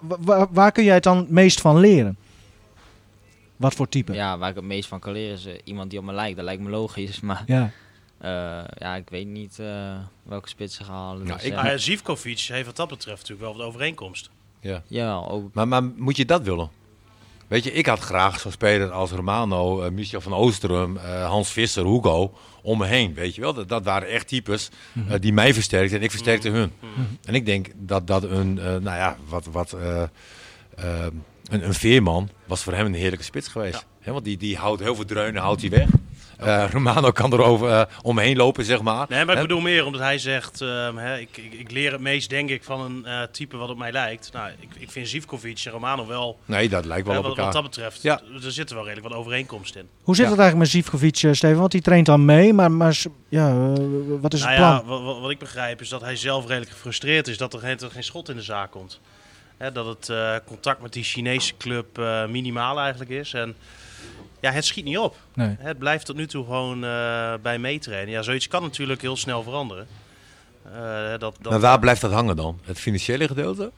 Waar, 0.00 0.46
waar 0.50 0.72
kun 0.72 0.84
jij 0.84 0.94
het 0.94 1.02
dan 1.02 1.26
meest 1.28 1.60
van 1.60 1.78
leren? 1.78 2.16
Wat 3.62 3.74
voor 3.74 3.88
type? 3.88 4.12
Ja, 4.12 4.38
waar 4.38 4.48
ik 4.48 4.54
het 4.54 4.64
meest 4.64 4.88
van 4.88 5.00
kan 5.00 5.12
leren 5.12 5.32
is 5.32 5.46
uh, 5.46 5.52
iemand 5.64 5.90
die 5.90 5.98
op 5.98 6.04
me 6.04 6.12
lijkt. 6.12 6.36
Dat 6.36 6.44
lijkt 6.44 6.62
me 6.62 6.70
logisch, 6.70 7.20
maar 7.30 7.42
ja, 7.46 7.70
uh, 8.22 8.64
ja 8.78 8.94
ik 8.94 9.08
weet 9.08 9.26
niet 9.26 9.58
uh, 9.60 9.94
welke 10.22 10.48
spitsen 10.48 10.84
gaan 10.84 10.94
halen. 10.94 11.26
Nou, 11.26 11.38
dus, 11.38 11.46
ik, 11.46 11.52
uh, 11.52 11.72
Zivkovic 11.76 12.38
heeft 12.38 12.66
wat 12.66 12.76
dat 12.76 12.88
betreft 12.88 13.20
natuurlijk 13.20 13.48
wel 13.48 13.56
wat 13.56 13.66
overeenkomst. 13.66 14.30
Ja. 14.60 14.82
Ja, 14.86 15.14
ook. 15.14 15.54
Maar, 15.54 15.68
maar 15.68 15.82
moet 15.82 16.16
je 16.16 16.24
dat 16.24 16.42
willen? 16.42 16.70
Weet 17.48 17.64
je, 17.64 17.72
ik 17.72 17.86
had 17.86 17.98
graag 17.98 18.40
zo'n 18.40 18.52
speler 18.52 18.90
als 18.90 19.10
Romano, 19.10 19.84
uh, 19.84 19.90
Michel 19.90 20.20
van 20.20 20.34
Oosterum, 20.34 20.96
uh, 20.96 21.26
Hans 21.28 21.50
Visser, 21.50 21.86
Hugo 21.86 22.34
om 22.62 22.78
me 22.78 22.86
heen. 22.86 23.14
Weet 23.14 23.34
je 23.34 23.40
wel, 23.40 23.54
dat, 23.54 23.68
dat 23.68 23.84
waren 23.84 24.08
echt 24.08 24.28
types 24.28 24.70
uh, 24.94 25.14
die 25.20 25.32
mij 25.32 25.54
versterkten 25.54 25.98
en 25.98 26.04
ik 26.04 26.10
versterkte 26.10 26.48
hun. 26.48 26.72
En 27.24 27.34
ik 27.34 27.46
denk 27.46 27.68
dat 27.74 28.06
dat 28.06 28.22
een, 28.22 28.54
nou 28.54 28.82
ja, 28.82 29.16
wat, 29.28 29.46
wat 29.46 29.76
een, 31.52 31.64
een 31.64 31.74
veerman 31.74 32.28
was 32.46 32.62
voor 32.62 32.72
hem 32.72 32.86
een 32.86 32.94
heerlijke 32.94 33.24
spits 33.24 33.48
geweest. 33.48 33.86
Ja. 34.04 34.12
want 34.12 34.24
die, 34.24 34.36
die 34.36 34.56
houdt 34.56 34.80
heel 34.80 34.94
veel 34.94 35.04
dreunen, 35.04 35.42
houdt 35.42 35.60
hij 35.60 35.70
weg. 35.70 35.88
Uh, 36.44 36.64
Romano 36.70 37.10
kan 37.10 37.32
er 37.32 37.42
over, 37.42 37.68
uh, 37.68 37.82
omheen 38.02 38.36
lopen, 38.36 38.64
zeg 38.64 38.82
maar. 38.82 39.06
Nee, 39.08 39.24
maar 39.24 39.34
ik 39.34 39.42
bedoel 39.42 39.60
meer 39.60 39.84
omdat 39.84 40.00
hij 40.00 40.18
zegt... 40.18 40.60
Uh, 40.60 40.96
hè, 40.96 41.18
ik, 41.18 41.36
ik, 41.36 41.52
ik, 41.52 41.70
leer 41.70 41.92
het 41.92 42.00
meest, 42.00 42.30
denk 42.30 42.50
ik, 42.50 42.64
van 42.64 42.80
een 42.80 43.02
uh, 43.06 43.22
type 43.22 43.56
wat 43.56 43.68
op 43.68 43.78
mij 43.78 43.92
lijkt. 43.92 44.32
Nou, 44.32 44.50
ik, 44.60 44.68
ik 44.78 44.90
vind 44.90 45.08
Zivkovic 45.08 45.62
en 45.64 45.72
Romano 45.72 46.06
wel... 46.06 46.38
Nee, 46.44 46.68
dat 46.68 46.84
lijkt 46.84 47.06
wel 47.06 47.16
op 47.16 47.22
wat, 47.22 47.30
elkaar. 47.30 47.44
Wat 47.44 47.54
dat 47.54 47.62
betreft, 47.62 48.02
ja. 48.02 48.20
er 48.42 48.52
zitten 48.52 48.76
wel 48.76 48.84
redelijk 48.84 49.08
wat 49.08 49.18
overeenkomsten 49.18 49.80
in. 49.80 49.88
Hoe 50.02 50.14
zit 50.14 50.24
ja. 50.24 50.30
het 50.30 50.40
eigenlijk 50.40 50.72
met 50.72 50.82
Zivkovic, 50.82 51.16
Steven? 51.16 51.58
Want 51.58 51.72
die 51.72 51.80
traint 51.80 52.06
dan 52.06 52.24
mee, 52.24 52.52
maar, 52.52 52.70
maar 52.70 53.02
ja, 53.28 53.72
wat 54.20 54.34
is 54.34 54.40
nou 54.40 54.52
het 54.52 54.60
plan? 54.60 54.70
Ja, 54.70 54.84
wat, 54.84 55.20
wat, 55.20 55.30
ik 55.30 55.38
begrijp 55.38 55.80
is 55.80 55.88
dat 55.88 56.00
hij 56.00 56.16
zelf 56.16 56.46
redelijk 56.46 56.70
gefrustreerd 56.70 57.28
is 57.28 57.38
dat 57.38 57.54
er 57.54 57.60
geen, 57.60 57.78
geen 57.90 58.04
schot 58.04 58.28
in 58.28 58.36
de 58.36 58.42
zaak 58.42 58.70
komt. 58.70 59.00
Hè, 59.62 59.72
dat 59.72 59.86
het 59.86 60.08
uh, 60.08 60.36
contact 60.46 60.82
met 60.82 60.92
die 60.92 61.04
Chinese 61.04 61.56
club 61.56 61.98
uh, 61.98 62.26
minimaal 62.26 62.80
eigenlijk 62.80 63.10
is. 63.10 63.32
En 63.34 63.54
ja, 64.40 64.50
het 64.50 64.64
schiet 64.64 64.84
niet 64.84 64.98
op. 64.98 65.16
Nee. 65.34 65.56
Het 65.58 65.78
blijft 65.78 66.06
tot 66.06 66.16
nu 66.16 66.26
toe 66.26 66.44
gewoon 66.44 66.84
uh, 66.84 67.34
bij 67.42 67.58
meetrainen. 67.58 68.12
Ja, 68.12 68.22
zoiets 68.22 68.48
kan 68.48 68.62
natuurlijk 68.62 69.00
heel 69.00 69.16
snel 69.16 69.42
veranderen. 69.42 69.86
dat, 71.18 71.36
dat... 71.40 71.52
Maar 71.52 71.60
waar 71.60 71.78
blijft 71.78 72.00
dat 72.00 72.12
hangen 72.12 72.36
dan? 72.36 72.60
Het 72.64 72.78
financiële 72.78 73.26
gedeelte? 73.26 73.72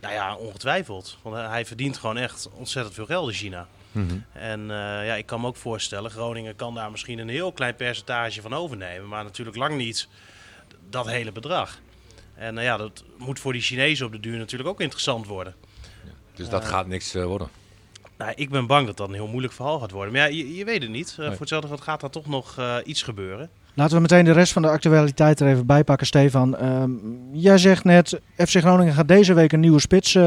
Nou 0.00 0.14
ja, 0.14 0.36
ongetwijfeld. 0.36 1.18
Want 1.22 1.36
hij 1.36 1.66
verdient 1.66 1.98
gewoon 1.98 2.16
echt 2.16 2.48
ontzettend 2.54 2.94
veel 2.94 3.06
geld 3.06 3.28
in 3.28 3.34
China. 3.34 3.66
Mm 3.92 4.08
-hmm. 4.08 4.24
En 4.32 4.66
ja, 5.06 5.14
ik 5.14 5.26
kan 5.26 5.40
me 5.40 5.46
ook 5.46 5.56
voorstellen, 5.56 6.10
Groningen 6.10 6.56
kan 6.56 6.74
daar 6.74 6.90
misschien 6.90 7.18
een 7.18 7.28
heel 7.28 7.52
klein 7.52 7.74
percentage 7.74 8.40
van 8.40 8.54
overnemen. 8.54 9.08
Maar 9.08 9.24
natuurlijk 9.24 9.56
lang 9.56 9.76
niet 9.76 10.08
dat 10.90 11.06
hele 11.06 11.32
bedrag. 11.32 11.78
En 12.34 12.56
uh, 12.56 12.62
ja, 12.62 12.76
dat 12.76 13.04
moet 13.18 13.38
voor 13.38 13.52
die 13.52 13.62
Chinezen 13.62 14.06
op 14.06 14.12
de 14.12 14.20
duur 14.20 14.38
natuurlijk 14.38 14.68
ook 14.68 14.80
interessant 14.80 15.26
worden. 15.26 15.54
Ja, 16.04 16.10
dus 16.34 16.48
dat 16.48 16.62
uh, 16.62 16.68
gaat 16.68 16.86
niks 16.86 17.14
uh, 17.14 17.24
worden? 17.24 17.48
Nou, 18.18 18.32
ik 18.36 18.50
ben 18.50 18.66
bang 18.66 18.86
dat 18.86 18.96
dat 18.96 19.08
een 19.08 19.14
heel 19.14 19.26
moeilijk 19.26 19.52
verhaal 19.52 19.78
gaat 19.78 19.90
worden. 19.90 20.12
Maar 20.12 20.22
ja, 20.22 20.36
je, 20.36 20.54
je 20.54 20.64
weet 20.64 20.82
het 20.82 20.90
niet. 20.90 21.14
Nee. 21.18 21.28
Voor 21.28 21.38
hetzelfde 21.38 21.68
geld 21.68 21.80
gaat 21.80 22.02
er 22.02 22.10
toch 22.10 22.26
nog 22.26 22.60
iets 22.84 23.02
gebeuren. 23.02 23.50
Laten 23.74 23.94
we 23.94 24.00
meteen 24.00 24.24
de 24.24 24.32
rest 24.32 24.52
van 24.52 24.62
de 24.62 24.68
actualiteit 24.68 25.40
er 25.40 25.48
even 25.48 25.66
bij 25.66 25.84
pakken, 25.84 26.06
Stefan. 26.06 26.64
Um, 26.64 27.20
jij 27.32 27.58
zegt 27.58 27.84
net, 27.84 28.20
FC 28.36 28.56
Groningen 28.56 28.94
gaat 28.94 29.08
deze 29.08 29.34
week 29.34 29.52
een 29.52 29.60
nieuwe 29.60 29.80
spits 29.80 30.18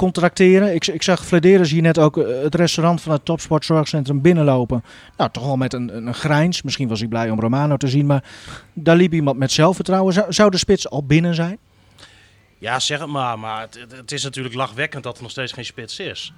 contracteren. 0.00 0.74
Ik, 0.74 0.86
ik 0.86 1.02
zag 1.02 1.26
Flederis 1.26 1.70
hier 1.70 1.82
net 1.82 1.98
ook 1.98 2.16
het 2.16 2.54
restaurant 2.54 3.00
van 3.00 3.12
het 3.12 3.24
Topsport 3.24 3.64
Zorgcentrum 3.64 4.20
binnenlopen. 4.20 4.84
Nou, 5.16 5.30
toch 5.30 5.44
wel 5.44 5.56
met 5.56 5.72
een, 5.72 5.96
een 5.96 6.14
grijns. 6.14 6.62
Misschien 6.62 6.88
was 6.88 6.98
hij 6.98 7.08
blij 7.08 7.30
om 7.30 7.40
Romano 7.40 7.76
te 7.76 7.88
zien, 7.88 8.06
maar 8.06 8.24
daar 8.72 8.96
liep 8.96 9.12
iemand 9.12 9.38
met 9.38 9.52
zelfvertrouwen. 9.52 10.34
Zou, 10.34 10.50
de 10.50 10.56
spits 10.56 10.88
al 10.88 11.04
binnen 11.04 11.34
zijn? 11.34 11.58
Ja, 12.58 12.78
zeg 12.78 12.98
het 12.98 13.08
maar. 13.08 13.38
Maar 13.38 13.60
het, 13.60 13.86
het, 13.96 14.12
is 14.12 14.22
natuurlijk 14.22 14.54
lachwekkend 14.54 15.02
dat 15.02 15.16
er 15.16 15.22
nog 15.22 15.30
steeds 15.30 15.52
geen 15.52 15.64
spits 15.64 15.98
is. 15.98 16.32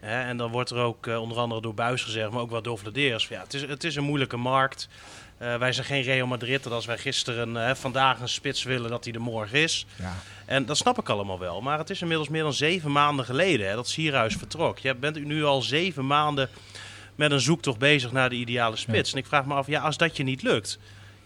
En 0.00 0.36
dan 0.36 0.50
wordt 0.50 0.70
er 0.70 0.78
ook 0.78 1.06
uh, 1.06 1.20
onder 1.20 1.38
andere 1.38 1.60
door 1.60 1.74
Buis 1.74 2.02
gezegd, 2.02 2.30
maar 2.30 2.40
ook 2.40 2.50
wel 2.50 2.62
door 2.62 2.78
Flederis. 2.78 3.28
Ja, 3.28 3.40
het, 3.40 3.54
is, 3.54 3.62
het 3.62 3.84
is 3.84 3.96
een 3.96 4.04
moeilijke 4.04 4.36
markt. 4.36 4.88
Uh, 5.42 5.56
wij 5.56 5.72
zijn 5.72 5.86
geen 5.86 6.02
Real 6.02 6.26
Madrid 6.26 6.62
dat 6.62 6.72
als 6.72 6.86
wij 6.86 6.98
gisteren 6.98 7.54
uh, 7.54 7.74
vandaag 7.74 8.20
een 8.20 8.28
spits 8.28 8.62
willen, 8.62 8.90
dat 8.90 9.04
hij 9.04 9.12
er 9.12 9.20
morgen 9.20 9.58
is. 9.58 9.86
Ja. 9.98 10.14
En 10.44 10.66
dat 10.66 10.76
snap 10.76 10.98
ik 10.98 11.08
allemaal 11.08 11.38
wel. 11.38 11.60
Maar 11.60 11.78
het 11.78 11.90
is 11.90 12.00
inmiddels 12.00 12.28
meer 12.28 12.42
dan 12.42 12.52
zeven 12.52 12.92
maanden 12.92 13.24
geleden 13.24 13.68
hè, 13.68 13.74
dat 13.74 13.88
Sierhuis 13.88 14.34
vertrok. 14.34 14.78
Je 14.78 14.94
bent 14.94 15.24
nu 15.24 15.44
al 15.44 15.62
zeven 15.62 16.06
maanden 16.06 16.48
met 17.14 17.30
een 17.30 17.40
zoektocht 17.40 17.78
bezig 17.78 18.12
naar 18.12 18.28
de 18.28 18.36
ideale 18.36 18.76
spits. 18.76 19.10
Ja. 19.10 19.16
En 19.16 19.22
ik 19.22 19.28
vraag 19.28 19.44
me 19.44 19.54
af, 19.54 19.66
ja, 19.66 19.80
als 19.80 19.96
dat 19.96 20.16
je 20.16 20.22
niet 20.22 20.42
lukt. 20.42 20.78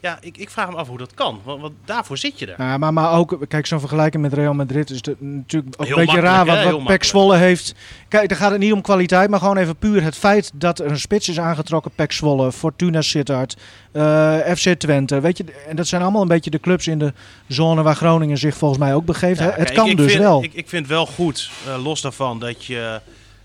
Ja, 0.03 0.19
ik, 0.21 0.37
ik 0.37 0.51
vraag 0.51 0.71
me 0.71 0.77
af 0.77 0.89
hoe 0.89 0.99
dat 0.99 1.15
kan. 1.15 1.41
Want, 1.45 1.61
want 1.61 1.73
daarvoor 1.85 2.19
zit 2.19 2.39
je 2.39 2.47
er. 2.47 2.55
Ja, 2.67 2.79
maar, 2.79 2.93
maar 2.93 3.13
ook, 3.13 3.39
kijk, 3.49 3.67
zo'n 3.67 3.81
vergelijking 3.81 4.23
met 4.23 4.33
Real 4.33 4.55
Madrid 4.55 4.91
is 4.91 5.01
natuurlijk 5.19 5.75
ook 5.81 5.87
Heel 5.87 5.99
een 5.99 6.05
beetje 6.05 6.21
raar. 6.21 6.47
Wat, 6.47 6.65
wat 6.65 6.85
Pek. 6.85 7.05
Zwolle 7.05 7.37
heeft. 7.37 7.75
Kijk, 8.09 8.29
daar 8.29 8.39
gaat 8.39 8.51
het 8.51 8.61
niet 8.61 8.73
om 8.73 8.81
kwaliteit, 8.81 9.31
maar 9.31 9.39
gewoon 9.39 9.57
even 9.57 9.77
puur 9.77 10.03
het 10.03 10.17
feit 10.17 10.51
dat 10.55 10.79
er 10.79 10.91
een 10.91 10.99
spits 11.01 11.29
is 11.29 11.41
aangetrokken. 11.41 11.91
Pek 11.95 12.13
Zwolle, 12.13 12.53
Fortuna 12.53 13.01
Sittard, 13.03 13.57
eh, 13.93 14.37
FC 14.39 14.69
Twente. 14.79 15.21
Weet 15.21 15.37
je, 15.39 15.45
en 15.69 15.77
dat 15.77 15.87
zijn 15.87 16.03
allemaal 16.03 16.23
een 16.23 16.29
beetje 16.29 16.51
de 16.51 16.61
clubs 16.61 16.87
in 16.87 16.99
de 16.99 17.13
zone 17.47 17.83
waar 17.83 17.97
Groningen 17.97 18.39
zich 18.39 18.57
volgens 18.57 18.81
mij 18.81 18.95
ook 18.95 19.05
begeeft. 19.05 19.39
Ja, 19.41 19.45
het 19.45 19.55
kijk, 19.55 19.75
kan 19.75 19.89
ik 19.89 19.97
dus 19.97 20.11
vind, 20.13 20.23
wel. 20.23 20.43
Ik, 20.43 20.55
ik 20.55 20.69
vind 20.69 20.87
wel 20.87 21.07
goed, 21.07 21.51
eh, 21.67 21.85
los 21.85 22.01
daarvan, 22.01 22.39
dat 22.39 22.65
je 22.65 23.01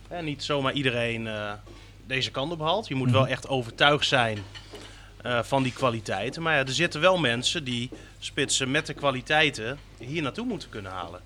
eh, 0.07 0.19
niet 0.23 0.43
zomaar 0.43 0.73
iedereen 0.73 1.27
deze 2.07 2.31
kant 2.31 2.51
op 2.51 2.59
haalt. 2.59 2.87
Je 2.87 2.95
moet 2.95 3.07
Mhm. 3.07 3.15
wel 3.15 3.27
echt 3.27 3.47
overtuigd 3.47 4.07
zijn 4.07 4.37
eh, 5.25 5.39
van 5.43 5.63
die 5.63 5.73
kwaliteiten. 5.73 6.41
Maar 6.41 6.53
ja, 6.53 6.59
er 6.59 6.73
zitten 6.73 7.01
wel 7.01 7.17
mensen 7.17 7.63
die 7.63 7.89
spitsen 8.19 8.71
met 8.71 8.85
de 8.85 8.93
kwaliteiten 8.93 9.77
hier 9.97 10.21
naartoe 10.21 10.45
moeten 10.45 10.69
kunnen 10.69 10.91
halen. 10.91 11.19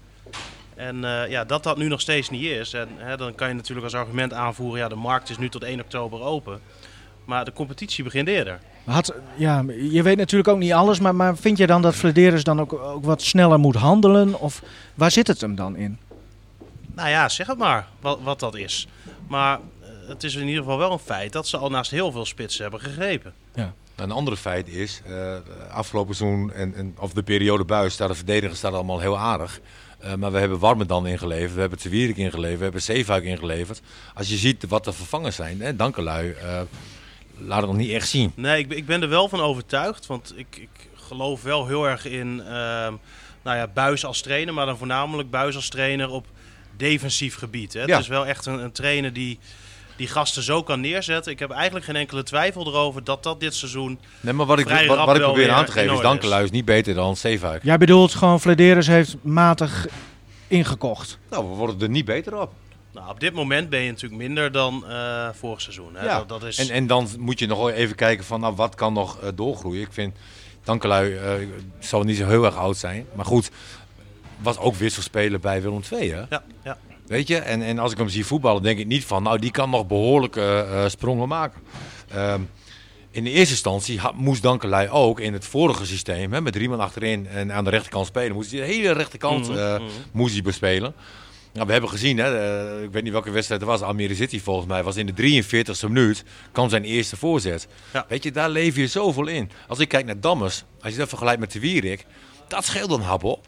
En 0.75 1.03
eh, 1.03 1.29
ja, 1.29 1.43
dat 1.43 1.63
dat 1.63 1.77
nu 1.77 1.87
nog 1.87 2.01
steeds 2.01 2.29
niet 2.29 2.43
is. 2.43 2.73
En 2.73 2.89
hè, 2.97 3.17
dan 3.17 3.35
kan 3.35 3.47
je 3.47 3.53
natuurlijk 3.53 3.83
als 3.83 3.95
argument 3.95 4.33
aanvoeren, 4.33 4.79
ja, 4.79 4.87
de 4.87 4.95
markt 4.95 5.29
is 5.29 5.37
nu 5.37 5.49
tot 5.49 5.63
1 5.63 5.79
oktober 5.79 6.21
open. 6.21 6.59
Maar 7.25 7.45
de 7.45 7.53
competitie 7.53 8.03
begint 8.03 8.27
eerder. 8.27 8.59
Had, 8.85 9.13
ja, 9.35 9.63
je 9.91 10.03
weet 10.03 10.17
natuurlijk 10.17 10.49
ook 10.49 10.57
niet 10.57 10.73
alles, 10.73 10.99
maar, 10.99 11.15
maar 11.15 11.37
vind 11.37 11.57
je 11.57 11.67
dan 11.67 11.81
dat 11.81 11.95
Flederis 11.95 12.43
dan 12.43 12.59
ook, 12.59 12.73
ook 12.73 13.05
wat 13.05 13.21
sneller 13.21 13.59
moet 13.59 13.75
handelen? 13.75 14.39
Of 14.39 14.61
waar 14.95 15.11
zit 15.11 15.27
het 15.27 15.41
hem 15.41 15.55
dan 15.55 15.75
in? 15.75 15.99
Nou 16.95 17.09
ja, 17.09 17.29
zeg 17.29 17.47
het 17.47 17.57
maar 17.57 17.87
wat, 17.99 18.19
wat 18.23 18.39
dat 18.39 18.55
is. 18.55 18.87
Maar 19.27 19.59
eh, 19.81 19.89
het 20.07 20.23
is 20.23 20.35
in 20.35 20.47
ieder 20.47 20.63
geval 20.63 20.77
wel 20.77 20.91
een 20.91 20.99
feit 20.99 21.33
dat 21.33 21.47
ze 21.47 21.57
al 21.57 21.69
naast 21.69 21.91
heel 21.91 22.11
veel 22.11 22.25
spitsen 22.25 22.61
hebben 22.61 22.79
gegrepen. 22.79 23.33
Een 23.99 24.11
andere 24.11 24.37
feit 24.37 24.67
is, 24.67 25.01
uh, 25.09 25.35
afgelopen 25.71 26.15
seizoen 26.15 26.53
en, 26.53 26.75
en 26.75 26.95
of 26.99 27.13
de 27.13 27.23
periode 27.23 27.63
buis, 27.65 27.97
daar 27.97 28.07
de 28.07 28.15
verdedigers 28.15 28.57
staat 28.59 28.73
allemaal 28.73 28.99
heel 28.99 29.17
aardig. 29.17 29.59
Uh, 30.05 30.13
maar 30.13 30.31
we 30.31 30.39
hebben 30.39 30.59
Warmerdam 30.59 31.05
ingeleverd, 31.05 31.53
we 31.53 31.59
hebben 31.59 31.79
Tewierik 31.79 32.17
ingeleverd, 32.17 32.57
we 32.57 32.63
hebben 32.63 32.81
Zeefuik 32.81 33.23
ingeleverd. 33.23 33.81
Als 34.13 34.29
je 34.29 34.37
ziet 34.37 34.65
wat 34.67 34.83
de 34.83 34.93
vervangers 34.93 35.35
zijn, 35.35 35.61
hè, 35.61 35.75
Dankelui, 35.75 36.29
uh, 36.43 36.61
laat 37.37 37.57
het 37.59 37.67
nog 37.69 37.77
niet 37.77 37.91
echt 37.91 38.07
zien. 38.07 38.31
Nee, 38.35 38.59
ik, 38.59 38.67
ben- 38.67 38.77
ik 38.77 38.85
ben 38.85 39.01
er 39.01 39.09
wel 39.09 39.29
van 39.29 39.41
overtuigd, 39.41 40.05
want 40.05 40.33
ik, 40.35 40.47
ik 40.51 40.69
geloof 40.95 41.43
wel 41.43 41.67
heel 41.67 41.87
erg 41.87 42.05
in 42.05 42.39
ehm, 42.39 42.93
nou 43.41 43.57
ja, 43.57 43.67
Buis 43.73 44.05
als 44.05 44.21
trainer, 44.21 44.53
maar 44.53 44.65
dan 44.65 44.77
voornamelijk 44.77 45.29
Buis 45.29 45.55
als 45.55 45.69
trainer 45.69 46.09
op 46.09 46.25
defensief 46.77 47.35
gebied. 47.35 47.73
Hè. 47.73 47.79
Ja. 47.83 47.87
Het 47.87 47.99
is 47.99 48.07
wel 48.07 48.25
echt 48.25 48.45
een, 48.45 48.59
een 48.63 48.71
trainer 48.71 49.13
die 49.13 49.39
die 49.99 50.07
gasten 50.07 50.43
zo 50.43 50.63
kan 50.63 50.79
neerzetten. 50.79 51.31
Ik 51.31 51.39
heb 51.39 51.51
eigenlijk 51.51 51.85
geen 51.85 51.95
enkele 51.95 52.23
twijfel 52.23 52.67
erover 52.67 53.03
dat 53.03 53.23
dat 53.23 53.39
dit 53.39 53.55
seizoen... 53.55 53.99
Nee, 54.19 54.33
maar 54.33 54.45
wat 54.45 54.59
ik, 54.59 54.65
wat, 54.65 55.15
ik 55.15 55.21
probeer 55.21 55.51
aan 55.51 55.65
te 55.65 55.71
geven 55.71 55.83
is 55.83 55.95
orde 55.95 56.03
is. 56.03 56.09
Dankelui 56.09 56.43
is 56.43 56.51
niet 56.51 56.65
beter 56.65 56.93
dan 56.93 57.17
Zeefuik. 57.17 57.63
Jij 57.63 57.77
bedoelt 57.77 58.13
gewoon 58.13 58.39
Flederis 58.39 58.87
heeft 58.87 59.15
matig 59.21 59.87
ingekocht. 60.47 61.19
Nou, 61.29 61.49
we 61.49 61.55
worden 61.55 61.81
er 61.81 61.89
niet 61.89 62.05
beter 62.05 62.41
op. 62.41 62.51
Nou, 62.93 63.09
op 63.09 63.19
dit 63.19 63.33
moment 63.33 63.69
ben 63.69 63.79
je 63.79 63.91
natuurlijk 63.91 64.21
minder 64.21 64.51
dan 64.51 64.85
eh, 64.87 65.29
vorig 65.33 65.61
seizoen. 65.61 65.95
Hè. 65.95 66.05
Ja. 66.05 66.17
Dat, 66.17 66.29
dat 66.29 66.43
is... 66.43 66.57
En, 66.57 66.69
en 66.75 66.87
dan 66.87 67.07
moet 67.17 67.39
je 67.39 67.47
nog 67.47 67.69
even 67.69 67.95
kijken 67.95 68.25
van 68.25 68.39
nou, 68.39 68.55
wat 68.55 68.75
kan 68.75 68.93
nog 68.93 69.19
eh, 69.21 69.29
doorgroeien. 69.35 69.81
Ik 69.81 69.93
vind 69.93 70.15
Dankelui 70.63 71.15
eh, 71.15 71.33
zal 71.79 72.03
niet 72.03 72.17
zo 72.17 72.27
heel 72.27 72.45
erg 72.45 72.55
oud 72.55 72.77
zijn. 72.77 73.05
Maar 73.13 73.25
goed, 73.25 73.51
was 74.37 74.57
ook 74.57 74.75
wisselspeler 74.75 75.39
bij 75.39 75.61
Willem 75.61 75.81
II. 75.91 76.11
Hè? 76.11 76.23
Ja, 76.29 76.43
ja. 76.63 76.77
Weet 77.09 77.27
je? 77.27 77.37
En, 77.37 77.61
en 77.61 77.79
als 77.79 77.91
ik 77.91 77.97
hem 77.97 78.09
zie 78.09 78.25
voetballen, 78.25 78.61
denk 78.61 78.79
ik 78.79 78.87
niet 78.87 79.05
van 79.05 79.23
nou, 79.23 79.39
die 79.39 79.51
kan 79.51 79.69
nog 79.69 79.87
behoorlijke 79.87 80.41
eh, 80.41 80.87
sprongen 80.87 81.27
maken. 81.27 81.61
Ehm, 82.09 82.41
in 83.11 83.23
de 83.23 83.29
eerste 83.29 83.53
instantie 83.53 83.99
had, 83.99 84.15
moest 84.15 84.41
Dankelui 84.41 84.89
ook 84.89 85.19
in 85.19 85.33
het 85.33 85.45
vorige 85.45 85.85
systeem, 85.85 86.33
hè, 86.33 86.41
met 86.41 86.53
drie 86.53 86.69
man 86.69 86.79
achterin 86.79 87.27
en 87.27 87.53
aan 87.53 87.63
de 87.63 87.69
rechterkant 87.69 88.05
spelen, 88.05 88.33
moest 88.33 88.51
hij 88.51 88.59
de 88.59 88.65
hele 88.65 88.91
rechterkant 88.91 89.47
Mhm, 89.47 89.57
eh, 89.57 89.73
mhm. 89.73 89.83
moest 90.11 90.33
hij 90.33 90.41
bespelen. 90.41 90.93
Nou, 91.53 91.65
we 91.65 91.71
hebben 91.71 91.89
gezien, 91.89 92.17
hè, 92.17 92.37
eh, 92.37 92.83
ik 92.83 92.91
weet 92.91 93.03
niet 93.03 93.11
welke 93.11 93.31
wedstrijd 93.31 93.61
het 93.61 93.69
was, 93.69 93.81
Almere 93.81 94.15
City 94.15 94.39
volgens 94.39 94.67
mij, 94.67 94.83
was 94.83 94.95
in 94.95 95.05
de 95.05 95.13
43e 95.13 95.87
minuut, 95.87 96.23
kan 96.51 96.69
zijn 96.69 96.83
eerste 96.83 97.17
voorzet. 97.17 97.67
Ja. 97.93 98.05
Weet 98.07 98.23
je, 98.23 98.31
daar 98.31 98.49
leef 98.49 98.75
je 98.75 98.87
zoveel 98.87 99.27
in. 99.27 99.51
Als 99.67 99.79
ik 99.79 99.87
kijk 99.87 100.05
naar 100.05 100.19
Dammers, 100.19 100.63
als 100.81 100.91
je 100.91 100.99
dat 100.99 101.09
vergelijkt 101.09 101.39
met 101.39 101.51
de 101.51 101.59
Wierik, 101.59 102.05
dat 102.47 102.65
scheelt 102.65 102.91
een 102.91 103.01
hap 103.01 103.39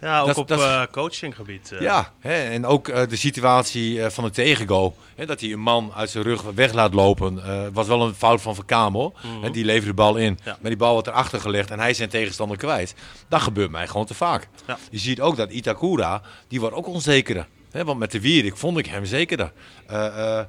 ja, 0.00 0.20
ook 0.20 0.26
Dat- 0.26 0.36
op 0.36 0.48
dat- 0.48 0.60
eh, 0.60 0.82
coachinggebied. 0.90 1.72
eh. 1.72 1.80
Ja, 1.80 2.12
hè, 2.20 2.42
en 2.50 2.66
ook 2.66 2.88
eh, 2.88 3.08
de 3.08 3.16
situatie 3.16 4.02
eh, 4.02 4.10
van 4.10 4.24
de 4.24 4.30
tegengoal. 4.30 4.96
Hè, 5.14 5.26
dat 5.26 5.40
hij 5.40 5.52
een 5.52 5.60
man 5.60 5.92
uit 5.94 6.10
zijn 6.10 6.24
rug 6.24 6.42
weg 6.42 6.72
laat 6.72 6.94
lopen. 6.94 7.44
eh, 7.44 7.66
was 7.72 7.86
wel 7.86 8.02
een 8.06 8.14
fout 8.14 8.40
van 8.40 8.54
Verkamel. 8.54 9.14
Mhm. 9.22 9.42
Hè, 9.44 9.50
die 9.50 9.64
leverde 9.64 9.86
de 9.86 9.94
bal 9.94 10.16
in. 10.16 10.38
Ja. 10.44 10.52
Maar 10.60 10.70
die 10.70 10.76
bal 10.78 10.92
wordt 10.92 11.08
erachter 11.08 11.40
gelegd 11.40 11.70
en 11.70 11.78
hij 11.78 11.90
is 11.90 11.96
zijn 11.96 12.08
tegenstander 12.08 12.56
kwijt. 12.56 12.94
Dat 13.28 13.40
gebeurt 13.42 13.70
mij 13.70 13.86
gewoon 13.86 14.06
te 14.06 14.14
vaak. 14.14 14.48
Ja. 14.66 14.78
Je 14.90 14.98
ziet 14.98 15.20
ook 15.20 15.36
dat 15.36 15.50
Itakura, 15.50 16.22
die 16.48 16.60
wordt 16.60 16.74
ook 16.76 16.86
onzekerder. 16.86 17.46
Hè, 17.70 17.84
want 17.84 17.98
met 17.98 18.10
de 18.12 18.20
Wierik 18.20 18.56
vond 18.56 18.78
ik 18.78 18.86
hem 18.86 19.04
zekerder. 19.04 19.52
Eh, 19.86 20.06
eh, 20.06 20.38
eh, 20.38 20.46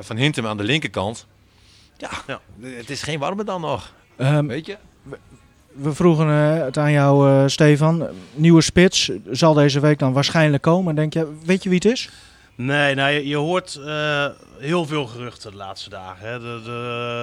van 0.00 0.16
Hintem 0.16 0.46
aan 0.46 0.56
de 0.56 0.62
linkerkant. 0.64 1.26
Ja, 1.96 2.10
Ja. 2.26 2.40
het 2.60 2.90
is 2.90 3.02
geen 3.02 3.18
warme 3.18 3.44
dan 3.44 3.60
nog. 3.60 3.92
Ehm, 4.16 4.46
Weet 4.46 4.66
je? 4.66 4.76
We 5.74 5.92
vroegen 5.94 6.28
eh, 6.28 6.64
het 6.64 6.78
aan 6.78 6.92
jou, 6.92 7.30
eh, 7.30 7.42
Stefan. 7.48 8.06
Nieuwe 8.34 8.60
spits 8.62 9.10
zal 9.30 9.54
deze 9.54 9.80
week 9.80 9.98
dan 9.98 10.12
waarschijnlijk 10.12 10.62
komen. 10.62 10.94
Denk 10.94 11.12
je, 11.14 11.32
weet 11.44 11.62
je 11.62 11.68
wie 11.68 11.78
het 11.82 11.92
is? 11.92 12.08
Nee, 12.54 12.94
nou, 12.94 13.12
je, 13.12 13.28
je 13.28 13.36
hoort 13.36 13.80
eh, 13.86 14.26
heel 14.58 14.86
veel 14.86 15.06
geruchten 15.06 15.50
de 15.50 15.56
laatste 15.56 15.90
dagen. 15.90 16.28
Hè. 16.28 16.32
Er, 16.54 16.70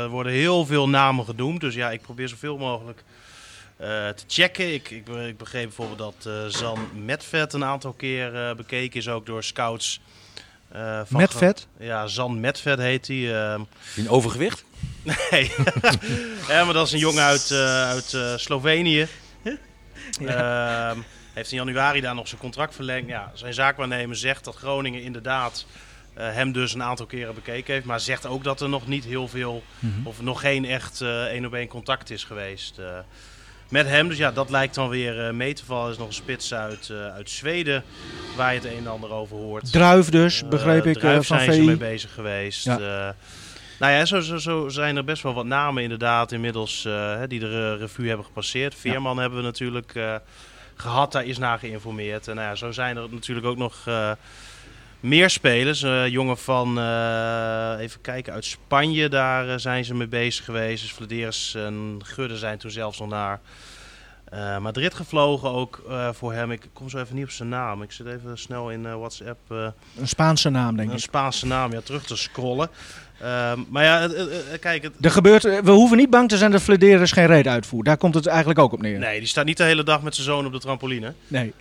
er 0.04 0.10
worden 0.10 0.32
heel 0.34 0.66
veel 0.66 0.90
namen 0.90 1.26
genoemd. 1.26 1.62
Dus 1.62 1.76
ja, 1.76 1.92
ik 1.92 2.02
probeer 2.02 2.28
zoveel 2.28 2.58
mogelijk 2.58 3.04
eh, 3.78 3.88
te 3.88 4.24
checken. 4.28 4.74
Ik, 4.74 4.90
ik, 4.90 5.08
ik 5.08 5.38
begreep 5.38 5.64
bijvoorbeeld 5.76 5.98
dat 6.24 6.34
eh, 6.34 6.34
Zan 6.48 6.80
Medved 7.06 7.54
een 7.54 7.64
aantal 7.64 7.92
keer 7.94 8.36
eh, 8.36 8.56
bekeken 8.56 9.00
is, 9.00 9.10
ook 9.10 9.26
door 9.26 9.44
scouts. 9.44 10.02
eh, 10.72 11.00
van 11.06 11.22
Met 11.22 11.32
ge- 11.32 11.38
vet? 11.38 11.68
Ja, 11.80 12.08
Zan 12.08 12.40
Medved 12.40 12.80
heet 12.80 13.08
hij. 13.08 13.36
ehm. 13.44 13.62
In 13.96 14.10
overgewicht? 14.10 14.64
Nee, 15.04 15.52
ja, 16.48 16.64
maar 16.64 16.74
dat 16.74 16.88
is 16.88 16.94
een 16.94 17.00
jongen 17.00 17.24
uit, 17.24 17.52
eh, 17.52 17.90
uit 17.90 18.14
eh, 18.14 18.34
Slovenië. 18.36 19.08
Ehm, 20.26 20.98
heeft 21.34 21.52
in 21.52 21.58
januari 21.58 22.02
daar 22.02 22.16
nog 22.16 22.28
zijn 22.28 22.42
contract 22.42 22.76
verlengd. 22.76 23.10
Ja, 23.10 23.32
zijn 23.34 23.54
zaakwaarnemer 23.54 24.16
zegt 24.16 24.44
dat 24.44 24.56
Groningen 24.56 25.02
inderdaad 25.04 25.66
eh, 26.14 26.34
hem 26.34 26.52
dus 26.52 26.74
een 26.74 26.84
aantal 26.84 27.06
keren 27.06 27.36
bekeken 27.36 27.74
heeft. 27.74 27.86
Maar 27.86 28.00
zegt 28.00 28.26
ook 28.26 28.44
dat 28.44 28.62
er 28.62 28.70
nog 28.70 28.88
niet 28.88 29.06
heel 29.06 29.28
veel, 29.28 29.64
of 30.04 30.22
nog 30.22 30.42
geen 30.42 30.66
echt 30.66 31.02
één 31.02 31.46
op 31.46 31.54
één 31.54 31.68
contact 31.68 32.10
is 32.10 32.24
geweest 32.24 32.80
met 33.70 33.88
hem. 33.88 34.08
Dus 34.08 34.18
ja, 34.18 34.32
dat 34.32 34.50
lijkt 34.50 34.76
dan 34.76 34.90
weer 34.90 35.36
mee 35.36 35.54
te 35.54 35.66
vallen. 35.66 35.86
Er 35.86 35.92
is 35.92 35.98
nog 35.98 36.08
een 36.08 36.14
spits 36.14 36.54
uit, 36.54 36.92
uit 37.14 37.30
Zweden 37.30 37.84
waar 38.36 38.54
je 38.54 38.60
het 38.60 38.72
een 38.72 38.78
en 38.78 38.88
ander 38.88 39.12
over 39.12 39.38
hoort. 39.38 39.72
Druif 39.72 40.10
dus, 40.10 40.48
begreep 40.48 40.86
ik, 40.86 40.98
Druif 40.98 41.28
van 41.28 41.40
zijn 41.40 41.54
ze 41.54 41.62
mee 41.62 41.78
bezig 41.78 42.14
geweest. 42.14 42.66
Ja. 42.66 43.16
Nou 43.80 43.94
ja, 43.94 44.06
zo, 44.06 44.20
zo, 44.20 44.38
zo 44.38 44.70
zijn 44.70 44.96
er 44.96 45.04
best 45.04 45.24
wel 45.24 45.34
wat 45.34 45.46
namen 45.46 45.84
inderdaad 45.84 46.32
inmiddels 46.32 46.84
hè, 46.84 47.28
die 47.28 47.40
de 47.40 47.72
eh, 47.74 47.80
revue 47.80 48.08
hebben 48.08 48.26
gepasseerd. 48.26 48.76
Veerman 48.76 49.18
hebben 49.18 49.40
we 49.40 49.46
natuurlijk 49.46 49.96
eh, 49.96 50.16
gehad, 50.76 51.12
daar 51.12 51.26
is 51.26 51.38
naar 51.38 51.60
geïnformeerd. 51.60 52.28
En 52.28 52.36
nou 52.36 52.48
ja, 52.48 52.56
zo 52.56 52.72
zijn 52.72 52.98
er 52.98 53.08
natuurlijk 53.12 53.48
ook 53.48 53.58
nog 53.58 53.88
meer 55.00 55.30
spelers. 55.30 55.80
Jongen 56.12 56.38
van, 56.38 56.70
even 57.80 58.02
kijken, 58.02 58.34
uit 58.34 58.46
Spanje, 58.46 59.10
daar 59.10 59.60
zijn 59.60 59.86
ze 59.86 59.96
mee 59.96 60.08
bezig 60.08 60.46
geweest. 60.46 60.82
Dus 60.82 60.94
Vladeris 60.94 61.56
en 61.56 62.00
Gudde 62.04 62.38
zijn 62.38 62.58
toen 62.58 62.72
zelfs 62.72 63.00
nog 63.00 63.10
naar 63.10 63.40
eh, 64.30 64.58
Madrid 64.58 64.94
gevlogen 64.94 65.50
ook 65.50 65.84
eh, 65.90 66.10
voor 66.14 66.34
hem. 66.34 66.52
Ik 66.52 66.68
kom 66.74 66.90
zo 66.90 66.98
even 66.98 67.16
niet 67.16 67.24
op 67.24 67.30
zijn 67.30 67.50
naam. 67.50 67.82
Ik 67.82 67.92
zit 67.92 68.08
even 68.08 68.38
snel 68.38 68.72
in 68.72 68.86
eh, 68.86 68.96
WhatsApp... 68.96 69.40
Een 69.50 70.08
Spaanse 70.08 70.50
naam, 70.50 70.76
denk 70.76 70.90
een 70.90 70.96
ik. 70.96 71.02
Spaanse 71.02 71.46
naam, 71.46 71.72
ja, 71.72 71.82
terug 71.82 72.06
te 72.06 72.16
scrollen. 72.16 72.70
Ehm, 73.22 73.60
maar 73.70 73.84
ja, 73.84 74.10
kijk, 74.60 74.84
het, 74.84 74.94
Er 75.02 75.12
gebeurt, 75.12 75.44
we 75.44 75.72
hoeven 75.72 75.98
niet 75.98 76.10
bang 76.10 76.30
te 76.30 76.38
zijn 76.38 76.52
dat 76.52 76.62
Flederis 76.62 77.12
geen 77.12 77.26
reet 77.26 77.48
uitvoert. 77.48 77.86
Daar 77.86 77.98
komt 77.98 78.16
het 78.16 78.26
eigenlijk 78.26 78.60
ook 78.60 78.72
op 78.72 78.82
neer. 78.82 79.00
nee, 79.00 79.20
die 79.20 79.28
staat 79.28 79.46
niet 79.46 79.58
de 79.58 79.64
hele 79.64 79.84
dag 79.84 80.02
met 80.02 80.16
zijn 80.16 80.28
zoon 80.28 80.46
op 80.46 80.52
de 80.52 80.60
trampoline. 80.60 81.14
Nee. 81.28 81.54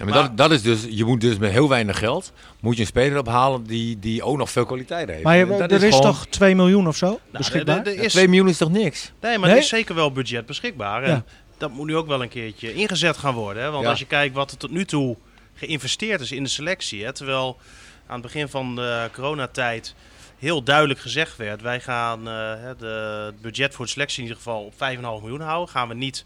Ja, 0.00 0.06
maar, 0.06 0.14
Maar- 0.14 0.22
dat, 0.28 0.36
dat 0.36 0.50
is 0.50 0.62
dus, 0.62 0.86
je 0.96 1.04
moet 1.04 1.20
dus 1.20 1.38
met 1.38 1.50
heel 1.50 1.68
weinig 1.68 1.98
geld, 1.98 2.32
moet 2.60 2.74
je 2.74 2.80
een 2.80 2.86
speler 2.86 3.18
ophalen 3.18 3.64
die, 3.64 3.98
die 3.98 4.22
ook 4.22 4.36
nog 4.36 4.50
veel 4.50 4.64
kwaliteit 4.66 5.08
heeft. 5.08 5.22
Maar 5.22 5.36
je- 5.36 5.42
En 5.42 5.58
dat 5.58 5.72
er 5.72 5.82
is, 5.82 5.94
gewoon- 5.94 6.12
toch 6.12 6.26
2 6.26 6.54
miljoen 6.54 6.88
of 6.88 6.96
zo 6.96 7.06
nou, 7.06 7.18
beschikbaar? 7.32 7.78
er- 7.78 7.86
er 7.86 7.94
Ja, 7.94 8.02
is, 8.02 8.12
2 8.12 8.28
miljoen 8.28 8.48
is 8.48 8.56
toch 8.56 8.70
niks? 8.70 9.12
nee, 9.20 9.38
maar 9.38 9.48
Nee? 9.48 9.56
er 9.56 9.62
is 9.62 9.68
zeker 9.68 9.94
wel 9.94 10.12
budget 10.12 10.46
beschikbaar. 10.46 11.02
En 11.02 11.10
Ja. 11.10 11.24
dat 11.58 11.70
moet 11.72 11.86
nu 11.86 11.96
ook 11.96 12.06
wel 12.06 12.22
een 12.22 12.28
keertje 12.28 12.74
ingezet 12.74 13.16
gaan 13.16 13.34
worden. 13.34 13.62
Hè? 13.62 13.70
Want 13.70 13.84
Ja. 13.84 13.90
als 13.90 13.98
je 13.98 14.06
kijkt 14.06 14.34
wat 14.34 14.50
er 14.50 14.56
tot 14.56 14.70
nu 14.70 14.84
toe 14.84 15.16
geïnvesteerd 15.54 16.20
is 16.20 16.32
in 16.32 16.42
de 16.42 16.48
selectie. 16.48 17.04
Hè? 17.04 17.12
Terwijl 17.12 17.58
aan 18.06 18.14
het 18.14 18.22
begin 18.22 18.48
van 18.48 18.76
de 18.76 19.08
coronatijd 19.12 19.94
heel 20.38 20.62
duidelijk 20.62 21.00
gezegd 21.00 21.36
werd... 21.36 21.62
wij 21.62 21.80
gaan 21.80 22.28
eh, 22.28 22.34
hè, 22.56 22.76
de, 22.76 23.22
het 23.26 23.40
budget 23.40 23.74
voor 23.74 23.84
de 23.84 23.90
selectie 23.90 24.16
in 24.18 24.22
ieder 24.28 24.36
geval 24.42 24.64
op 24.64 24.72
5,5 24.74 25.20
miljoen 25.20 25.40
houden. 25.40 25.68
Gaan 25.74 25.88
we 25.88 25.94
niet 25.94 26.24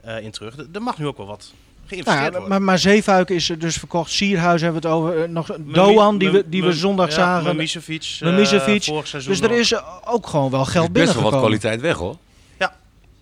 eh, 0.00 0.20
in 0.22 0.30
terug. 0.30 0.54
Er 0.72 0.82
mag 0.82 0.98
nu 0.98 1.06
ook 1.06 1.16
wel 1.16 1.26
wat 1.26 1.52
geïnvesteerd 1.88 2.30
Nou 2.32 2.42
ja, 2.42 2.48
maar, 2.48 2.62
maar 2.62 2.78
Zeefuik 2.78 3.30
is 3.30 3.50
er 3.50 3.58
dus 3.58 3.76
verkocht. 3.76 4.10
Sierhuis 4.10 4.60
hebben 4.62 4.82
we 4.82 4.88
het 4.88 4.96
over. 4.96 5.22
eh, 5.22 5.28
nog 5.28 5.56
Doan, 5.60 6.18
die 6.18 6.30
we, 6.30 6.44
die 6.48 6.62
we 6.62 6.72
zondag 6.72 7.12
zagen. 7.12 7.56
Mimicevic. 7.56 8.18
Mimicevic. 8.20 8.84
vorig 8.84 9.06
seizoen 9.06 9.32
Dus 9.32 9.40
er 9.42 9.50
is 9.50 9.72
eh, 9.72 9.80
ook 10.04 10.26
gewoon 10.26 10.50
wel 10.50 10.60
Er 10.60 10.66
is 10.66 10.72
geld 10.72 10.92
best 10.92 11.14
wel 11.14 11.22
wat 11.30 11.40
kwaliteit 11.40 11.80
weg 11.80 11.96
hoor. 11.96 12.16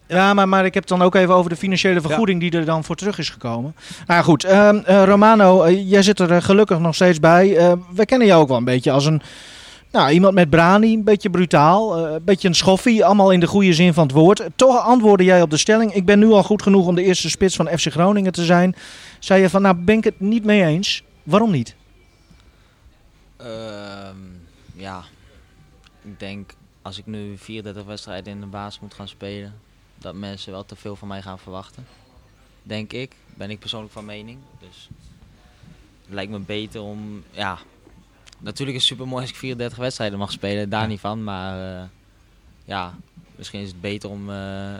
Ja, 0.08 0.34
maar, 0.34 0.48
maar 0.48 0.64
ik 0.64 0.74
heb 0.74 0.82
het 0.88 0.98
dan 0.98 1.02
ook 1.02 1.14
even 1.14 1.34
over 1.34 1.50
de 1.50 1.56
financiële 1.56 2.00
vergoeding 2.00 2.40
die 2.40 2.50
er 2.50 2.64
dan 2.64 2.84
voor 2.84 2.96
terug 2.96 3.18
is 3.18 3.30
gekomen. 3.30 3.74
Nou 4.06 4.18
ja, 4.18 4.22
goed, 4.22 4.44
ehm, 4.44 4.76
eh, 4.84 5.02
Romano, 5.04 5.62
eh, 5.62 5.90
jij 5.90 6.02
zit 6.02 6.20
er 6.20 6.32
eh, 6.32 6.42
gelukkig 6.42 6.78
nog 6.78 6.94
steeds 6.94 7.20
bij. 7.20 7.56
Eh, 7.56 7.72
we 7.94 8.06
kennen 8.06 8.26
jou 8.26 8.42
ook 8.42 8.48
wel 8.48 8.56
een 8.56 8.64
beetje 8.64 8.90
als 8.90 9.06
een, 9.06 9.22
nou, 9.96 10.10
iemand 10.10 10.34
met 10.34 10.50
brani, 10.50 10.94
een 10.94 11.04
beetje 11.04 11.30
brutaal, 11.30 11.96
eh, 11.96 12.12
een 12.12 12.24
beetje 12.24 12.48
een 12.48 12.54
schoffie, 12.54 13.04
allemaal 13.04 13.32
in 13.32 13.40
de 13.40 13.46
goede 13.46 13.72
zin 13.72 13.94
van 13.94 14.06
het 14.06 14.12
woord. 14.12 14.42
Toch 14.56 14.80
antwoordde 14.80 15.24
jij 15.24 15.42
op 15.42 15.50
de 15.50 15.56
stelling, 15.56 15.92
ik 15.92 16.04
ben 16.04 16.18
nu 16.18 16.30
al 16.30 16.42
goed 16.42 16.62
genoeg 16.62 16.86
om 16.86 16.94
de 16.94 17.02
eerste 17.02 17.30
spits 17.30 17.56
van 17.56 17.78
FC 17.78 17.86
Groningen 17.92 18.32
te 18.32 18.44
zijn. 18.44 18.74
Zei 19.18 19.40
je 19.40 19.50
van, 19.50 19.62
nou 19.62 19.76
ben 19.76 19.96
ik 19.96 20.04
het 20.04 20.20
niet 20.20 20.44
mee 20.44 20.62
eens. 20.62 21.02
Waarom 21.22 21.50
niet? 21.50 21.74
Ehm, 23.36 24.16
ja, 24.74 25.02
ik 26.02 26.20
denk 26.20 26.52
als 26.82 26.98
ik 26.98 27.06
nu 27.06 27.38
34 27.38 27.84
wedstrijden 27.84 28.32
in 28.32 28.40
de 28.40 28.46
baas 28.46 28.80
moet 28.80 28.94
gaan 28.94 29.08
spelen, 29.08 29.54
dat 29.98 30.14
mensen 30.14 30.52
wel 30.52 30.64
te 30.64 30.76
veel 30.76 30.96
van 30.96 31.08
mij 31.08 31.22
gaan 31.22 31.38
verwachten. 31.38 31.86
Denk 32.62 32.92
ik, 32.92 33.14
ben 33.34 33.50
ik 33.50 33.58
persoonlijk 33.58 33.92
van 33.92 34.04
mening. 34.04 34.38
Dus 34.58 34.88
het 36.04 36.14
lijkt 36.14 36.30
me 36.30 36.38
beter 36.38 36.80
om, 36.80 37.22
ja, 37.30 37.58
natuurlijk 38.38 38.76
is 38.76 38.82
het 38.82 38.92
super 38.92 39.08
mooi 39.08 39.20
als 39.22 39.30
ik 39.30 39.36
34 39.36 39.78
wedstrijden 39.78 40.18
mag 40.18 40.32
spelen, 40.32 40.68
daar 40.68 40.86
niet 40.86 41.00
van. 41.00 41.24
Maar 41.24 41.78
eh, 41.80 41.82
ja, 42.64 42.94
misschien 43.36 43.60
is 43.60 43.68
het 43.68 43.80
beter 43.80 44.10
om 44.10 44.30
eh, 44.30 44.74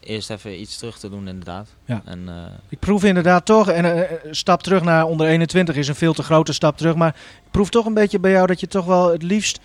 eerst 0.00 0.30
even 0.30 0.60
iets 0.60 0.76
terug 0.78 0.98
te 0.98 1.10
doen 1.10 1.28
inderdaad. 1.28 1.68
Ja. 1.84 2.02
En, 2.04 2.28
eh, 2.28 2.34
Ik 2.68 2.78
proef 2.78 3.04
inderdaad 3.04 3.44
toch, 3.44 3.68
en 3.68 3.84
een 4.26 4.36
stap 4.36 4.62
terug 4.62 4.82
naar 4.82 5.04
onder 5.04 5.26
21 5.26 5.76
is 5.76 5.88
een 5.88 5.94
veel 5.94 6.12
te 6.12 6.22
grote 6.22 6.52
stap 6.52 6.76
terug. 6.76 6.94
Maar 6.94 7.16
ik 7.44 7.50
proef 7.50 7.70
toch 7.70 7.86
een 7.86 7.94
beetje 7.94 8.18
bij 8.18 8.30
jou 8.30 8.46
dat 8.46 8.60
je 8.60 8.66
toch 8.66 8.84
wel 8.84 9.12
het 9.12 9.22
liefst, 9.22 9.60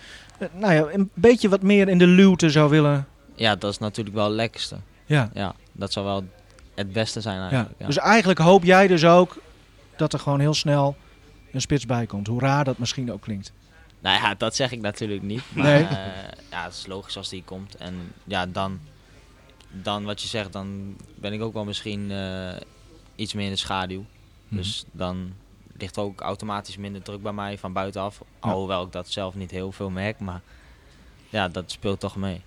nou 0.52 0.74
ja, 0.74 0.86
een 0.92 1.10
beetje 1.14 1.48
wat 1.48 1.62
meer 1.62 1.88
in 1.88 1.98
de 1.98 2.06
luwte 2.06 2.50
zou 2.50 2.70
willen. 2.70 3.06
ja, 3.34 3.56
dat 3.56 3.70
is 3.70 3.78
natuurlijk 3.78 4.16
wel 4.16 4.24
het 4.24 4.34
lekkerste. 4.34 4.76
Ja. 5.06 5.30
Ja, 5.34 5.54
dat 5.72 5.92
zou 5.92 6.06
wel 6.06 6.24
het 6.74 6.92
beste 6.92 7.20
zijn 7.20 7.40
eigenlijk. 7.40 7.70
Ja. 7.78 7.86
Dus 7.86 7.98
eigenlijk 7.98 8.38
hoop 8.38 8.64
jij 8.64 8.86
dus 8.86 9.04
ook 9.04 9.36
dat 9.96 10.12
er 10.12 10.18
gewoon 10.18 10.40
heel 10.40 10.54
snel 10.54 10.96
een 11.54 11.60
spits 11.60 11.86
bij 11.86 12.06
komt. 12.06 12.26
Hoe 12.26 12.40
raar 12.40 12.64
dat 12.64 12.78
misschien 12.78 13.12
ook 13.12 13.20
klinkt. 13.20 13.52
Nou 14.00 14.22
ja, 14.22 14.34
dat 14.34 14.56
zeg 14.56 14.72
ik 14.72 14.80
natuurlijk 14.80 15.22
niet. 15.22 15.42
Maar 15.54 15.64
Nee. 15.64 15.82
eh, 15.84 15.96
ja, 16.50 16.64
het 16.64 16.72
is 16.74 16.86
logisch 16.86 17.16
als 17.16 17.28
die 17.28 17.42
komt. 17.44 17.74
En 17.76 18.12
ja, 18.24 18.46
dan, 18.46 18.80
dan 19.70 20.04
wat 20.04 20.22
je 20.22 20.28
zegt, 20.28 20.52
dan 20.52 20.96
ben 21.14 21.32
ik 21.32 21.42
ook 21.42 21.52
wel 21.52 21.64
misschien 21.64 22.10
eh, 22.10 22.56
iets 23.14 23.32
meer 23.34 23.44
in 23.44 23.50
de 23.52 23.56
schaduw. 23.58 24.04
Mhm. 24.48 24.56
Dus 24.56 24.84
dan 24.92 25.32
ligt 25.78 25.98
ook 25.98 26.20
automatisch 26.20 26.76
minder 26.76 27.02
druk 27.02 27.22
bij 27.22 27.32
mij 27.32 27.58
van 27.58 27.72
buitenaf. 27.72 28.18
Ja. 28.18 28.24
Alhoewel 28.50 28.84
ik 28.84 28.92
dat 28.92 29.08
zelf 29.08 29.34
niet 29.34 29.50
heel 29.50 29.72
veel 29.72 29.90
merk, 29.90 30.18
maar 30.18 30.40
ja, 31.28 31.48
dat 31.48 31.70
speelt 31.70 32.00
toch 32.00 32.16
mee. 32.16 32.42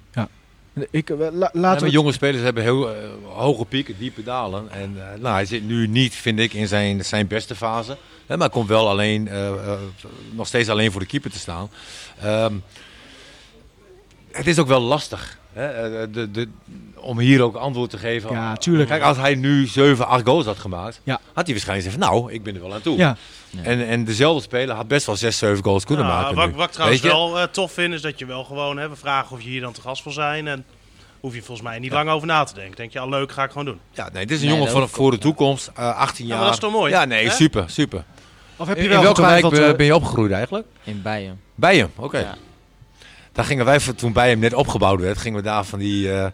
Ik, 0.91 1.09
eh, 1.09 1.17
la- 1.31 1.49
laten 1.53 1.85
we... 1.85 1.91
jonge 1.91 2.11
spelers 2.11 2.43
hebben 2.43 2.63
heel 2.63 2.89
eh, 2.89 2.95
hoge 3.23 3.65
pieken, 3.65 3.95
diepe 3.97 4.23
dalen. 4.23 4.71
En 4.71 4.95
eh, 4.97 5.19
nou, 5.19 5.33
hij 5.33 5.45
zit 5.45 5.63
nu 5.63 5.87
niet, 5.87 6.15
vind 6.15 6.39
ik, 6.39 6.53
in 6.53 6.67
zijn, 6.67 7.05
zijn 7.05 7.27
beste 7.27 7.55
fase. 7.55 7.97
Hè, 8.25 8.37
maar 8.37 8.49
komt 8.49 8.67
wel 8.67 8.89
alleen, 8.89 9.29
nog 10.31 10.47
steeds 10.47 10.69
alleen 10.69 10.91
voor 10.91 11.01
de 11.01 11.07
keeper 11.07 11.31
te 11.31 11.39
staan. 11.39 11.69
Ehm, 12.21 12.53
het 14.37 14.47
is 14.47 14.59
ook 14.59 14.67
wel 14.67 14.79
lastig 14.81 15.37
hè, 15.53 15.67
eh, 16.01 16.07
de, 16.11 16.31
de, 16.31 16.47
om 16.95 17.19
hier 17.19 17.41
ook 17.41 17.55
antwoord 17.55 17.89
te 17.89 17.97
geven. 17.97 18.31
Ja, 18.31 18.55
tuurlijk. 18.55 18.89
Kijk, 18.89 19.01
als 19.03 19.17
hij 19.17 19.35
nu 19.35 19.65
7, 19.67 20.07
8 20.07 20.25
goals 20.25 20.45
had 20.45 20.57
gemaakt, 20.57 21.01
Ja. 21.03 21.19
had 21.33 21.45
hij 21.45 21.53
waarschijnlijk 21.53 21.89
gezegd 21.91 22.11
nou, 22.11 22.31
ik 22.33 22.43
ben 22.43 22.55
er 22.55 22.61
wel 22.61 22.73
aan 22.73 22.81
toe. 22.81 22.97
Ja, 22.97 23.17
En, 23.63 23.87
en 23.87 24.03
dezelfde 24.05 24.41
speler 24.41 24.75
had 24.75 24.87
best 24.87 25.05
wel 25.05 25.15
6, 25.15 25.37
7 25.37 25.63
goals 25.63 25.85
kunnen 25.85 26.05
Ja, 26.05 26.11
maken. 26.11 26.35
wat, 26.35 26.47
nu. 26.47 26.53
wat 26.55 26.65
ik 26.67 26.71
trouwens 26.71 27.01
wel 27.01 27.39
eh, 27.39 27.43
tof 27.43 27.71
vind, 27.71 27.93
is 27.93 28.01
dat 28.01 28.19
je 28.19 28.25
wel 28.25 28.43
gewoon... 28.43 28.77
Hè, 28.77 28.89
we 28.89 28.95
vragen 28.95 29.35
of 29.35 29.41
je 29.43 29.49
hier 29.49 29.61
dan 29.61 29.73
te 29.73 29.81
gast 29.81 30.03
wil 30.03 30.13
zijn. 30.13 30.47
En 30.47 30.65
hoef 31.19 31.33
je 31.35 31.41
volgens 31.41 31.67
mij 31.67 31.79
niet 31.79 31.91
lang 31.91 32.09
over 32.09 32.27
na 32.27 32.43
te 32.43 32.53
denken. 32.53 32.75
Denk 32.75 32.91
je, 32.91 32.99
al 32.99 33.09
leuk, 33.09 33.31
ga 33.31 33.43
ik 33.43 33.49
gewoon 33.49 33.65
doen. 33.65 33.79
Ja, 33.91 34.09
nee, 34.13 34.25
dit 34.25 34.37
is 34.37 34.43
een 34.43 34.49
Nee, 34.49 34.57
jongen 34.67 34.89
voor, 34.89 35.11
de 35.11 35.17
toekomst, 35.17 35.71
eh, 35.75 35.95
18 35.97 36.23
Ja, 36.25 36.29
jaar. 36.29 36.37
maar 36.39 36.45
dat 36.51 36.55
is 36.63 36.69
toch 36.69 36.71
mooi? 36.79 36.91
Ja, 36.91 37.05
nee, 37.05 37.25
Hè? 37.25 37.31
super, 37.31 37.69
super. 37.69 38.03
of 38.55 38.67
heb 38.67 38.77
je 38.77 38.83
In, 38.83 38.89
wel 38.89 38.97
in 38.97 39.03
welke 39.03 39.21
wijk 39.21 39.49
ben, 39.49 39.77
eh, 39.77 39.85
je 39.85 39.95
opgegroeid 39.95 40.31
eigenlijk? 40.31 40.67
In 40.83 41.01
Bijen. 41.01 41.41
Bij 41.55 41.77
hem, 41.77 41.89
oké. 41.95 42.17
Ja. 42.19 42.35
Daar 43.37 43.45
gingen 43.45 43.65
wij, 43.65 43.79
toen 43.95 44.13
bij 44.13 44.29
hem 44.29 44.39
net 44.39 44.53
opgebouwd 44.53 44.99
werd, 45.01 45.17
gingen 45.17 45.37
we 45.37 45.43
daar 45.43 45.63
van 45.65 45.79
die, 45.79 46.11
eh 46.11 46.25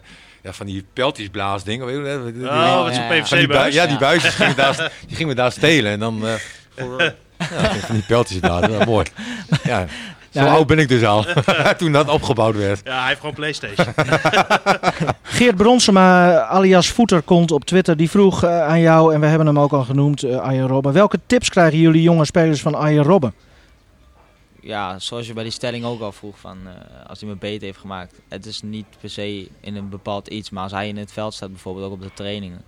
ja, 0.42 0.52
van 0.52 0.66
die 0.66 0.84
peltjesblaas 0.92 1.64
dingen. 1.64 1.86
Weet 1.86 1.94
je, 1.96 2.00
wel, 2.02 2.24
die- 2.24 2.32
die- 2.32 2.48
Oh, 2.48 2.84
zo'n 2.84 2.92
ja. 2.92 3.08
die 3.08 3.22
PVC-buis. 3.22 3.74
ja, 3.74 3.82
die 3.84 3.92
Ja. 3.92 3.98
buisjes 3.98 4.34
gingen, 4.34 4.56
daar, 4.56 4.92
die 5.06 5.16
gingen 5.16 5.28
we 5.28 5.40
daar 5.40 5.52
stelen. 5.52 5.92
En 5.92 5.98
dan 5.98 6.26
eh, 6.26 6.32
voor, 6.76 6.98
eh, 6.98 7.10
ja, 7.38 7.74
van 7.74 7.94
die 7.94 8.04
peltjesblazen, 8.06 8.70
ja, 8.78 8.84
mooi. 8.84 9.06
Ja, 9.62 9.86
zo 10.30 10.40
Ja, 10.40 10.46
oud 10.52 10.66
ben 10.66 10.78
ik 10.78 10.88
dus 10.88 11.04
al, 11.04 11.24
toen 11.78 11.92
dat 11.92 12.08
opgebouwd 12.08 12.56
werd. 12.56 12.80
Ja, 12.84 12.98
hij 12.98 13.06
heeft 13.08 13.20
gewoon 13.20 13.34
Playstation. 13.34 13.86
Geert 15.22 15.56
Bronsema, 15.56 16.38
alias 16.40 16.88
Voeterkont 16.88 17.50
op 17.50 17.64
Twitter, 17.64 17.96
die 17.96 18.10
vroeg 18.10 18.42
eh, 18.44 18.66
aan 18.66 18.80
jou, 18.80 19.14
en 19.14 19.20
we 19.20 19.26
hebben 19.26 19.46
hem 19.46 19.58
ook 19.58 19.72
al 19.72 19.84
genoemd, 19.84 20.22
eh 20.22 20.38
Arjen 20.40 20.66
Robben. 20.66 20.92
Welke 20.92 21.18
tips 21.26 21.48
krijgen 21.48 21.78
jullie 21.78 22.02
jonge 22.02 22.24
spelers 22.24 22.60
van 22.60 22.74
Arjen 22.74 23.02
Robben? 23.04 23.34
Ja, 24.64 24.98
zoals 24.98 25.26
je 25.26 25.32
bij 25.32 25.42
die 25.42 25.52
stelling 25.52 25.84
ook 25.84 26.00
al 26.00 26.12
vroeg, 26.12 26.38
van, 26.38 26.58
eh, 26.68 27.06
als 27.08 27.20
hij 27.20 27.28
me 27.28 27.36
beter 27.36 27.62
heeft 27.66 27.78
gemaakt. 27.78 28.20
Het 28.28 28.46
is 28.46 28.62
niet 28.62 28.86
per 29.00 29.10
se 29.10 29.48
in 29.60 29.76
een 29.76 29.88
bepaald 29.88 30.28
iets, 30.28 30.50
maar 30.50 30.62
als 30.62 30.72
hij 30.72 30.88
in 30.88 30.96
het 30.96 31.12
veld 31.12 31.34
staat, 31.34 31.50
bijvoorbeeld 31.50 31.86
ook 31.86 31.92
op 31.92 32.02
de 32.02 32.12
trainingen. 32.12 32.62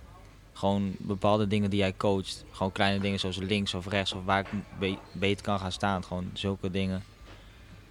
gewoon 0.53 0.95
bepaalde 0.97 1.47
dingen 1.47 1.69
die 1.69 1.81
hij 1.81 1.93
coacht. 1.97 2.45
Gewoon 2.51 2.71
kleine 2.71 2.99
dingen 2.99 3.19
zoals 3.19 3.37
links 3.37 3.73
of 3.73 3.87
rechts 3.87 4.13
of 4.13 4.25
waar 4.25 4.39
ik 4.39 4.47
be- 4.79 4.97
beter 5.11 5.43
kan 5.43 5.59
gaan 5.59 5.71
staan. 5.71 6.03
Gewoon 6.03 6.29
zulke 6.33 6.71
dingen. 6.71 7.03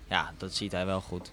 Ja, 0.08 0.32
dat 0.36 0.54
ziet 0.54 0.72
hij 0.72 0.86
wel 0.86 1.00
goed. 1.00 1.30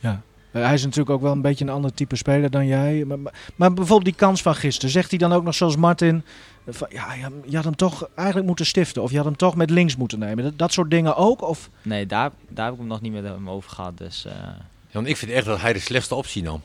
Eh, 0.00 0.12
hij 0.52 0.74
is 0.74 0.82
natuurlijk 0.82 1.10
ook 1.10 1.20
wel 1.22 1.32
een 1.32 1.40
beetje 1.40 1.64
een 1.64 1.70
ander 1.70 1.94
type 1.94 2.16
speler 2.16 2.50
dan 2.50 2.66
jij. 2.66 3.04
Maar, 3.06 3.18
maar, 3.18 3.32
maar 3.56 3.72
bijvoorbeeld 3.72 4.04
die 4.04 4.14
kans 4.26 4.42
van 4.42 4.54
gisteren. 4.54 4.90
Zegt 4.90 5.10
hij 5.10 5.18
dan 5.18 5.32
ook 5.32 5.44
nog 5.44 5.54
zoals 5.54 5.76
Martin... 5.76 6.22
eh, 6.64 6.74
Van, 6.74 6.86
ja, 6.90 7.14
je, 7.14 7.26
je 7.50 7.56
had 7.56 7.64
hem 7.64 7.76
toch 7.76 8.08
eigenlijk 8.14 8.46
moeten 8.46 8.66
stiften. 8.66 9.02
Of 9.02 9.10
je 9.10 9.16
had 9.16 9.24
hem 9.26 9.36
toch 9.36 9.56
met 9.56 9.70
links 9.70 9.96
moeten 9.96 10.18
nemen. 10.18 10.44
Dat, 10.44 10.58
dat 10.58 10.72
soort 10.72 10.90
dingen 10.90 11.16
ook? 11.16 11.42
Of, 11.48 11.70
Nee, 11.82 12.06
daar, 12.06 12.30
daar 12.48 12.64
heb 12.64 12.74
ik 12.74 12.80
hem 12.80 12.88
nog 12.88 13.00
niet 13.00 13.12
met 13.12 13.24
hem 13.24 13.50
over 13.50 13.70
gehad. 13.70 13.98
Dus 13.98 14.24
eh, 14.26 14.32
Ja, 14.34 14.56
want 14.92 15.06
ik 15.06 15.16
vind 15.16 15.30
echt 15.30 15.46
dat 15.46 15.60
hij 15.60 15.72
de 15.72 15.78
slechtste 15.78 16.14
optie 16.14 16.42
nam. 16.42 16.60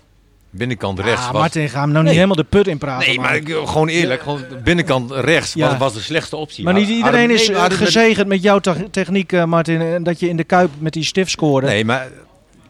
Binnenkant 0.49 0.99
rechts 0.99 1.25
ja, 1.25 1.31
was... 1.31 1.41
Martin, 1.41 1.69
ga 1.69 1.81
hem 1.81 1.91
nou 1.91 2.03
niet 2.03 2.13
helemaal 2.13 2.35
de 2.35 2.43
put 2.43 2.67
in 2.67 2.77
praten. 2.77 3.07
Nee, 3.07 3.19
maar 3.19 3.35
ik, 3.35 3.49
gewoon 3.65 3.87
eerlijk, 3.87 4.21
gewoon 4.21 4.41
binnenkant 4.63 5.11
rechts 5.11 5.53
Ja. 5.53 5.69
was, 5.69 5.77
was 5.77 5.93
de 5.93 5.99
slechtste 5.99 6.35
optie. 6.35 6.63
Maar 6.63 6.73
niet 6.73 6.81
Hadden- 6.81 6.97
iedereen 7.05 7.29
hadden- 7.29 7.41
is 7.41 7.47
nee, 7.71 7.77
eh, 7.79 7.85
gezegend 7.85 8.27
met 8.27 8.41
jouw 8.41 8.59
te- 8.59 8.87
techniek, 8.91 9.31
eh, 9.31 9.43
Martin. 9.45 9.81
En 9.81 10.03
dat 10.03 10.19
je 10.19 10.29
in 10.29 10.37
de 10.37 10.43
kuip 10.43 10.69
met 10.79 10.93
die 10.93 11.03
stift 11.03 11.31
scoorde. 11.31 11.67
Nee, 11.67 11.85
maar 11.85 12.07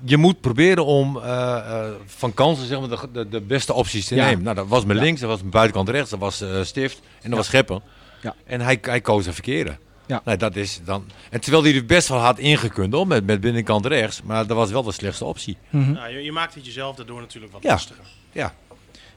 je 0.03 0.17
moet 0.17 0.41
proberen 0.41 0.85
om 0.85 1.17
eh, 1.17 1.57
eh, 1.57 1.91
van 2.05 2.33
kansen 2.33 2.67
zeg 2.67 2.79
maar, 2.79 2.89
de, 2.89 2.97
de, 3.11 3.29
de 3.29 3.41
beste 3.41 3.73
opties 3.73 4.05
te 4.07 4.15
Ja. 4.15 4.25
nemen. 4.25 4.43
Nou, 4.43 4.55
dat 4.55 4.67
was 4.67 4.85
mijn 4.85 4.97
Ja. 4.97 5.03
links, 5.03 5.19
dat 5.21 5.29
was 5.29 5.39
mijn 5.39 5.51
buitenkant 5.51 5.89
rechts, 5.89 6.09
dat 6.09 6.19
was 6.19 6.41
eh, 6.41 6.63
Stift 6.63 6.95
en 6.99 7.03
dat 7.21 7.29
Ja. 7.31 7.35
was 7.35 7.45
Scheppen. 7.45 7.81
Ja. 8.21 8.35
En 8.45 8.61
hij, 8.61 8.77
hij 8.81 9.01
koos 9.01 9.25
een 9.25 9.33
verkeerde. 9.33 9.77
Ja. 10.05 10.21
Nou, 10.25 10.37
dat 10.37 10.55
is 10.55 10.79
dan... 10.85 11.05
En 11.29 11.41
terwijl 11.41 11.63
hij 11.63 11.75
er 11.75 11.85
best 11.85 12.07
wel 12.07 12.17
had 12.19 12.39
ingekund 12.39 12.93
hoor, 12.93 13.07
met, 13.07 13.25
met 13.25 13.41
binnenkant 13.41 13.85
rechts, 13.85 14.21
maar 14.23 14.47
dat 14.47 14.57
was 14.57 14.71
wel 14.71 14.83
de 14.83 14.91
slechtste 14.91 15.25
optie. 15.25 15.57
Mhm. 15.69 15.91
Nou, 15.91 16.09
je, 16.09 16.23
je 16.23 16.31
maakt 16.31 16.53
het 16.55 16.65
jezelf 16.65 16.95
daardoor 16.95 17.19
natuurlijk 17.21 17.53
wat 17.53 17.63
Ja. 17.63 17.71
lastiger. 17.71 18.03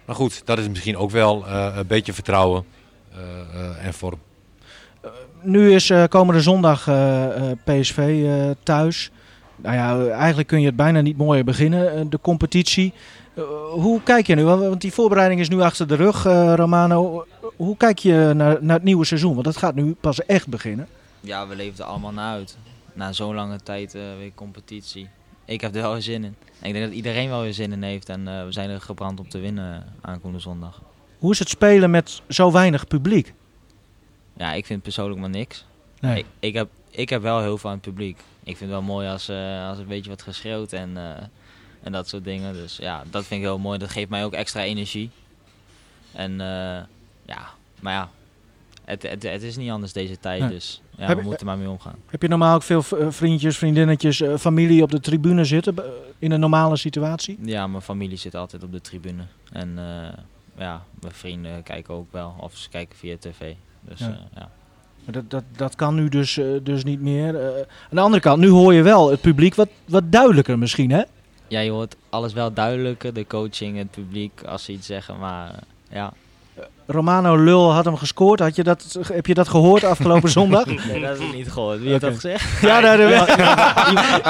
Maar 0.05 0.14
goed, 0.18 0.43
dat 0.47 0.59
is 0.59 0.68
misschien 0.68 0.97
ook 0.97 1.11
wel 1.11 1.47
eh, 1.47 1.72
een 1.76 1.87
beetje 1.87 2.12
vertrouwen 2.12 2.64
eh, 3.12 3.18
eh, 3.20 3.87
en 3.87 3.95
vorm. 3.95 4.18
Nu 5.43 5.74
is 5.74 5.91
eh, 5.91 6.05
komende 6.09 6.41
zondag 6.41 6.89
eh, 6.89 7.51
eh, 7.51 7.57
PSV 7.64 7.99
eh, 8.26 8.51
thuis. 8.62 9.11
Nou 9.62 9.74
ja, 9.74 10.08
eigenlijk 10.16 10.48
kun 10.48 10.61
je 10.61 10.66
het 10.66 10.76
bijna 10.76 11.00
niet 11.00 11.16
mooier 11.16 11.44
beginnen, 11.44 11.94
eh, 11.94 12.04
de 12.08 12.18
competitie. 12.20 12.92
Eh, 13.34 13.42
hoe 13.70 14.02
kijk 14.02 14.26
je 14.26 14.34
nu? 14.34 14.44
Want 14.44 14.80
die 14.80 14.92
voorbereiding 14.92 15.40
is 15.40 15.48
nu 15.48 15.61
achter 15.61 15.88
de 15.88 15.94
rug, 15.94 16.26
eh, 16.26 16.52
Romano. 16.56 17.26
Hoe 17.56 17.76
kijk 17.76 17.98
je 17.98 18.32
naar, 18.34 18.58
naar 18.61 18.74
het 18.74 18.84
nieuwe 18.84 19.04
seizoen? 19.04 19.32
Want 19.32 19.44
dat 19.44 19.56
gaat 19.56 19.74
nu 19.74 19.94
pas 20.00 20.24
echt 20.26 20.48
beginnen. 20.48 20.88
ja, 21.20 21.46
we 21.48 21.56
leven 21.56 21.78
er 21.78 21.84
allemaal 21.84 22.12
naar 22.12 22.32
uit. 22.32 22.56
Na 22.92 23.12
zo'n 23.12 23.34
lange 23.34 23.61
tijd 23.62 23.92
weer 23.92 24.32
competitie. 24.34 25.08
Ik 25.44 25.61
heb 25.61 25.74
er 25.74 25.82
wel 25.82 25.92
weer 25.92 26.02
zin 26.02 26.24
in. 26.24 26.36
En 26.61 26.66
ik 26.68 26.72
denk 26.72 26.84
dat 26.84 26.94
iedereen 26.94 27.28
wel 27.28 27.42
weer 27.42 27.52
zin 27.52 27.72
in 27.72 27.82
heeft. 27.82 28.08
En 28.08 28.24
we 28.24 28.52
zijn 28.52 28.70
er 28.70 28.80
gebrand 28.80 29.20
om 29.20 29.28
te 29.28 29.38
winnen 29.38 29.84
aankomende 30.00 30.40
zondag. 30.40 30.80
Hoe 31.18 31.32
is 31.32 31.38
het 31.38 31.48
spelen 31.48 31.90
met 31.90 32.22
zo 32.28 32.52
weinig 32.52 32.86
publiek? 32.86 33.34
Ja, 34.36 34.52
ik 34.52 34.66
vind 34.66 34.82
persoonlijk 34.82 35.20
maar 35.20 35.30
niks. 35.30 35.66
Nee. 36.00 36.18
Ik, 36.18 36.26
ik, 36.38 36.54
heb, 36.54 36.68
ik 36.90 37.08
heb 37.08 37.22
wel 37.22 37.40
heel 37.40 37.58
veel 37.58 37.70
aan 37.70 37.76
het 37.76 37.84
publiek. 37.84 38.18
Ik 38.43 38.57
vind 38.57 38.70
het 38.70 38.70
wel 38.70 38.82
mooi 38.82 39.09
als, 39.09 39.28
eh, 39.28 39.68
als 39.68 39.78
een 39.78 39.86
beetje 39.86 40.07
wordt 40.07 40.22
geschreeuwd 40.22 40.72
en, 40.72 40.97
eh, 40.97 41.24
en 41.82 41.93
dat 41.93 42.09
soort 42.09 42.24
dingen. 42.24 42.53
Dus 42.53 42.76
ja, 42.76 43.03
dat 43.11 43.24
vind 43.24 43.41
ik 43.41 43.47
heel 43.47 43.59
mooi. 43.59 43.78
Dat 43.78 43.91
geeft 43.91 44.09
mij 44.09 44.24
ook 44.24 44.32
extra 44.32 44.62
energie. 44.62 45.11
En 46.12 46.30
eh, 46.41 46.82
ja, 47.26 47.49
maar 47.80 47.93
ja, 47.93 48.11
het, 48.84 49.03
het, 49.03 49.22
het 49.22 49.43
is 49.43 49.57
niet 49.57 49.70
anders 49.70 49.93
deze 49.93 50.18
tijd. 50.18 50.49
Dus 50.49 50.82
ja, 50.97 51.07
Heb 51.07 51.16
we 51.16 51.22
moeten 51.22 51.41
er 51.41 51.47
maar 51.47 51.59
mee 51.59 51.70
omgaan. 51.70 51.97
Heb 52.07 52.22
je 52.22 52.28
normaal 52.28 52.55
ook 52.55 52.62
veel 52.62 52.82
vriendjes, 53.12 53.59
vriendinnetjes, 53.59 54.22
familie 54.38 54.82
op 54.82 54.91
de 54.91 55.01
tribune 55.01 55.45
zitten 55.45 55.74
in 56.18 56.30
een 56.30 56.41
normale 56.41 56.76
situatie? 56.76 57.38
Ja, 57.43 57.66
mijn 57.66 57.82
familie 57.82 58.16
zit 58.16 58.34
altijd 58.34 58.62
op 58.62 58.72
de 58.72 58.80
tribune. 58.80 59.22
En 59.53 59.78
ja, 60.57 60.84
mijn 61.01 61.14
vrienden 61.14 61.62
kijken 61.62 61.95
ook 61.95 62.12
wel. 62.12 62.34
Of 62.38 62.57
ze 62.57 62.68
kijken 62.68 62.97
via 62.97 63.16
tv. 63.18 63.55
Dus 63.80 63.99
ja. 64.34 64.51
Maar 65.05 65.14
dat, 65.14 65.30
dat, 65.30 65.44
dat 65.57 65.76
kan 65.76 65.94
nu 65.94 66.09
dus, 66.09 66.36
eh, 66.36 66.46
dus 66.62 66.84
niet 66.84 67.01
meer. 67.01 67.36
Eh, 67.36 67.46
aan 67.57 67.90
de 67.90 68.01
andere 68.01 68.22
kant, 68.22 68.40
nu 68.40 68.48
hoor 68.48 68.74
je 68.74 68.82
wel 68.82 69.11
het 69.11 69.20
publiek 69.20 69.55
wat, 69.55 69.68
wat 69.84 70.12
duidelijker 70.12 70.59
misschien, 70.59 70.90
hè? 70.90 71.03
ja, 71.51 71.61
je 71.61 71.70
hoort 71.70 71.96
alles 72.09 72.32
wel 72.32 72.53
duidelijker. 72.53 73.14
De 73.14 73.26
coaching, 73.26 73.76
het 73.76 73.90
publiek, 73.90 74.42
als 74.42 74.64
ze 74.64 74.72
iets 74.72 74.86
zeggen. 74.86 75.18
Maar 75.18 75.55
ja, 75.90 76.12
Romano 76.91 77.36
Lul 77.45 77.72
had 77.72 77.84
hem 77.84 77.97
gescoord. 77.97 78.41
Had 78.41 78.57
je 78.57 78.62
dat, 78.62 78.99
heb 79.12 79.26
je 79.26 79.34
dat 79.34 79.49
gehoord 79.49 79.84
afgelopen 79.84 80.28
zondag? 80.38 80.66
Nee, 80.66 81.01
dat 81.01 81.18
heb 81.18 81.18
ik 81.28 81.34
niet 81.34 81.51
gehoord. 81.53 81.78
Wie 81.80 81.88
heeft 81.88 82.01
dat 82.01 82.14
gezegd? 82.14 82.61
ja, 82.61 82.80
nou, 82.80 82.97
dat- 82.99 83.36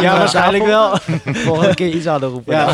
ja, 0.02 0.18
waarschijnlijk 0.18 0.64
wel. 0.64 0.96
Volgende 1.46 1.74
keer 1.74 1.94
iets 1.94 2.06
harder 2.06 2.28
roepen. 2.28 2.54
Ja. 2.54 2.72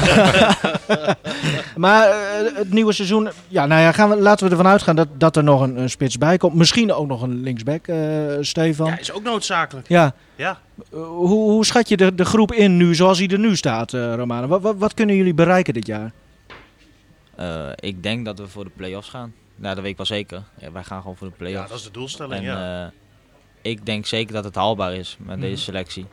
maar 1.77 2.09
eh, 2.09 2.17
het 2.57 2.73
nieuwe 2.73 2.93
seizoen, 2.93 3.29
ja, 3.49 3.67
nou 3.67 3.81
ja, 3.81 3.93
gaan 3.93 4.09
we, 4.11 4.17
laten 4.21 4.45
we 4.45 4.51
ervan 4.51 4.67
uitgaan 4.67 4.97
dat, 4.97 5.09
dat 5.17 5.37
er 5.37 5.45
nog 5.45 5.61
een, 5.61 5.77
een 5.81 5.91
spits 5.91 6.19
bij 6.19 6.37
komt. 6.37 6.55
Misschien 6.55 6.93
ook 6.93 7.07
nog 7.07 7.23
een 7.23 7.41
linksback, 7.43 7.87
eh, 7.87 7.97
Stefan. 8.41 8.87
Ja, 8.87 8.99
is 8.99 9.13
ook 9.13 9.23
noodzakelijk. 9.23 9.89
Ja, 9.89 10.13
Ja. 10.37 10.59
eh, 10.93 10.99
hoe, 11.03 11.29
hoe 11.51 11.65
schat 11.65 11.89
je 11.89 11.97
de, 11.97 12.15
de 12.15 12.25
groep 12.25 12.53
in 12.53 12.77
nu, 12.77 12.95
zoals 12.95 13.19
hij 13.19 13.29
er 13.29 13.39
nu 13.39 13.57
staat, 13.57 13.93
eh 13.93 14.15
Romano? 14.15 14.47
Wat, 14.47 14.61
wat, 14.63 14.75
wat 14.79 14.95
kunnen 14.95 15.17
jullie 15.17 15.35
bereiken 15.35 15.75
dit 15.75 15.87
jaar? 15.87 16.13
Eh, 17.37 17.67
ik 17.77 18.03
denk 18.03 18.25
dat 18.25 18.39
we 18.39 18.47
voor 18.49 18.65
de 18.65 18.71
play-offs 18.77 19.09
gaan. 19.09 19.33
Nou, 19.57 19.75
dat 19.75 19.83
weet 19.83 19.91
ik 19.93 19.97
wel 19.97 20.07
zeker. 20.07 20.43
Ja, 20.59 20.73
wij 20.73 20.85
gaan 20.85 21.01
gewoon 21.01 21.17
voor 21.17 21.27
de 21.27 21.33
ja, 21.33 21.39
play-offs. 21.39 21.69
dat 21.71 21.79
is 21.79 21.85
de 21.85 21.91
doelstelling. 21.91 22.35
en 22.41 22.43
ja. 22.45 22.85
eh, 22.87 22.91
ik 23.73 23.87
denk 23.87 24.07
zeker 24.07 24.35
dat 24.35 24.45
het 24.45 24.55
haalbaar 24.55 24.95
is 24.95 25.17
met 25.19 25.37
Mhm. 25.37 25.41
deze 25.47 25.63
selectie. 25.63 26.07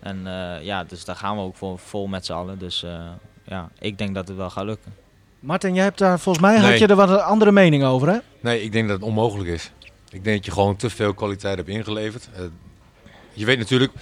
En 0.00 0.26
eh, 0.26 0.62
ja, 0.64 0.84
dus 0.84 1.04
daar 1.04 1.16
gaan 1.16 1.36
we 1.36 1.42
ook 1.42 1.56
voor 1.56 1.78
vol 1.78 2.06
met 2.06 2.26
z'n 2.26 2.32
allen. 2.32 2.58
Dus 2.58 2.82
eh, 2.82 3.04
ja, 3.44 3.70
ik 3.78 3.98
denk 3.98 4.14
dat 4.14 4.28
het 4.28 4.36
wel 4.36 4.50
gaat 4.50 4.64
lukken. 4.64 4.94
Martin, 5.40 5.74
jij 5.74 5.84
hebt 5.84 5.98
daar 5.98 6.20
volgens 6.20 6.44
mij 6.44 6.58
had 6.58 6.78
je 6.78 6.86
er 6.86 6.96
wat 6.96 7.08
een 7.10 7.20
andere 7.20 7.52
mening 7.52 7.84
over, 7.84 8.08
hè? 8.08 8.18
Nee, 8.40 8.62
ik 8.62 8.72
denk 8.72 8.88
dat 8.88 8.96
het 8.96 9.06
onmogelijk 9.06 9.48
is. 9.48 9.70
Ik 10.10 10.24
denk 10.24 10.36
dat 10.36 10.44
je 10.44 10.50
gewoon 10.50 10.76
te 10.76 10.90
veel 10.90 11.14
kwaliteit 11.14 11.56
hebt 11.56 11.68
ingeleverd. 11.68 12.28
Je 13.32 13.44
weet 13.44 13.58
natuurlijk, 13.58 13.92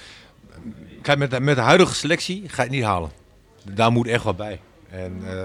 kijk, 1.02 1.18
met, 1.18 1.30
de- 1.30 1.40
met 1.40 1.56
de 1.56 1.62
huidige 1.62 1.94
selectie 1.94 2.48
ga 2.48 2.62
je 2.62 2.68
het 2.68 2.76
niet 2.76 2.84
halen. 2.84 3.10
Daar 3.72 3.92
moet 3.92 4.06
echt 4.06 4.24
wat 4.24 4.36
bij. 4.36 4.60
En 4.90 5.20
eh, 5.26 5.42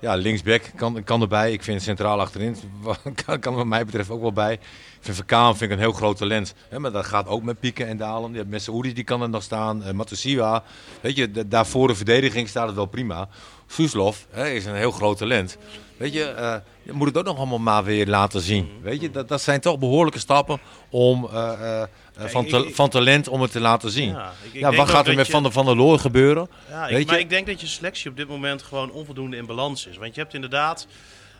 ja, 0.00 0.14
linksback 0.14 0.62
kan, 0.76 1.04
kan 1.04 1.20
erbij. 1.20 1.52
Ik 1.52 1.62
vind 1.62 1.82
centraal 1.82 2.20
achterin 2.20 2.56
kan, 3.26 3.38
kan 3.40 3.54
wat 3.54 3.66
mij 3.66 3.84
betreft 3.84 4.10
ook 4.10 4.20
wel 4.20 4.32
bij. 4.32 4.52
Ik 4.52 5.12
vind 5.12 5.16
Verkaan 5.16 5.56
vind 5.56 5.70
ik 5.70 5.76
een 5.76 5.82
heel 5.82 5.92
groot 5.92 6.16
talent. 6.16 6.54
Maar 6.78 6.92
dat 6.92 7.04
gaat 7.06 7.26
ook 7.28 7.42
met 7.42 7.60
pieken 7.60 7.86
en 7.86 7.96
dalen. 7.96 8.30
Je 8.30 8.36
hebt 8.36 8.50
met 8.50 8.62
Saoedi, 8.62 8.92
die 8.92 9.04
kan 9.04 9.22
er 9.22 9.28
nog 9.28 9.42
staan. 9.42 9.82
Uh, 9.86 9.90
Matusiwa. 9.90 10.62
Weet 11.00 11.16
je, 11.16 11.30
da- 11.30 11.42
daar 11.46 11.66
voor 11.66 11.88
de 11.88 11.94
verdediging 11.94 12.48
staat 12.48 12.66
het 12.66 12.76
wel 12.76 12.86
prima. 12.86 13.28
Soeslof 13.66 14.26
hè, 14.30 14.48
is 14.48 14.64
een 14.64 14.74
heel 14.74 14.90
groot 14.90 15.18
talent. 15.18 15.56
Weet 15.96 16.12
je, 16.12 16.60
je 16.82 16.92
moet 16.92 17.06
het 17.06 17.18
ook 17.18 17.24
nog 17.24 17.36
allemaal 17.36 17.58
maar 17.58 17.84
weer 17.84 18.06
laten 18.06 18.40
zien. 18.40 18.68
Weet 18.82 19.00
je, 19.00 19.10
dat, 19.10 19.28
dat 19.28 19.42
zijn 19.42 19.60
toch 19.60 19.78
behoorlijke 19.78 20.18
stappen 20.18 20.58
om, 20.90 21.28
eh, 21.32 21.82
eh, 22.16 22.26
van, 22.26 22.44
ik- 22.44 22.50
ta- 22.50 22.58
ik- 22.58 22.74
van 22.74 22.88
talent 22.88 23.28
om 23.28 23.40
het 23.42 23.52
te 23.52 23.60
laten 23.60 23.90
zien. 23.90 24.10
Ja, 24.10 24.32
ik- 24.70 24.76
wat 24.76 24.88
gaat 24.90 25.06
er 25.08 25.14
met 25.14 25.26
je- 25.26 25.32
Van 25.32 25.42
der, 25.42 25.52
van 25.52 25.64
der 25.66 25.76
Looy 25.76 25.98
gebeuren? 25.98 26.48
Ja, 26.68 26.88
Weet 26.88 27.06
maar 27.06 27.14
je? 27.14 27.20
ik 27.20 27.30
denk 27.30 27.46
dat 27.46 27.60
je 27.60 27.66
selectie 27.66 28.10
op 28.10 28.16
dit 28.16 28.28
moment 28.28 28.62
gewoon 28.62 28.90
onvoldoende 28.90 29.36
in 29.36 29.46
balans 29.46 29.86
is. 29.86 29.96
Want 29.96 30.14
je 30.14 30.20
hebt 30.20 30.34
inderdaad 30.34 30.86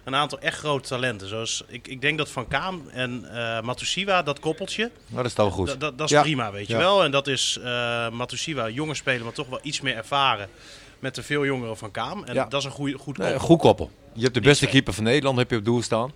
een 0.04 0.14
aantal 0.14 0.38
echt 0.38 0.58
grote 0.58 0.88
talenten. 0.88 1.28
Zoals, 1.28 1.62
ik, 1.66 1.88
ik 1.88 2.00
denk 2.00 2.18
dat 2.18 2.28
Van 2.30 2.48
Kaam 2.48 2.82
en 2.92 3.24
eh 3.32 3.60
Matusiwa, 3.62 4.22
dat 4.22 4.40
koppeltje, 4.40 4.82
Nou, 5.06 5.16
dat 5.16 5.24
is 5.24 5.34
dan 5.34 5.50
goed. 5.50 5.80
dat, 5.80 6.00
is 6.00 6.10
Ja. 6.10 6.22
prima, 6.22 6.52
weet 6.52 6.66
je 6.66 6.76
wel. 6.76 7.04
En 7.04 7.10
dat 7.10 7.26
is 7.26 7.58
eh 7.64 8.10
Matusiwa, 8.10 8.68
jonge 8.68 8.94
speler, 8.94 9.24
maar 9.24 9.32
toch 9.32 9.48
wel 9.48 9.60
iets 9.62 9.80
meer 9.80 9.96
ervaren. 9.96 10.48
Met 10.98 11.14
de 11.14 11.22
veel 11.22 11.44
jongere 11.44 11.76
Van 11.76 11.90
Kaam. 11.90 12.24
En 12.24 12.34
Ja. 12.34 12.44
dat 12.44 12.60
is 12.60 12.66
een 12.66 12.72
goede, 12.72 12.98
goed 12.98 13.18
Nee, 13.18 13.28
koppel. 13.30 13.46
goed 13.46 13.58
koppel. 13.58 13.90
Je 14.12 14.22
hebt 14.22 14.34
de 14.34 14.40
beste 14.40 14.66
keeper 14.66 14.92
van 14.94 15.04
Nederland 15.04 15.38
heb 15.38 15.50
je 15.50 15.56
op 15.56 15.64
doel 15.64 15.82
staan. 15.82 16.12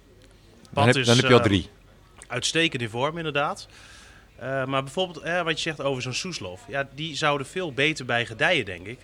Dan 0.70 0.86
heb, 0.86 0.96
is, 0.96 1.06
dan 1.06 1.16
heb 1.16 1.26
je 1.28 1.34
al 1.34 1.40
drie. 1.40 1.68
Uitstekend 2.26 2.82
in 2.82 2.88
vorm, 2.88 3.16
inderdaad. 3.16 3.66
Eh, 4.40 4.64
maar 4.64 4.82
bijvoorbeeld, 4.82 5.18
eh, 5.18 5.42
wat 5.42 5.56
je 5.56 5.70
zegt 5.70 5.82
over 5.82 6.02
zo'n 6.02 6.12
Soeslof. 6.12 6.60
Ja, 6.68 6.88
die 6.94 7.16
zouden 7.16 7.46
veel 7.46 7.72
beter 7.72 8.04
bij 8.04 8.26
gedijen, 8.26 8.64
denk 8.64 8.86
ik. 8.86 8.98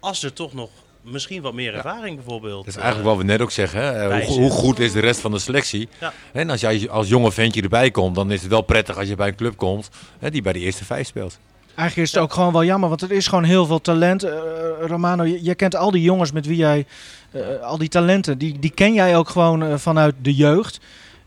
Als 0.00 0.22
er 0.22 0.32
toch 0.32 0.54
nog 0.54 0.70
misschien 1.00 1.42
wat 1.42 1.54
meer 1.54 1.74
ervaring 1.74 2.16
bijvoorbeeld... 2.16 2.64
Dat 2.64 2.74
is 2.74 2.76
eh, 2.76 2.82
eigenlijk 2.84 3.14
wat 3.14 3.24
we 3.24 3.32
net 3.32 3.40
ook 3.40 3.50
zeggen. 3.50 3.80
Hè? 3.80 4.08
Eh, 4.08 4.26
Hoe, 4.26 4.50
goed 4.50 4.78
is 4.78 4.92
de 4.92 5.00
rest 5.00 5.20
van 5.20 5.30
de 5.30 5.38
selectie? 5.38 5.88
Ja. 6.00 6.12
En 6.32 6.50
als 6.50 6.60
jij 6.60 6.90
als 6.90 7.08
jonge 7.08 7.32
ventje 7.32 7.62
erbij 7.62 7.90
komt, 7.90 8.14
dan 8.14 8.30
is 8.30 8.40
het 8.40 8.50
wel 8.50 8.62
prettig 8.62 8.98
als 8.98 9.08
je 9.08 9.14
bij 9.14 9.28
een 9.28 9.36
club 9.36 9.56
komt 9.56 9.88
hè, 10.18 10.30
die 10.30 10.42
bij 10.42 10.52
de 10.52 10.58
eerste 10.58 10.84
vijf 10.84 11.06
speelt. 11.06 11.38
Eigenlijk 11.76 12.08
is 12.08 12.14
het 12.14 12.22
ook 12.22 12.32
gewoon 12.32 12.52
wel 12.52 12.64
jammer, 12.64 12.88
want 12.88 13.02
er 13.02 13.12
is 13.12 13.26
gewoon 13.26 13.44
heel 13.44 13.66
veel 13.66 13.80
talent. 13.80 14.22
Eh, 14.22 14.38
Romano, 14.80 15.24
je, 15.24 15.44
je 15.44 15.54
kent 15.54 15.76
al 15.76 15.90
die 15.90 16.02
jongens 16.02 16.32
met 16.32 16.46
wie 16.46 16.56
jij, 16.56 16.86
eh, 17.30 17.40
al 17.62 17.78
die 17.78 17.88
talenten, 17.88 18.38
die, 18.38 18.58
die 18.58 18.70
ken 18.70 18.94
jij 18.94 19.16
ook 19.16 19.28
gewoon 19.28 19.62
eh, 19.62 19.74
vanuit 19.76 20.14
de 20.22 20.34
jeugd. 20.34 20.80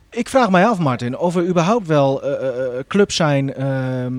Ik 0.10 0.30
vraag 0.30 0.49
mij 0.49 0.68
af, 0.68 0.80
Martin, 0.80 1.18
of 1.18 1.36
er 1.36 1.47
überhaupt 1.47 1.88
wel 1.88 2.24
eh, 2.24 2.78
eh, 2.78 2.84
clubs 2.88 3.16
zijn 3.16 3.53
ehm, 3.53 4.14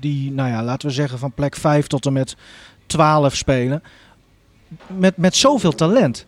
die, 0.00 0.32
nou 0.32 0.50
ja, 0.50 0.62
laten 0.62 0.88
we 0.88 0.94
zeggen 0.94 1.18
van 1.18 1.32
plek 1.32 1.56
5 1.56 1.86
tot 1.86 2.06
en 2.06 2.12
met 2.12 2.36
12 2.86 3.34
spelen. 3.34 3.82
Met, 4.86 5.16
met 5.16 5.36
zoveel 5.36 5.72
talent. 5.72 6.26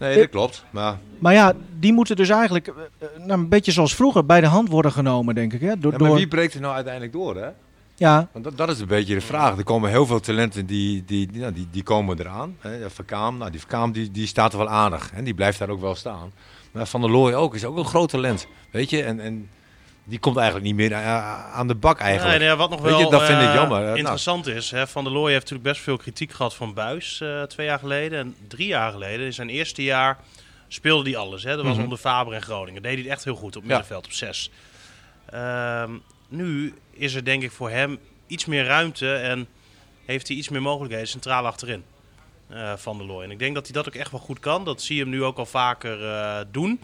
Nee, 0.00 0.18
dat 0.18 0.28
klopt. 0.28 0.64
Maar, 0.70 0.98
Maar 1.18 1.32
ja, 1.32 1.52
die 1.78 1.92
moeten 1.92 2.16
dus 2.16 2.28
eigenlijk, 2.28 2.66
eh, 2.66 2.74
eh, 2.98 3.08
nou, 3.26 3.40
een 3.40 3.48
beetje 3.48 3.72
zoals 3.72 3.94
vroeger, 3.94 4.26
bij 4.26 4.40
de 4.40 4.46
hand 4.46 4.68
worden 4.68 4.92
genomen, 4.92 5.34
denk 5.34 5.52
ik. 5.52 5.60
Hè? 5.60 5.78
Door, 5.78 5.92
ja, 5.92 5.98
maar 5.98 6.08
door... 6.08 6.16
wie 6.16 6.28
breekt 6.28 6.54
er 6.54 6.60
nou 6.60 6.74
uiteindelijk 6.74 7.12
door? 7.12 7.36
Hè? 7.36 7.48
Ja, 7.94 8.28
Want 8.32 8.44
dat, 8.44 8.56
dat 8.56 8.68
is 8.68 8.80
een 8.80 8.86
beetje 8.86 9.14
de 9.14 9.20
vraag. 9.20 9.56
Er 9.56 9.64
komen 9.64 9.90
heel 9.90 10.06
veel 10.06 10.20
talenten 10.20 10.66
die, 10.66 11.04
die, 11.04 11.26
die, 11.32 11.40
nou, 11.40 11.52
die, 11.52 11.68
die 11.70 11.82
komen 11.82 12.20
eraan. 12.20 12.56
Hè. 12.60 12.90
Verkaam, 12.90 13.38
nou, 13.38 13.50
die 13.50 13.60
Verkaam 13.60 13.92
die, 13.92 14.10
die 14.10 14.26
staat 14.26 14.52
er 14.52 14.58
wel 14.58 14.68
aardig. 14.68 15.10
En 15.14 15.24
die 15.24 15.34
blijft 15.34 15.58
daar 15.58 15.68
ook 15.68 15.80
wel 15.80 15.94
staan. 15.94 16.32
Maar 16.70 16.86
Van 16.86 17.00
der 17.00 17.10
Looy 17.10 17.32
ook, 17.32 17.54
is 17.54 17.64
ook 17.64 17.76
een 17.76 17.84
groot 17.84 18.08
talent. 18.08 18.46
Weet 18.70 18.90
je, 18.90 19.02
en, 19.02 19.20
en 19.20 19.50
die 20.04 20.18
komt 20.18 20.36
eigenlijk 20.36 20.66
niet 20.66 20.74
meer 20.76 20.92
eh, 20.92 21.54
aan 21.54 21.68
de 21.68 21.74
bak 21.74 21.98
eigenlijk. 21.98 22.38
Nee, 22.38 22.48
nee, 22.48 22.56
wat 22.56 22.70
nog 22.70 22.80
Weet 22.80 22.90
wel 22.90 23.00
je, 23.00 23.10
dat 23.10 23.22
vind 23.22 23.40
ik 23.40 23.48
eh, 23.48 23.54
jammer. 23.54 23.78
Eh, 23.78 23.84
nou. 23.84 23.96
interessant 23.98 24.46
is, 24.46 24.70
hè, 24.70 24.86
Van 24.86 25.04
der 25.04 25.12
Looy 25.12 25.30
heeft 25.30 25.42
natuurlijk 25.42 25.68
best 25.70 25.80
veel 25.80 25.96
kritiek 25.96 26.32
gehad 26.32 26.54
van 26.54 26.74
Buis 26.74 27.22
twee 27.48 27.66
jaar 27.66 27.78
geleden. 27.78 28.18
En 28.18 28.34
drie 28.48 28.66
jaar 28.66 28.92
geleden, 28.92 29.26
in 29.26 29.32
zijn 29.32 29.48
eerste 29.48 29.82
jaar, 29.82 30.18
speelde 30.68 31.10
hij 31.10 31.18
alles. 31.18 31.42
Hè. 31.42 31.56
Dat 31.56 31.64
was 31.64 31.74
Mhm. 31.74 31.82
onder 31.84 31.98
Faber 31.98 32.32
en 32.34 32.42
Groningen. 32.42 32.82
Deed 32.82 32.92
hij 32.92 33.02
het 33.02 33.10
echt 33.10 33.24
heel 33.24 33.34
goed 33.34 33.56
op 33.56 33.64
middenveld, 33.64 34.04
op 34.06 34.12
zes. 34.12 34.50
Ehm, 35.26 35.90
nu 36.28 36.74
is 36.90 37.14
er 37.14 37.24
denk 37.24 37.42
ik 37.42 37.50
voor 37.50 37.70
hem 37.70 37.98
iets 38.26 38.44
meer 38.44 38.64
ruimte 38.64 39.14
en 39.14 39.46
heeft 40.04 40.28
hij 40.28 40.36
iets 40.36 40.48
meer 40.48 40.62
mogelijkheden 40.62 41.08
centraal 41.08 41.46
achterin. 41.46 41.84
Eh, 42.50 42.72
van 42.76 42.98
der 42.98 43.06
Looy. 43.06 43.24
En 43.24 43.30
ik 43.30 43.38
denk 43.38 43.54
dat 43.54 43.64
hij 43.64 43.72
dat 43.72 43.88
ook 43.88 43.94
echt 43.94 44.10
wel 44.10 44.20
goed 44.20 44.38
kan. 44.40 44.64
Dat 44.64 44.82
zie 44.82 44.96
je 44.96 45.02
hem 45.02 45.10
nu 45.10 45.24
ook 45.24 45.38
al 45.38 45.46
vaker 45.46 46.04
eh, 46.10 46.38
doen. 46.50 46.80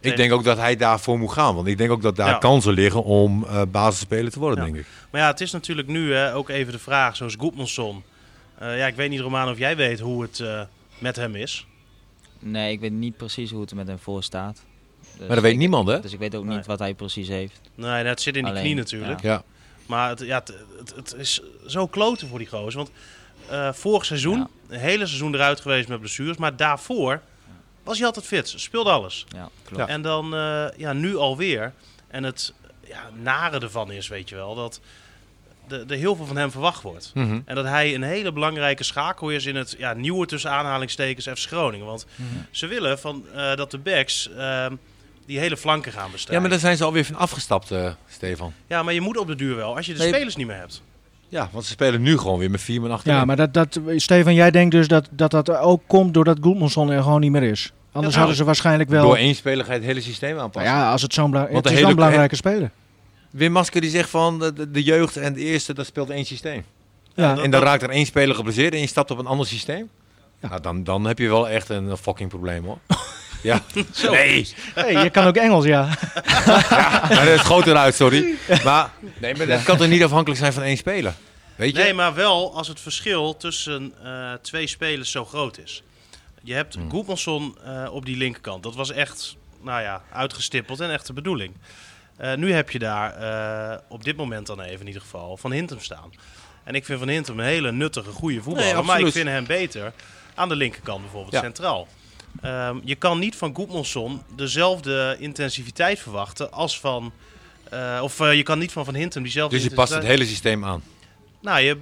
Ik 0.00 0.16
denk 0.16 0.32
ook 0.32 0.44
dat 0.44 0.56
hij 0.56 0.76
daarvoor 0.76 1.18
moet 1.18 1.32
gaan. 1.32 1.54
Want 1.54 1.66
ik 1.66 1.78
denk 1.78 1.90
ook 1.90 2.02
dat 2.02 2.16
daar 2.16 2.28
Ja. 2.28 2.38
kansen 2.38 2.72
liggen 2.72 3.04
om 3.04 3.44
eh 3.44 3.62
basisspeler 3.70 4.30
te 4.32 4.38
worden, 4.38 4.58
Ja. 4.58 4.64
denk 4.64 4.76
ik. 4.84 4.86
Maar 5.10 5.20
ja, 5.20 5.26
het 5.26 5.40
is 5.40 5.50
natuurlijk 5.52 5.88
nu 5.88 6.12
hè, 6.14 6.34
ook 6.34 6.48
even 6.48 6.72
de 6.72 6.78
vraag, 6.78 7.16
zoals 7.16 7.34
Goedmanson. 7.38 8.02
Eh, 8.58 8.78
ja, 8.78 8.86
ik 8.86 8.94
weet 8.94 9.10
niet, 9.10 9.20
Roman, 9.20 9.48
of 9.50 9.58
jij 9.58 9.76
weet 9.76 10.00
hoe 10.00 10.22
het 10.22 10.40
eh, 10.40 10.60
met 10.98 11.16
hem 11.16 11.34
is. 11.34 11.66
Nee, 12.38 12.72
ik 12.72 12.80
weet 12.80 12.92
niet 12.92 13.16
precies 13.16 13.50
hoe 13.50 13.60
het 13.60 13.70
er 13.70 13.76
met 13.76 13.86
hem 13.86 13.98
voor 13.98 14.22
staat. 14.22 14.62
Dus 15.18 15.18
Maar 15.26 15.28
dat 15.28 15.40
weet 15.44 15.52
ik- 15.52 15.58
niemand, 15.58 15.88
hè? 15.88 16.00
Dus 16.00 16.12
ik 16.12 16.18
weet 16.18 16.34
ook 16.34 16.44
Nee. 16.44 16.56
niet 16.56 16.66
wat 16.66 16.78
hij 16.78 16.94
precies 16.94 17.28
heeft. 17.28 17.60
Nee, 17.74 18.04
het 18.04 18.20
zit 18.20 18.36
in 18.36 18.42
die 18.42 18.50
Alleen, 18.50 18.62
knie 18.64 18.74
natuurlijk. 18.74 19.22
Ja. 19.22 19.42
Maar 19.86 20.08
het, 20.08 20.20
ja, 20.20 20.38
het, 20.38 20.54
het, 20.78 20.94
het 20.96 21.14
is 21.18 21.40
zo 21.66 21.86
kloten 21.86 22.28
voor 22.28 22.38
die 22.38 22.48
gozer. 22.48 22.76
Want 22.76 22.90
eh, 23.48 23.72
vorig 23.72 24.04
seizoen, 24.04 24.38
Ja. 24.38 24.48
een 24.68 24.78
hele 24.80 25.06
seizoen 25.06 25.34
eruit 25.34 25.60
geweest 25.60 25.88
met 25.88 25.98
blessures. 26.00 26.36
Maar 26.36 26.56
daarvoor 26.56 27.20
was 27.82 27.96
hij 27.98 28.06
altijd 28.06 28.26
fit. 28.26 28.52
Speelde 28.56 28.90
alles. 28.90 29.26
Ja, 29.28 29.48
klopt. 29.64 29.88
En 29.88 30.02
dan 30.02 30.34
eh, 30.34 30.64
ja, 30.76 30.92
nu 30.92 31.16
alweer. 31.16 31.72
En 32.08 32.24
het 32.24 32.52
ja, 32.86 33.10
nare 33.22 33.58
ervan 33.60 33.92
is, 33.92 34.08
weet 34.08 34.28
je 34.28 34.34
wel, 34.34 34.54
dat 34.54 34.80
er 35.68 35.96
heel 35.96 36.16
veel 36.16 36.26
van 36.26 36.36
hem 36.36 36.50
verwacht 36.50 36.82
wordt. 36.82 37.10
Mhm. 37.14 37.40
En 37.44 37.54
dat 37.54 37.64
hij 37.64 37.94
een 37.94 38.02
hele 38.02 38.32
belangrijke 38.32 38.84
schakel 38.84 39.30
is 39.30 39.46
in 39.46 39.56
het 39.56 39.74
ja, 39.78 39.92
nieuwe 39.92 40.26
tussen 40.26 40.50
aanhalingstekens 40.50 41.40
FC 41.40 41.46
Groningen. 41.48 41.86
Want 41.86 42.06
Mhm. 42.16 42.28
ze 42.50 42.66
willen 42.66 42.98
van, 42.98 43.24
eh, 43.34 43.56
dat 43.56 43.70
de 43.70 43.78
backs 43.78 44.30
ehm, 44.36 44.74
die 45.26 45.38
hele 45.38 45.56
flanken 45.56 45.92
gaan 45.92 46.10
bestrijden. 46.10 46.34
ja, 46.34 46.40
maar 46.40 46.50
daar 46.50 46.58
zijn 46.58 46.76
ze 46.76 46.84
alweer 46.84 47.04
van 47.04 47.14
afgestapt, 47.16 47.70
eh, 47.70 47.92
Stefan. 48.08 48.52
Ja, 48.66 48.82
maar 48.82 48.94
je 48.94 49.00
moet 49.00 49.16
op 49.16 49.26
de 49.26 49.34
duur 49.34 49.56
wel, 49.56 49.76
als 49.76 49.86
je 49.86 49.92
de 49.92 49.98
Nee. 49.98 50.08
spelers 50.08 50.36
niet 50.36 50.46
meer 50.46 50.56
hebt. 50.56 50.82
Ja, 51.30 51.48
want 51.52 51.64
ze 51.64 51.70
spelen 51.70 52.02
nu 52.02 52.18
gewoon 52.18 52.38
weer 52.38 52.50
met 52.50 52.60
vier 52.60 52.80
man 52.80 52.90
achterin. 52.90 53.18
ja 53.18 53.24
maar 53.24 53.36
dat, 53.36 53.54
dat, 53.54 53.80
Stefan, 53.96 54.34
jij 54.34 54.50
denkt 54.50 54.70
dus 54.74 54.88
dat 54.88 55.08
dat, 55.10 55.30
dat 55.30 55.50
ook 55.50 55.82
komt 55.86 56.14
doordat 56.14 56.38
Goedmanson 56.40 56.90
er 56.90 57.02
gewoon 57.02 57.20
niet 57.20 57.30
meer 57.30 57.42
is. 57.42 57.72
Anders 57.92 58.12
Ja, 58.14 58.18
hadden 58.18 58.36
ze 58.38 58.44
waarschijnlijk 58.44 58.90
wel... 58.90 59.02
Door 59.02 59.16
één 59.16 59.34
speler 59.34 59.64
ga 59.64 59.72
je 59.72 59.78
het 59.78 59.86
hele 59.86 60.00
systeem 60.00 60.30
Nou 60.30 60.42
aanpassen. 60.42 60.72
ja, 60.72 60.90
als 60.92 61.02
het 61.02 61.14
zo'n 61.14 61.30
bela- 61.30 61.48
het 61.50 61.66
is 61.66 61.72
hele- 61.72 61.94
belangrijke 61.94 62.36
speler. 62.36 62.70
Wim 63.30 63.52
Masker 63.52 63.80
die 63.80 63.90
zegt 63.90 64.10
van 64.10 64.38
de, 64.38 64.70
de, 64.70 64.82
jeugd 64.82 65.16
en 65.16 65.32
de 65.34 65.40
eerste, 65.40 65.74
dat 65.74 65.86
speelt 65.86 66.10
één 66.10 66.24
systeem. 66.24 66.64
Ja. 67.14 67.38
en 67.38 67.50
dan 67.50 67.62
raakt 67.62 67.82
er 67.82 67.90
één 67.90 68.06
speler 68.06 68.34
geblesseerd 68.34 68.74
en 68.74 68.80
je 68.80 68.86
stapt 68.86 69.10
op 69.10 69.18
een 69.18 69.26
ander 69.26 69.46
systeem. 69.46 69.88
Ja. 70.40 70.48
Nou, 70.48 70.60
dan, 70.60 70.84
dan 70.84 71.04
heb 71.04 71.18
je 71.18 71.28
wel 71.28 71.48
echt 71.48 71.68
een 71.68 71.96
fucking 71.96 72.28
probleem 72.28 72.64
hoor. 72.64 72.78
ja, 73.42 73.62
nee. 74.10 74.48
Hey, 74.74 74.92
je 75.02 75.10
kan 75.10 75.26
ook 75.26 75.36
Engels, 75.36 75.64
ja. 75.64 75.88
Maar 77.08 77.24
dat 77.24 77.34
is 77.34 77.40
groter 77.40 77.76
uit, 77.76 77.94
sorry. 77.94 78.34
Maar, 78.64 78.90
nee, 79.18 79.34
maar 79.34 79.46
dat 79.46 79.62
kan 79.62 79.76
toch 79.76 79.88
niet 79.88 80.02
afhankelijk 80.02 80.40
zijn 80.40 80.52
van 80.52 80.62
één 80.62 80.76
speler? 80.76 81.12
Weet 81.56 81.76
je? 81.76 81.82
Nee, 81.82 81.94
maar 81.94 82.14
wel 82.14 82.54
als 82.56 82.68
het 82.68 82.80
verschil 82.80 83.36
tussen 83.36 83.92
eh, 84.04 84.32
twee 84.42 84.66
spelers 84.66 85.10
zo 85.10 85.24
groot 85.24 85.58
is. 85.58 85.82
Je 86.42 86.54
hebt 86.54 86.74
Hmm. 86.74 86.90
Goedmanson 86.90 87.56
eh, 87.64 87.88
op 87.92 88.04
die 88.06 88.16
linkerkant. 88.16 88.62
Dat 88.62 88.74
was 88.74 88.90
echt, 88.92 89.36
nou 89.62 89.82
ja, 89.82 90.02
uitgestippeld 90.12 90.80
en 90.80 90.90
echt 90.92 91.06
de 91.06 91.12
bedoeling. 91.12 91.52
Eh, 92.16 92.34
nu 92.34 92.52
heb 92.52 92.70
je 92.70 92.78
daar 92.78 93.14
eh, 93.14 93.78
op 93.88 94.04
dit 94.04 94.16
moment 94.16 94.46
dan 94.46 94.60
even 94.60 94.80
in 94.80 94.86
ieder 94.86 95.02
geval 95.02 95.36
Van 95.36 95.52
Hintem 95.52 95.80
staan. 95.80 96.10
En 96.64 96.74
ik 96.74 96.84
vind 96.84 96.98
Van 96.98 97.08
Hintem 97.08 97.38
een 97.38 97.44
hele 97.46 97.72
nuttige, 97.72 98.10
goede 98.10 98.42
voetballer. 98.42 98.74
Nee, 98.74 98.82
maar 98.82 99.00
ik 99.00 99.12
vind 99.12 99.28
hem 99.28 99.46
beter 99.46 99.92
aan 100.34 100.48
de 100.48 100.56
linkerkant 100.56 101.00
bijvoorbeeld, 101.00 101.32
Ja. 101.32 101.40
centraal. 101.40 101.88
Ehm, 102.42 102.76
je 102.84 102.94
kan 102.94 103.18
niet 103.18 103.36
van 103.36 103.54
Goedmanson 103.54 104.22
dezelfde 104.36 105.16
intensiviteit 105.18 105.98
verwachten 105.98 106.52
als 106.52 106.80
van... 106.80 107.12
eh, 107.70 108.00
of 108.02 108.20
eh, 108.20 108.34
je 108.34 108.42
kan 108.42 108.58
niet 108.58 108.72
van 108.72 108.84
Van 108.84 108.94
Hintem 108.94 109.22
diezelfde 109.22 109.56
Dus 109.56 109.64
je 109.64 109.74
past 109.74 109.94
het 109.94 110.02
hele 110.04 110.26
systeem 110.26 110.64
aan. 110.64 110.82
nou, 111.40 111.60
je 111.60 111.78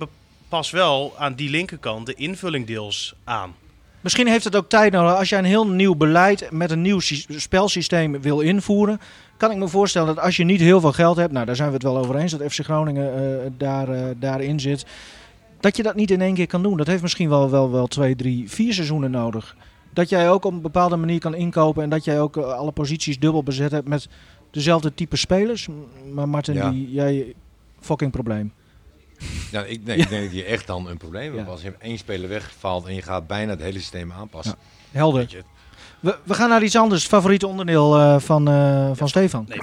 past 0.48 0.70
wel 0.70 1.14
aan 1.18 1.34
die 1.34 1.50
linkerkant 1.50 2.06
de 2.06 2.14
invulling 2.14 2.66
deels 2.66 3.14
aan. 3.24 3.54
Misschien 4.00 4.26
heeft 4.28 4.44
het 4.44 4.56
ook 4.56 4.68
tijd 4.68 4.92
nodig. 4.92 5.16
Als 5.16 5.28
jij 5.28 5.38
een 5.38 5.44
heel 5.44 5.66
nieuw 5.68 5.94
beleid 5.94 6.50
met 6.50 6.70
een 6.70 6.82
nieuw 6.82 7.00
sy- 7.00 7.24
spelsysteem 7.28 8.20
wil 8.20 8.40
invoeren, 8.40 9.00
kan 9.36 9.50
ik 9.50 9.56
me 9.56 9.68
voorstellen 9.68 10.14
dat 10.14 10.24
als 10.24 10.36
je 10.36 10.44
niet 10.44 10.60
heel 10.60 10.80
veel 10.80 10.92
geld 10.92 11.16
hebt, 11.16 11.32
nou 11.32 11.46
daar 11.46 11.56
zijn 11.56 11.68
we 11.68 11.74
het 11.74 11.82
wel 11.82 11.98
over 11.98 12.16
eens 12.16 12.32
dat 12.32 12.52
FC 12.52 12.60
Groningen 12.64 13.14
eh, 13.44 13.50
daar, 13.58 13.88
eh, 13.88 14.04
daarin 14.16 14.60
zit, 14.60 14.84
dat 15.60 15.76
je 15.76 15.82
dat 15.82 15.94
niet 15.94 16.10
in 16.10 16.20
één 16.20 16.34
keer 16.34 16.46
kan 16.46 16.62
doen. 16.62 16.76
Dat 16.76 16.86
heeft 16.86 17.02
misschien 17.02 17.28
wel, 17.28 17.50
wel, 17.50 17.70
wel 17.70 17.86
twee, 17.86 18.16
drie, 18.16 18.50
vier 18.50 18.72
seizoenen 18.74 19.10
nodig. 19.10 19.56
Dat 19.98 20.08
jij 20.08 20.30
ook 20.30 20.44
op 20.44 20.52
een 20.52 20.60
bepaalde 20.60 20.96
manier 20.96 21.20
kan 21.20 21.34
inkopen 21.34 21.82
en 21.82 21.88
dat 21.88 22.04
jij 22.04 22.20
ook 22.20 22.36
eh, 22.36 22.44
alle 22.44 22.72
posities 22.72 23.18
dubbel 23.18 23.42
bezet 23.42 23.70
hebt 23.70 23.88
met 23.88 24.08
dezelfde 24.50 24.94
type 24.94 25.16
spelers. 25.16 25.68
Maar 26.12 26.28
Martin, 26.28 26.54
Ja. 26.54 26.70
die, 26.70 26.90
jij, 26.90 27.34
fucking 27.80 28.10
probleem. 28.10 28.52
Ja, 29.50 29.64
ik, 29.64 29.84
nee, 29.84 29.96
ik 30.02 30.08
denk 30.08 30.22
dat 30.24 30.32
je 30.34 30.44
echt 30.44 30.66
dan 30.66 30.88
een 30.88 30.96
probleem 30.96 31.34
hebt. 31.34 31.46
Ja. 31.46 31.52
Als 31.52 31.62
je 31.62 31.74
één 31.78 31.98
speler 31.98 32.28
wegvalt 32.28 32.86
en 32.86 32.94
je 32.94 33.02
gaat 33.02 33.26
bijna 33.26 33.50
het 33.50 33.62
hele 33.62 33.78
systeem 33.78 34.12
aanpassen. 34.12 34.54
Helder. 34.90 35.20
Weet 35.20 35.30
je, 35.30 35.42
We, 36.00 36.18
we 36.24 36.34
gaan 36.34 36.48
naar 36.48 36.62
iets 36.62 36.76
anders. 36.76 37.06
Favoriete 37.06 37.46
onderdeel 37.46 37.98
eh, 37.98 38.18
van, 38.18 38.48
eh, 38.48 38.90
van 38.92 39.08
Stefan. 39.08 39.46
Nee, 39.48 39.58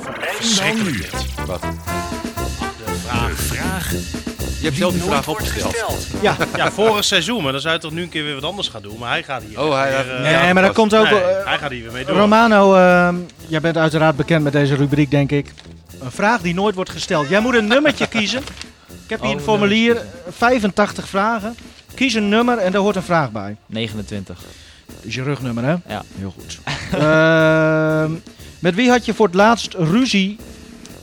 dit. 0.83 1.45
wat? 1.45 1.61
De 1.61 2.95
vraag. 2.95 3.29
De 3.29 3.35
vraag 3.35 4.34
Je 4.59 4.65
hebt 4.71 4.77
zelf 4.77 4.93
die 4.93 5.01
vraag 5.01 5.27
opgesteld. 5.27 5.75
Ja, 6.21 6.35
Ja, 6.55 6.71
vorig 6.71 7.03
seizoen, 7.03 7.43
maar 7.43 7.51
dan 7.51 7.61
zou 7.61 7.73
je 7.73 7.79
toch 7.79 7.91
nu 7.91 8.01
een 8.01 8.09
keer 8.09 8.23
weer 8.23 8.33
wat 8.33 8.43
anders 8.43 8.67
gaan 8.67 8.81
doen. 8.81 8.97
Maar 8.99 9.09
hij 9.09 9.23
gaat 9.23 9.41
hier 9.47 9.61
Oh, 9.61 9.73
hij 9.75 9.87
weer, 9.87 9.97
had- 9.97 10.05
eh, 10.07 10.21
nee, 10.21 10.31
Ja, 10.31 10.53
maar 10.53 10.63
dat 10.63 10.73
komt 10.73 10.95
ook... 10.95 11.09
nee, 11.09 11.19
hij 11.45 11.57
gaat 11.57 11.71
hier 11.71 11.83
weer 11.83 11.91
mee 11.91 12.05
door. 12.05 12.15
Romano, 12.17 12.75
ehm, 12.75 13.15
jij 13.47 13.61
bent 13.61 13.77
uiteraard 13.77 14.15
bekend 14.15 14.43
met 14.43 14.53
deze 14.53 14.75
rubriek, 14.75 15.11
denk 15.11 15.31
ik. 15.31 15.53
Een 15.99 16.11
vraag 16.11 16.41
die 16.41 16.53
nooit 16.53 16.75
wordt 16.75 16.89
gesteld. 16.89 17.29
Jij 17.29 17.39
moet 17.39 17.55
een 17.55 17.67
nummertje 17.67 18.07
kiezen. 18.07 18.39
Ik 18.87 19.09
heb 19.11 19.19
hier 19.21 19.29
Oh, 19.29 19.35
een 19.35 19.41
formulier, 19.41 20.01
85 20.29 21.07
vragen. 21.07 21.55
Kies 21.93 22.13
een 22.13 22.29
nummer 22.29 22.57
en 22.57 22.71
daar 22.71 22.81
hoort 22.81 22.95
een 22.95 23.03
vraag 23.03 23.31
bij. 23.31 23.55
29. 23.65 24.37
Dat 24.85 24.95
is 25.01 25.15
je 25.15 25.23
rugnummer, 25.23 25.63
hè? 25.63 25.75
Ja. 25.87 26.03
Heel 26.17 26.33
goed. 26.39 26.59
Ehm, 27.01 28.11
met 28.59 28.75
wie 28.75 28.89
had 28.89 29.05
je 29.05 29.13
voor 29.13 29.25
het 29.25 29.35
laatst 29.35 29.73
ruzie 29.73 30.37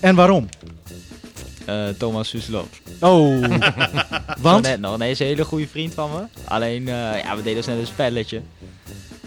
en 0.00 0.14
waarom? 0.14 0.48
Eh, 1.64 1.88
Thomas 1.98 2.28
Suslov. 2.28 2.66
Oh, 3.00 3.44
want? 4.40 4.62
Net 4.64 4.80
nog. 4.80 4.98
Nee, 4.98 5.10
is 5.10 5.18
een 5.18 5.26
hele 5.26 5.44
goede 5.44 5.68
vriend 5.68 5.94
van 5.94 6.10
me. 6.10 6.22
Alleen, 6.44 6.88
eh, 6.88 7.22
ja, 7.22 7.36
we 7.36 7.42
deden 7.42 7.54
dus 7.54 7.66
net 7.66 7.78
een 7.78 7.86
spelletje. 7.86 8.40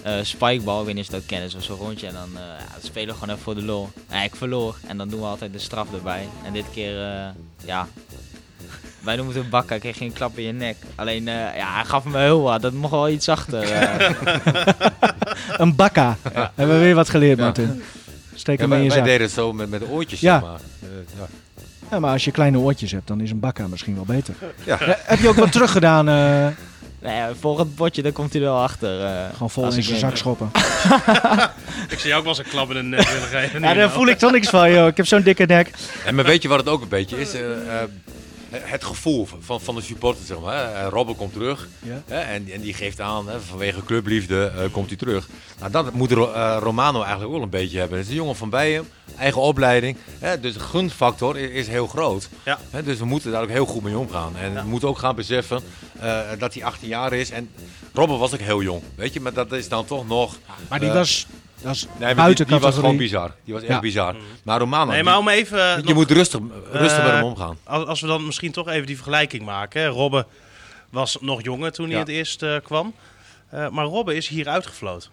Eh 0.02 0.14
spikeball, 0.22 0.80
ik 0.80 0.86
weet 0.86 0.96
niet 0.96 1.04
of 1.08 1.12
je 1.12 1.18
dat 1.18 1.26
kennen, 1.26 1.50
zo'n 1.62 1.78
rondje. 1.78 2.08
En 2.08 2.14
dan 2.14 2.30
eh, 2.36 2.42
ja, 2.60 2.66
spelen 2.88 3.08
we 3.08 3.14
gewoon 3.14 3.30
even 3.30 3.44
voor 3.44 3.56
de 3.56 3.64
lol. 3.64 3.90
Ja, 4.10 4.24
ik 4.24 4.36
verloor. 4.36 4.76
En 4.88 4.98
dan 4.98 5.10
doen 5.10 5.20
we 5.20 5.26
altijd 5.26 5.54
de 5.54 5.60
straf 5.60 5.94
erbij. 5.94 6.28
En 6.46 6.54
dit 6.54 6.66
keer, 6.74 7.02
eh, 7.02 7.26
ja... 7.66 7.88
Wij 9.06 9.16
noemen 9.16 9.36
het 9.36 9.44
een 9.44 9.50
bakka, 9.50 9.78
kreeg 9.78 10.00
je 10.00 10.06
een 10.06 10.14
klap 10.14 10.38
in 10.38 10.44
je 10.44 10.52
nek. 10.52 10.76
Alleen, 10.96 11.28
eh, 11.28 11.34
ja, 11.58 11.74
hij 11.74 11.84
gaf 11.86 12.04
me 12.04 12.18
heel 12.20 12.42
wat. 12.42 12.62
Dat 12.62 12.74
mocht 12.74 12.92
wel 12.92 13.10
iets 13.10 13.26
zachter. 13.26 13.72
Een 15.58 15.76
bakka. 15.76 16.18
Hebben 16.34 16.76
we 16.78 16.84
weer 16.84 16.96
wat 16.96 17.10
geleerd, 17.10 17.38
Ja. 17.38 17.44
Martin. 17.44 17.84
Steek 18.34 18.60
Ja, 18.60 18.64
hem 18.64 18.72
in 18.74 18.78
wij, 18.78 18.80
je 18.84 18.88
wij 18.90 18.98
zak. 18.98 19.06
deden 19.08 19.22
het 19.22 19.32
zo 19.36 19.54
met, 19.54 19.70
met 19.70 19.80
de 19.80 19.88
oortjes, 19.88 20.20
Ja. 20.20 20.40
zeg 20.40 20.50
maar. 20.50 20.60
Eh, 20.82 20.90
ja. 21.20 21.28
Ja, 21.92 22.00
maar 22.00 22.12
als 22.12 22.26
je 22.26 22.32
kleine 22.32 22.58
oortjes 22.58 22.92
hebt, 22.92 23.08
dan 23.08 23.22
is 23.22 23.32
een 23.32 23.40
bakka 23.40 23.68
misschien 23.68 23.96
wel 23.96 24.06
beter. 24.06 24.34
Ja. 24.64 24.78
Ja, 24.86 24.98
heb 25.04 25.20
je 25.20 25.30
ook 25.30 25.36
wat 25.36 25.52
teruggedaan? 25.52 26.08
eh 26.10 26.48
nou 27.02 27.18
ja, 27.18 27.30
volgend 27.40 27.76
potje, 27.76 28.02
daar 28.02 28.12
komt 28.12 28.34
hij 28.34 28.42
er 28.42 28.48
wel 28.48 28.62
achter. 28.62 29.02
eh, 29.06 29.12
gewoon 29.34 29.50
vol 29.50 29.66
in 29.74 29.84
zijn 29.84 30.00
zak 30.00 30.18
schoppen. 30.18 30.50
Ik 31.90 32.00
zie 32.00 32.08
jou 32.08 32.14
ook 32.20 32.26
wel 32.26 32.38
eens 32.38 32.38
een 32.38 32.50
klap 32.52 32.70
in 32.70 32.76
de 32.76 32.82
nek 32.84 33.08
willen 33.10 33.28
geven. 33.28 33.62
Ja, 33.62 33.74
daar 33.74 33.92
voel 33.92 34.08
ik 34.08 34.18
toch 34.18 34.32
niks 34.32 34.50
van, 34.50 34.72
joh. 34.72 34.88
Ik 34.88 34.98
heb 34.98 35.06
zo'n 35.08 35.22
dikke 35.22 35.46
nek. 35.46 35.70
En 36.06 36.16
maar 36.16 36.26
weet 36.26 36.42
je 36.42 36.48
wat 36.48 36.60
het 36.60 36.70
ook 36.70 36.82
een 36.82 36.88
beetje 36.88 37.20
is? 37.22 37.34
Eh, 37.34 37.42
eh, 37.82 37.84
het 38.52 38.84
gevoel 38.84 39.28
van, 39.40 39.62
van 39.62 39.76
de 39.76 39.82
supporter, 39.82 40.26
zeg 40.26 40.40
maar. 40.40 40.76
hè. 40.76 40.90
Robben 40.90 41.16
komt 41.16 41.34
terug 41.34 41.68
Ja. 41.82 42.02
hè, 42.08 42.20
en, 42.20 42.52
en 42.52 42.62
die 42.62 42.74
geeft 42.74 43.02
aan, 43.02 43.30
hè, 43.30 43.42
vanwege 43.42 43.84
clubliefde 43.84 44.46
eh, 44.58 44.72
komt 44.72 44.88
hij 44.88 44.98
terug. 44.98 45.28
Nou, 45.60 45.72
dat 45.72 45.94
moet 45.94 46.12
Ro- 46.12 46.32
eh, 46.32 46.58
Romano 46.60 47.02
eigenlijk 47.02 47.32
wel 47.34 47.42
een 47.42 47.50
beetje 47.50 47.80
hebben. 47.80 47.98
Het 47.98 48.06
is 48.08 48.12
een 48.14 48.20
jongen 48.20 48.36
van 48.36 48.50
Bijen, 48.50 48.88
eigen 49.18 49.42
opleiding. 49.42 49.98
Hè, 50.20 50.40
dus 50.40 50.54
de 50.54 50.60
gunfactor 50.60 51.38
is, 51.38 51.50
is 51.50 51.68
heel 51.68 51.88
groot. 51.88 52.30
Ja. 52.46 52.60
Hè, 52.70 52.84
dus 52.84 52.98
we 53.00 53.06
moeten 53.06 53.32
daar 53.32 53.42
ook 53.44 53.50
heel 53.50 53.66
goed 53.66 53.84
mee 53.84 53.98
omgaan. 53.98 54.38
En 54.38 54.52
Ja. 54.54 54.62
we 54.64 54.68
moeten 54.70 54.88
ook 54.90 54.98
gaan 55.00 55.16
beseffen 55.16 55.62
eh, 56.00 56.20
dat 56.40 56.54
hij 56.54 56.64
18 56.64 56.88
jaar 56.88 57.14
is. 57.14 57.30
En 57.30 57.50
Robben 57.94 58.18
was 58.20 58.34
ook 58.34 58.40
heel 58.40 58.62
jong, 58.62 58.82
weet 58.96 59.14
je. 59.14 59.20
Maar 59.22 59.34
dat 59.34 59.52
is 59.52 59.70
dan 59.70 59.86
toch 59.86 60.08
nog... 60.08 60.38
Maar 60.70 60.80
die 60.80 60.90
was 60.92 61.28
Dat 61.62 61.76
is 61.76 61.82
Nee, 61.84 61.92
maar 62.00 62.08
die, 62.08 62.16
buiten 62.16 62.48
die 62.48 62.60
was 62.60 62.76
gewoon 62.76 62.98
bizar. 62.98 63.32
Die 63.44 63.54
was 63.54 63.64
echt 63.64 63.72
Ja. 63.72 63.80
bizar. 63.80 64.16
Maar 64.44 64.60
Romano, 64.60 64.86
Nee, 64.86 64.96
die- 64.96 65.04
maar 65.04 65.18
om 65.18 65.30
even... 65.30 65.60
je 65.60 65.82
nog- 65.84 65.94
moet 65.94 66.12
rustig, 66.12 66.40
rustig 66.72 66.98
met 67.04 67.08
Eh, 67.08 67.14
hem 67.14 67.24
omgaan. 67.24 67.58
Als, 67.64 67.86
als 67.88 68.02
we 68.02 68.08
dan 68.08 68.26
misschien 68.26 68.52
toch 68.52 68.68
even 68.70 68.86
die 68.88 68.96
vergelijking 68.96 69.44
maken. 69.46 69.82
Hè. 69.82 69.88
Robben 69.88 70.26
was 70.90 71.18
nog 71.22 71.44
jonger 71.44 71.72
toen 71.72 71.86
hij 71.86 71.94
Ja. 71.94 72.00
het 72.00 72.10
eerst 72.10 72.44
eh, 72.44 72.56
kwam. 72.64 72.94
Eh, 73.50 73.70
maar 73.70 73.86
Robben 73.86 74.16
is 74.16 74.28
hier 74.28 74.48
uitgefloten. 74.48 75.10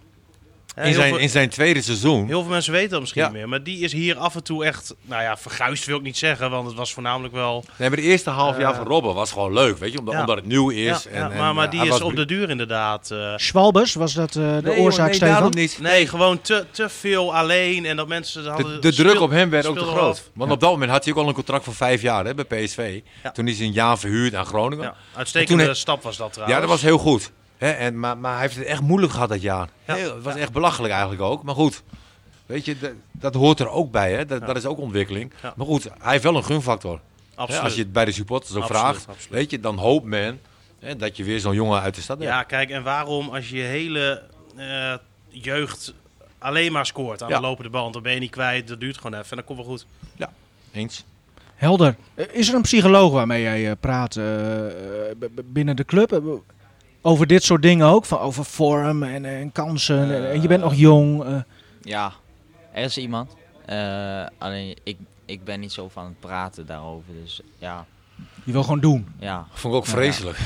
In 0.77 0.95
zijn, 0.95 1.09
veel- 1.09 1.19
in 1.19 1.29
zijn 1.29 1.49
tweede 1.49 1.83
seizoen. 1.83 2.27
Heel 2.27 2.43
veel 2.43 2.51
mensen 2.51 2.73
weten 2.73 2.91
dat 2.91 3.01
misschien 3.01 3.23
Ja. 3.23 3.29
niet 3.29 3.37
meer. 3.37 3.49
Maar 3.49 3.63
die 3.63 3.79
is 3.79 3.93
hier 3.93 4.17
af 4.17 4.35
en 4.35 4.43
toe 4.43 4.65
echt, 4.65 4.95
nou 5.03 5.23
ja, 5.23 5.37
verguisd 5.37 5.85
wil 5.87 5.97
ik 5.97 6.03
niet 6.03 6.17
zeggen. 6.19 6.51
Want 6.51 6.67
het 6.67 6.77
was 6.77 6.93
voornamelijk 6.93 7.35
wel... 7.35 7.65
Nee, 7.77 7.89
maar 7.89 7.99
de 7.99 8.05
eerste 8.05 8.31
half 8.31 8.59
jaar 8.59 8.71
Eh, 8.71 8.77
van 8.77 8.87
Robben 8.87 9.15
was 9.15 9.33
gewoon 9.33 9.53
leuk, 9.53 9.79
weet 9.79 9.93
je. 9.93 9.99
Omdat, 9.99 10.15
ja. 10.15 10.21
omdat 10.21 10.37
het 10.37 10.47
nieuw 10.47 10.71
is. 10.71 11.03
Ja, 11.03 11.11
en, 11.11 11.19
ja, 11.19 11.31
en, 11.31 11.37
maar, 11.39 11.55
maar 11.55 11.71
die 11.71 11.87
is 11.87 12.01
op 12.01 12.17
de 12.17 12.25
duur 12.25 12.51
inderdaad... 12.51 13.11
eh, 13.11 13.33
Schwalbes, 13.37 13.95
was 13.95 14.13
dat 14.15 14.29
eh, 14.37 14.43
de 14.43 14.61
Nee, 14.63 14.77
oorzaak, 14.79 15.19
nee, 15.21 15.41
niet. 15.51 15.79
nee, 15.81 16.07
gewoon 16.09 16.41
te, 16.41 16.65
te 16.71 16.89
veel 16.89 17.35
alleen. 17.35 17.85
En 17.87 17.97
dat 17.97 18.09
mensen 18.09 18.47
hadden... 18.47 18.81
De, 18.81 18.91
de 18.91 18.95
druk 18.95 19.21
op 19.21 19.31
hem 19.31 19.51
werd 19.51 19.67
ook 19.67 19.79
te 19.79 19.85
groot. 19.85 20.31
Want 20.35 20.51
op 20.51 20.61
dat 20.61 20.71
moment 20.71 20.91
had 20.91 21.05
hij 21.05 21.13
ook 21.13 21.19
al 21.19 21.29
een 21.29 21.35
contract 21.35 21.65
van 21.65 21.75
vijf 21.75 22.03
jaar 22.03 22.25
hè, 22.25 22.35
bij 22.35 22.45
PSV. 22.65 23.01
Ja. 23.23 23.31
Toen 23.31 23.49
is 23.49 23.59
hij 23.59 23.67
een 23.67 23.73
jaar 23.73 23.99
verhuurd 23.99 24.35
aan 24.35 24.47
Groningen. 24.47 24.95
Uitstekende 25.17 25.65
toen 25.65 25.75
stap 25.75 26.03
was 26.03 26.17
dat 26.17 26.33
trouwens. 26.33 26.59
Ja, 26.61 26.67
dat 26.67 26.71
was 26.75 26.83
heel 26.83 26.99
goed. 26.99 27.31
Hè, 27.63 27.71
en, 27.71 27.99
maar, 28.01 28.19
maar 28.19 28.33
hij 28.33 28.41
heeft 28.43 28.57
het 28.57 28.65
echt 28.65 28.81
moeilijk 28.83 29.13
gehad 29.13 29.29
dat 29.29 29.43
jaar. 29.43 29.69
Ja. 29.87 29.95
Heel- 29.95 30.15
het 30.15 30.25
was 30.25 30.35
echt 30.35 30.53
belachelijk 30.53 30.93
eigenlijk 30.93 31.23
ook. 31.23 31.43
Maar 31.43 31.55
goed, 31.55 31.83
weet 32.47 32.65
je, 32.65 32.79
dat, 32.79 32.91
dat 33.13 33.35
hoort 33.35 33.61
er 33.61 33.69
ook 33.69 33.91
bij. 33.91 34.13
Hè? 34.13 34.27
Dat, 34.27 34.41
Ja. 34.41 34.47
dat 34.47 34.57
is 34.57 34.67
ook 34.67 34.79
ontwikkeling. 34.79 35.33
Ja. 35.43 35.53
Maar 35.57 35.67
goed, 35.67 35.83
hij 35.99 36.11
heeft 36.13 36.23
wel 36.23 36.37
een 36.37 36.45
gunfactor. 36.45 37.01
Hè, 37.31 37.37
Absoluut. 37.37 37.63
als 37.63 37.75
je 37.75 37.83
het 37.83 37.93
bij 37.93 38.05
de 38.05 38.13
supporters 38.13 38.55
ook 38.55 38.63
Absoluut, 38.63 38.83
vraagt, 38.83 39.09
absoluut. 39.09 39.29
weet 39.31 39.51
je, 39.51 39.61
dan 39.61 39.77
hoopt 39.79 40.05
men 40.05 40.41
hè, 40.79 40.97
dat 40.97 41.17
je 41.17 41.25
weer 41.25 41.41
zo'n 41.41 41.55
jongen 41.55 41.81
uit 41.81 41.95
de 41.95 42.01
stad 42.01 42.19
hebt. 42.19 42.31
Ja, 42.31 42.43
kijk, 42.43 42.71
en 42.71 42.83
waarom 42.83 43.29
als 43.29 43.49
je 43.51 43.61
hele 43.61 44.23
eh, 44.57 44.95
jeugd 45.29 45.95
alleen 46.39 46.73
maar 46.73 46.87
scoort 46.87 47.23
aan 47.23 47.29
Ja. 47.29 47.37
de 47.37 47.43
lopende 47.43 47.71
band, 47.71 47.93
dan 47.93 48.03
ben 48.03 48.13
je 48.15 48.21
niet 48.21 48.31
kwijt, 48.31 48.69
dat 48.69 48.81
duurt 48.81 48.97
gewoon 48.97 49.15
even 49.19 49.31
en 49.31 49.37
dan 49.37 49.45
komt 49.45 49.59
wel 49.59 49.67
goed. 49.69 49.87
Eens. 50.73 51.05
Helder. 51.55 51.97
Eh, 52.15 52.25
Is 52.33 52.49
er 52.49 52.55
een 52.55 52.63
psycholoog 52.63 53.13
waarmee 53.13 53.43
jij 53.43 53.71
eh, 53.71 53.77
praat 53.81 54.19
binnen 55.45 55.77
de 55.77 55.85
club? 55.85 56.23
Eh, 57.03 57.11
Over 57.11 57.27
dit 57.27 57.43
soort 57.43 57.63
dingen 57.63 57.87
ook? 57.87 58.05
Van 58.05 58.19
over 58.19 58.45
vorm 58.45 59.03
en, 59.03 59.25
en 59.25 59.53
kansen. 59.53 60.15
en, 60.15 60.31
en 60.31 60.43
je 60.43 60.49
bent 60.49 60.63
nog 60.63 60.75
jong. 60.75 61.25
eh. 61.25 61.37
Ja, 61.83 62.13
er 62.73 62.85
is 62.85 62.99
iemand. 62.99 63.37
Eh, 63.67 64.27
alleen 64.39 64.77
ik, 64.83 64.97
ik 65.25 65.45
ben 65.45 65.61
niet 65.61 65.73
zo 65.73 65.89
van 65.89 66.05
het 66.05 66.21
praten 66.21 66.67
daarover. 66.67 67.13
Dus 67.23 67.41
ja, 67.59 67.87
je 68.45 68.53
wil 68.53 68.63
gewoon 68.63 68.81
doen. 68.81 69.07
ja, 69.19 69.47
Vond 69.53 69.75
ik 69.75 69.81
ook 69.81 69.87
vreselijk. 69.87 70.39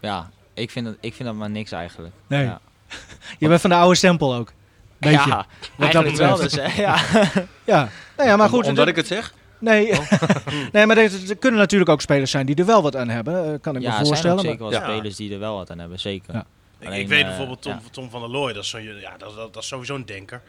ja. 0.00 0.30
Ik 0.54 0.70
vind, 0.70 0.86
dat, 0.86 0.94
ik 1.00 1.14
vind 1.14 1.28
dat 1.28 1.38
maar 1.38 1.50
niks 1.50 1.72
eigenlijk. 1.72 2.14
Nee. 2.26 2.44
Ja, 2.44 2.60
Je 3.38 3.48
bent 3.48 3.60
van 3.60 3.70
de 3.70 3.76
oude 3.76 3.94
stempel 3.96 4.34
ook. 4.34 4.52
Beetje. 4.98 5.28
ja 5.30 5.36
dat 5.36 5.46
eigenlijk 5.78 6.16
wel. 6.16 6.30
betreft. 6.38 6.54
Dus, 6.54 6.74
hè, 6.74 6.82
ja. 6.82 6.96
Ja. 7.74 7.88
Nou 8.16 8.28
ja, 8.28 8.36
maar 8.36 8.48
goed. 8.48 8.62
Om- 8.64 8.68
omdat 8.68 8.88
ik 8.88 8.96
het 8.96 9.06
zeg? 9.06 9.34
Nee, 9.62 9.92
nee 10.72 10.86
maar 10.86 10.96
er, 10.96 11.10
er 11.28 11.36
kunnen 11.36 11.60
natuurlijk 11.60 11.90
ook 11.90 12.00
spelers 12.00 12.30
zijn 12.30 12.46
die 12.46 12.54
er 12.56 12.64
wel 12.66 12.82
wat 12.82 12.96
aan 12.96 13.08
hebben. 13.08 13.52
eh, 13.52 13.60
kan 13.60 13.76
ik 13.76 13.82
ja, 13.82 13.98
me 13.98 14.04
voorstellen. 14.06 14.36
maar- 14.36 14.44
zeker 14.44 14.58
wel 14.62 14.70
Ja. 14.72 14.82
spelers 14.82 15.16
die 15.16 15.32
er 15.32 15.38
wel 15.38 15.56
wat 15.56 15.70
aan 15.70 15.78
hebben, 15.78 16.00
zeker. 16.00 16.34
Ja. 16.34 16.44
Ik- 16.78 16.86
Alleen, 16.86 17.00
ik 17.00 17.08
weet 17.08 17.20
eh, 17.22 17.26
bijvoorbeeld 17.28 17.62
Tom, 17.62 17.72
ja. 17.72 17.80
Tom 17.90 18.10
van 18.10 18.20
der 18.20 18.30
Looy, 18.30 18.52
dat 18.52 18.62
is, 18.62 18.68
zo, 18.70 18.78
ja, 18.78 19.16
dat, 19.18 19.34
dat, 19.36 19.54
dat 19.54 19.62
is 19.62 19.68
sowieso 19.68 19.94
een 19.94 20.06
denker. 20.06 20.42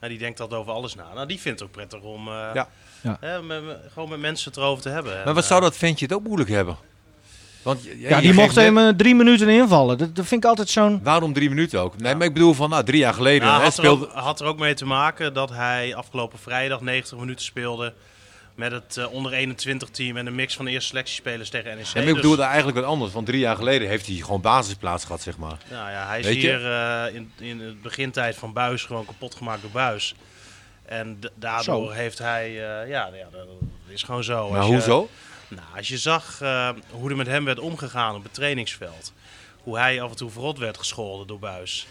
Ja, 0.00 0.08
die 0.08 0.18
denkt 0.18 0.40
altijd 0.40 0.60
over 0.60 0.72
alles 0.72 0.94
na. 0.94 1.04
Nou, 1.14 1.26
die 1.26 1.40
vindt 1.40 1.58
het 1.60 1.68
ook 1.68 1.74
prettig 1.74 2.00
om 2.00 2.28
eh, 2.28 2.34
Ja. 2.54 2.68
Ja. 3.00 3.16
hè, 3.20 3.42
met, 3.42 3.64
met- 3.64 3.78
gewoon 3.92 4.08
met 4.08 4.20
mensen 4.20 4.48
het 4.50 4.58
erover 4.58 4.82
te 4.82 4.88
hebben. 4.88 5.12
Maar 5.12 5.26
En, 5.26 5.34
wat 5.34 5.44
zou 5.44 5.60
dat 5.60 5.76
ventje 5.76 6.04
het 6.04 6.14
ook 6.14 6.22
moeilijk 6.22 6.50
hebben? 6.50 6.76
Want 7.62 7.82
je- 7.84 7.98
Ja, 8.00 8.16
je 8.16 8.22
die 8.22 8.32
mocht 8.34 8.54
net- 8.54 8.74
hem 8.74 8.96
drie 8.96 9.14
minuten 9.14 9.48
invallen. 9.48 9.98
Dat, 9.98 10.16
dat 10.16 10.26
vind 10.26 10.42
ik 10.44 10.48
altijd 10.50 10.68
zo'n... 10.68 11.00
Waarom 11.02 11.32
drie 11.32 11.48
minuten 11.48 11.80
ook? 11.80 11.98
Nee, 12.00 12.14
maar 12.14 12.26
ik 12.26 12.32
bedoel 12.32 12.54
van 12.54 12.70
nou, 12.70 12.84
drie 12.84 12.98
jaar 13.00 13.14
geleden 13.14 13.40
Nou, 13.48 13.56
hè, 13.58 13.64
had, 13.64 13.72
er 13.72 13.78
speelde... 13.78 14.06
ook, 14.08 14.12
had 14.12 14.40
er 14.40 14.46
ook 14.46 14.58
mee 14.58 14.74
te 14.74 14.86
maken 14.86 15.34
dat 15.34 15.50
hij 15.50 15.94
afgelopen 15.94 16.38
vrijdag 16.38 16.80
90 16.80 17.18
minuten 17.18 17.44
speelde 17.44 17.92
met 18.54 18.72
het 18.72 18.96
eh, 18.96 19.12
onder 19.12 19.32
21 19.32 19.88
team 19.88 20.16
en 20.16 20.26
een 20.26 20.34
mix 20.34 20.54
van 20.54 20.64
de 20.64 20.70
eerste 20.70 20.88
selectiespelers 20.88 21.50
tegen 21.50 21.76
NEC. 21.76 21.84
Ja, 21.86 21.90
maar 21.94 22.02
ik 22.02 22.08
Dus, 22.08 22.16
bedoel 22.22 22.44
eigenlijk 22.44 22.76
wat 22.76 22.86
anders. 22.86 23.12
Want 23.12 23.26
drie 23.26 23.38
jaar 23.40 23.56
geleden 23.56 23.88
heeft 23.88 24.06
hij 24.06 24.16
gewoon 24.16 24.40
basisplaats 24.40 25.04
gehad, 25.04 25.22
zeg 25.22 25.36
maar. 25.36 25.56
nou 25.70 25.90
ja, 25.90 26.06
hij 26.06 26.18
is 26.18 26.24
Weet 26.26 26.34
hier 26.34 26.70
eh, 26.72 27.14
in, 27.14 27.32
in 27.38 27.60
het 27.60 27.82
begintijd 27.82 28.36
van 28.36 28.52
Buis 28.52 28.82
gewoon 28.82 29.04
kapot 29.06 29.34
gemaakt 29.34 29.62
door 29.62 29.70
Buis. 29.70 30.14
En 30.84 31.18
daardoor 31.34 31.86
Zo. 31.86 31.90
heeft 31.90 32.18
hij, 32.18 32.46
eh, 32.48 32.88
ja, 32.88 33.10
ja, 33.12 33.28
dat 33.30 33.46
is 33.88 34.02
gewoon 34.02 34.24
zo. 34.24 34.48
Maar 34.50 34.58
Als 34.58 34.66
je- 34.68 34.72
hoezo? 34.74 35.08
Nou, 35.48 35.66
als 35.76 35.88
je 35.88 35.98
zag 35.98 36.38
hoe 36.90 37.10
er 37.10 37.16
met 37.16 37.26
hem 37.26 37.44
werd 37.44 37.58
omgegaan 37.58 38.14
op 38.14 38.22
het 38.22 38.34
trainingsveld. 38.34 39.12
Hoe 39.62 39.78
hij 39.78 40.00
af 40.02 40.10
en 40.10 40.16
toe 40.16 40.30
verrot 40.30 40.58
werd 40.58 40.78
gescholden 40.78 41.26
door 41.26 41.38
Buis. 41.38 41.86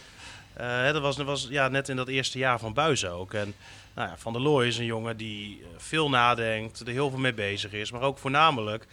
Dat 0.92 1.02
was, 1.02 1.16
dat 1.16 1.26
was 1.26 1.48
ja, 1.50 1.68
net 1.68 1.90
in 1.90 1.96
dat 1.96 2.08
eerste 2.08 2.38
jaar 2.38 2.60
van 2.60 2.74
Buis 2.74 3.06
ook. 3.06 3.34
En 3.34 3.56
nou 3.96 4.10
Van 4.16 4.34
der 4.34 4.42
Looy 4.42 4.68
is 4.68 4.78
een 4.78 4.86
jongen 4.86 5.18
die 5.18 5.62
eh, 5.62 5.68
veel 5.78 6.10
nadenkt, 6.10 6.80
er 6.80 6.88
heel 6.88 7.10
veel 7.10 7.20
mee 7.20 7.34
bezig 7.34 7.72
is. 7.72 7.92
Maar 7.92 8.02
ook 8.02 8.18
voornamelijk 8.18 8.88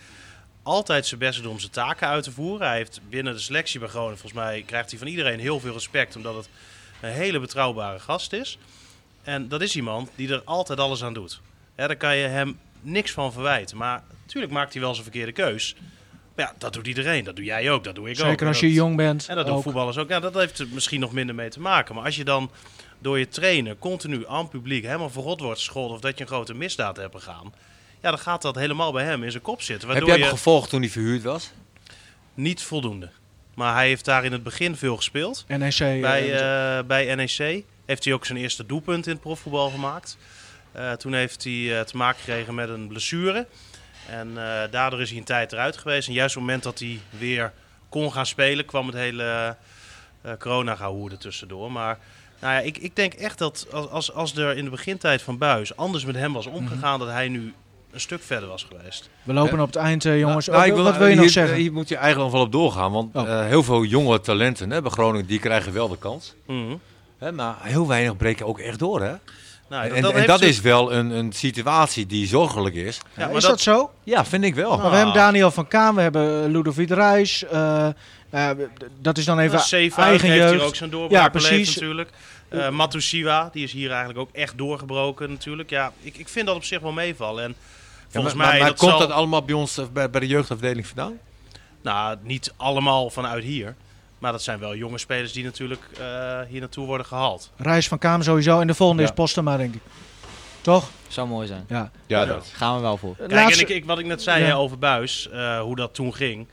altijd 0.62 1.07
zijn 1.07 1.20
best 1.20 1.42
doet 1.42 1.53
om 1.53 1.59
zijn 1.59 1.72
taken 1.72 2.09
uit 2.09 2.24
te 2.24 2.32
voeren. 2.32 2.66
Hij 2.66 2.76
heeft 2.76 3.01
binnen 3.09 3.32
de 3.32 3.38
selectie 3.38 3.80
bij 3.80 3.88
volgens 3.88 4.32
mij 4.32 4.62
krijgt 4.62 4.90
hij 4.90 4.98
van 4.98 5.09
iedereen 5.09 5.40
heel 5.40 5.61
veel 5.61 5.72
respect. 5.72 6.16
Omdat 6.16 6.34
het 6.34 6.48
een 7.01 7.11
hele 7.11 7.40
betrouwbare 7.40 7.98
gast 7.98 8.32
is. 8.32 8.59
En 9.22 9.48
dat 9.48 9.61
is 9.61 9.76
iemand 9.76 10.11
die 10.14 10.32
er 10.32 10.42
altijd 10.44 10.78
alles 10.78 11.05
aan 11.05 11.14
doet. 11.14 11.40
Daar 11.74 11.96
kan 11.96 12.16
je 12.16 12.26
hem 12.26 12.59
niks 12.80 13.12
van 13.12 13.32
verwijten. 13.32 13.76
Maar 13.76 14.03
natuurlijk 14.22 14.53
maakt 14.53 14.72
hij 14.72 14.82
wel 14.82 14.92
zijn 14.92 15.05
verkeerde 15.05 15.32
keus. 15.32 15.74
Maar 16.41 16.49
ja, 16.49 16.55
dat 16.59 16.72
doet 16.72 16.86
iedereen. 16.86 17.24
Dat 17.24 17.36
doe 17.36 17.45
jij 17.45 17.70
ook. 17.70 17.84
Dat 17.84 17.95
doe 17.95 18.11
ik 18.11 18.20
ook. 18.20 18.26
Zeker 18.26 18.47
als 18.47 18.61
dat- 18.61 18.68
je 18.68 18.74
jong 18.74 18.97
bent. 18.97 19.26
En 19.28 19.36
dat 19.36 19.47
doen 19.47 19.57
ook. 19.57 19.62
voetballers 19.62 19.97
ook. 19.99 20.09
Ja, 20.09 20.20
dat 20.20 20.34
heeft 20.34 20.59
er 20.59 20.66
misschien 20.72 21.01
nog 21.01 21.12
minder 21.12 21.34
mee 21.34 21.49
te 21.49 21.61
maken. 21.61 21.95
Maar 21.95 22.05
als 22.05 22.16
je 22.16 22.24
dan 22.24 22.51
door 22.99 23.18
je 23.18 23.28
trainer 23.28 23.78
continu 23.78 24.26
aan 24.28 24.38
het 24.41 24.51
publiek 24.51 24.84
helemaal 24.84 25.11
verrot 25.11 25.41
wordt 25.41 25.59
gescholden... 25.59 25.95
of 25.97 26.01
dat 26.01 26.18
je 26.18 26.20
een 26.24 26.30
grote 26.30 26.55
misdaad 26.55 26.97
hebt 26.97 27.12
begaan... 27.12 27.55
ja, 28.03 28.11
dan 28.11 28.18
gaat 28.18 28.43
dat 28.43 28.55
helemaal 28.55 28.93
bij 28.93 29.05
hem 29.05 29.22
in 29.22 29.30
zijn 29.30 29.43
kop 29.43 29.62
zitten. 29.62 29.88
Heb 29.88 29.99
Waardoor 29.99 30.09
jij 30.09 30.18
hem 30.18 30.26
je 30.26 30.36
gevolgd 30.36 30.70
toen 30.70 30.80
hij 30.80 30.91
verhuurd 30.91 31.22
was? 31.22 31.53
niet 32.34 32.62
voldoende. 32.62 33.11
Maar 33.55 33.74
hij 33.74 33.86
heeft 33.86 34.05
daar 34.05 34.24
in 34.24 34.32
het 34.32 34.43
begin 34.43 34.76
veel 34.76 34.97
gespeeld. 34.97 35.45
NEC. 35.49 35.78
Bij, 36.01 36.32
eh, 36.34 36.84
bij 36.84 37.14
NEC 37.14 37.64
heeft 37.86 38.05
hij 38.05 38.12
ook 38.14 38.26
zijn 38.26 38.38
eerste 38.38 38.66
doelpunt 38.66 39.07
in 39.07 39.12
het 39.12 39.20
profvoetbal 39.20 39.70
gemaakt. 39.70 40.16
Eh, 40.72 40.93
toen 40.93 41.12
heeft 41.12 41.45
hij 41.45 41.84
te 41.84 41.97
maken 41.97 42.18
gekregen 42.18 42.55
met 42.55 42.68
een 42.68 42.88
blessure. 42.88 43.47
En 44.11 44.28
eh, 44.36 44.70
daardoor 44.70 45.00
is 45.00 45.08
hij 45.11 45.18
een 45.18 45.24
tijd 45.24 45.52
eruit 45.52 45.76
geweest. 45.76 46.08
En 46.08 46.14
juist 46.14 46.36
op 46.36 46.42
het 46.42 46.50
moment 46.50 46.64
dat 46.64 46.78
hij 46.78 47.00
weer 47.18 47.52
kon 47.88 48.12
gaan 48.12 48.26
spelen, 48.26 48.64
kwam 48.64 48.86
het 48.86 48.96
hele 48.96 49.56
eh 50.22 50.32
corona-gehoer 50.38 51.11
er 51.12 51.18
tussendoor. 51.18 51.72
Maar 51.72 51.98
nou 52.40 52.54
ja, 52.54 52.61
ik, 52.61 52.78
ik 52.78 52.96
denk 52.96 53.12
echt 53.14 53.38
dat 53.38 53.66
als, 53.72 53.88
als, 53.88 54.12
als 54.14 54.36
er 54.36 54.56
in 54.56 54.64
de 54.64 54.70
begintijd 54.70 55.22
van 55.22 55.38
Buis 55.38 55.76
anders 55.76 56.04
met 56.04 56.14
hem 56.14 56.32
was 56.32 56.46
omgegaan, 56.46 56.98
dat 56.98 57.08
hij 57.08 57.28
nu 57.28 57.52
een 57.92 58.00
stuk 58.00 58.22
verder 58.22 58.48
was 58.48 58.66
geweest. 58.70 59.08
we 59.22 59.32
lopen 59.32 59.61
op 59.61 59.66
het 59.66 59.76
eind, 59.76 60.04
eh, 60.04 60.18
jongens. 60.18 60.46
Nou, 60.46 60.58
Ook- 60.61 60.66
ik 60.78 60.82
wat 60.84 60.96
wil 60.96 61.06
je 61.06 61.14
nog 61.14 61.22
hier, 61.24 61.32
zeggen? 61.32 61.56
Hier 61.56 61.72
moet 61.72 61.88
je 61.88 61.96
eigenlijk 61.96 62.24
nog 62.24 62.32
wel 62.38 62.46
op 62.46 62.52
doorgaan. 62.52 62.92
Want 62.92 63.14
Oh. 63.16 63.28
eh, 63.30 63.46
heel 63.46 63.62
veel 63.62 63.84
jonge 63.84 64.20
talenten 64.20 64.70
hè, 64.70 64.82
bij 64.82 64.90
Groningen, 64.90 65.26
die 65.26 65.38
krijgen 65.38 65.72
wel 65.72 65.88
de 65.88 65.98
kans. 65.98 66.34
Mhm. 66.46 66.74
Hè, 67.18 67.32
maar 67.32 67.56
heel 67.61 67.88
weinig 67.88 68.16
breken 68.16 68.46
ook 68.46 68.58
echt 68.58 68.78
door. 68.78 69.02
Hè? 69.02 69.14
Nou, 69.70 69.90
en 69.90 70.26
dat 70.26 70.40
is 70.42 70.60
wel 70.60 70.92
een, 70.92 71.10
een 71.10 71.32
situatie 71.32 72.06
die 72.06 72.26
zorgelijk 72.26 72.74
is. 72.74 73.00
Ja, 73.16 73.26
maar 73.26 73.36
is 73.36 73.42
dat- 73.42 73.50
dat 73.50 73.60
zo? 73.60 73.90
Ja, 74.04 74.24
vind 74.24 74.44
ik 74.44 74.54
wel. 74.54 74.78
Maar 74.78 74.90
we 74.90 74.96
hebben 74.96 75.14
Daniel 75.14 75.50
van 75.50 75.68
Kaan, 75.68 75.94
we 75.94 76.00
hebben 76.00 76.44
eh, 76.44 76.50
Ludovic 76.50 76.88
Reis. 76.90 77.44
eh, 77.44 77.86
eh, 78.30 78.50
dat 79.00 79.18
is 79.18 79.24
dan 79.24 79.38
even 79.38 79.56
Nou, 79.56 79.92
eigen 79.96 80.28
heeft 80.28 80.42
jeugd. 80.42 80.52
hier 80.54 80.62
ook 80.62 80.76
zijn 80.76 80.90
doorbraak 80.90 81.22
Ja, 81.22 81.28
precies. 81.28 81.74
natuurlijk. 81.74 82.10
Eh 82.48 82.68
Matusiwa, 82.70 83.48
die 83.52 83.64
is 83.64 83.72
hier 83.72 83.88
eigenlijk 83.90 84.18
ook 84.18 84.28
echt 84.32 84.58
doorgebroken 84.58 85.30
natuurlijk. 85.30 85.70
Ja, 85.70 85.92
ik, 86.02 86.16
ik 86.16 86.28
vind 86.28 86.46
dat 86.46 86.56
op 86.56 86.64
zich 86.64 86.80
wel 86.80 86.92
meevallen. 86.92 87.44
En 87.44 87.54
volgens 88.08 88.34
maar, 88.34 88.42
maar- 88.42 88.52
mij 88.54 88.60
maar 88.62 88.70
dat 88.70 88.78
komt 88.78 88.90
zal, 88.90 89.00
dat 89.00 89.10
allemaal 89.10 89.42
bij 89.42 89.54
ons 89.54 89.80
bij, 89.92 90.10
bij 90.10 90.20
de 90.20 90.26
jeugdafdeling 90.26 90.86
vandaan? 90.86 91.18
nou, 91.82 92.16
niet 92.22 92.52
allemaal 92.56 93.10
vanuit 93.10 93.44
hier. 93.44 93.74
Maar 94.20 94.32
dat 94.32 94.42
zijn 94.42 94.58
wel 94.58 94.74
jonge 94.76 94.98
spelers 94.98 95.32
die 95.32 95.44
natuurlijk 95.44 95.82
eh, 95.98 96.40
hier 96.48 96.60
naartoe 96.60 96.86
worden 96.86 97.06
gehaald. 97.06 97.50
Reis 97.56 97.88
van 97.88 97.98
Kaam 97.98 98.22
sowieso. 98.22 98.60
En 98.60 98.66
de 98.66 98.74
volgende 98.74 99.02
Ja. 99.02 99.08
is 99.08 99.14
Postema, 99.14 99.56
denk 99.56 99.74
ik. 99.74 99.80
Toch? 100.60 100.90
Zou 101.08 101.28
mooi 101.28 101.46
zijn. 101.46 101.64
Ja. 101.68 101.90
Ja, 102.06 102.24
dat. 102.24 102.50
Gaan 102.52 102.74
we 102.76 102.80
wel 102.82 102.96
voor. 102.96 103.16
Kijk, 103.16 103.30
Laatste- 103.30 103.64
en 103.64 103.70
ik, 103.70 103.76
ik, 103.76 103.84
wat 103.84 103.98
ik 103.98 104.06
net 104.06 104.22
zei 104.22 104.40
Ja. 104.40 104.46
hè, 104.46 104.56
over 104.56 104.78
Buis, 104.78 105.28
eh, 105.30 105.60
hoe 105.60 105.76
dat 105.76 105.94
toen 105.94 106.14
ging. 106.14 106.48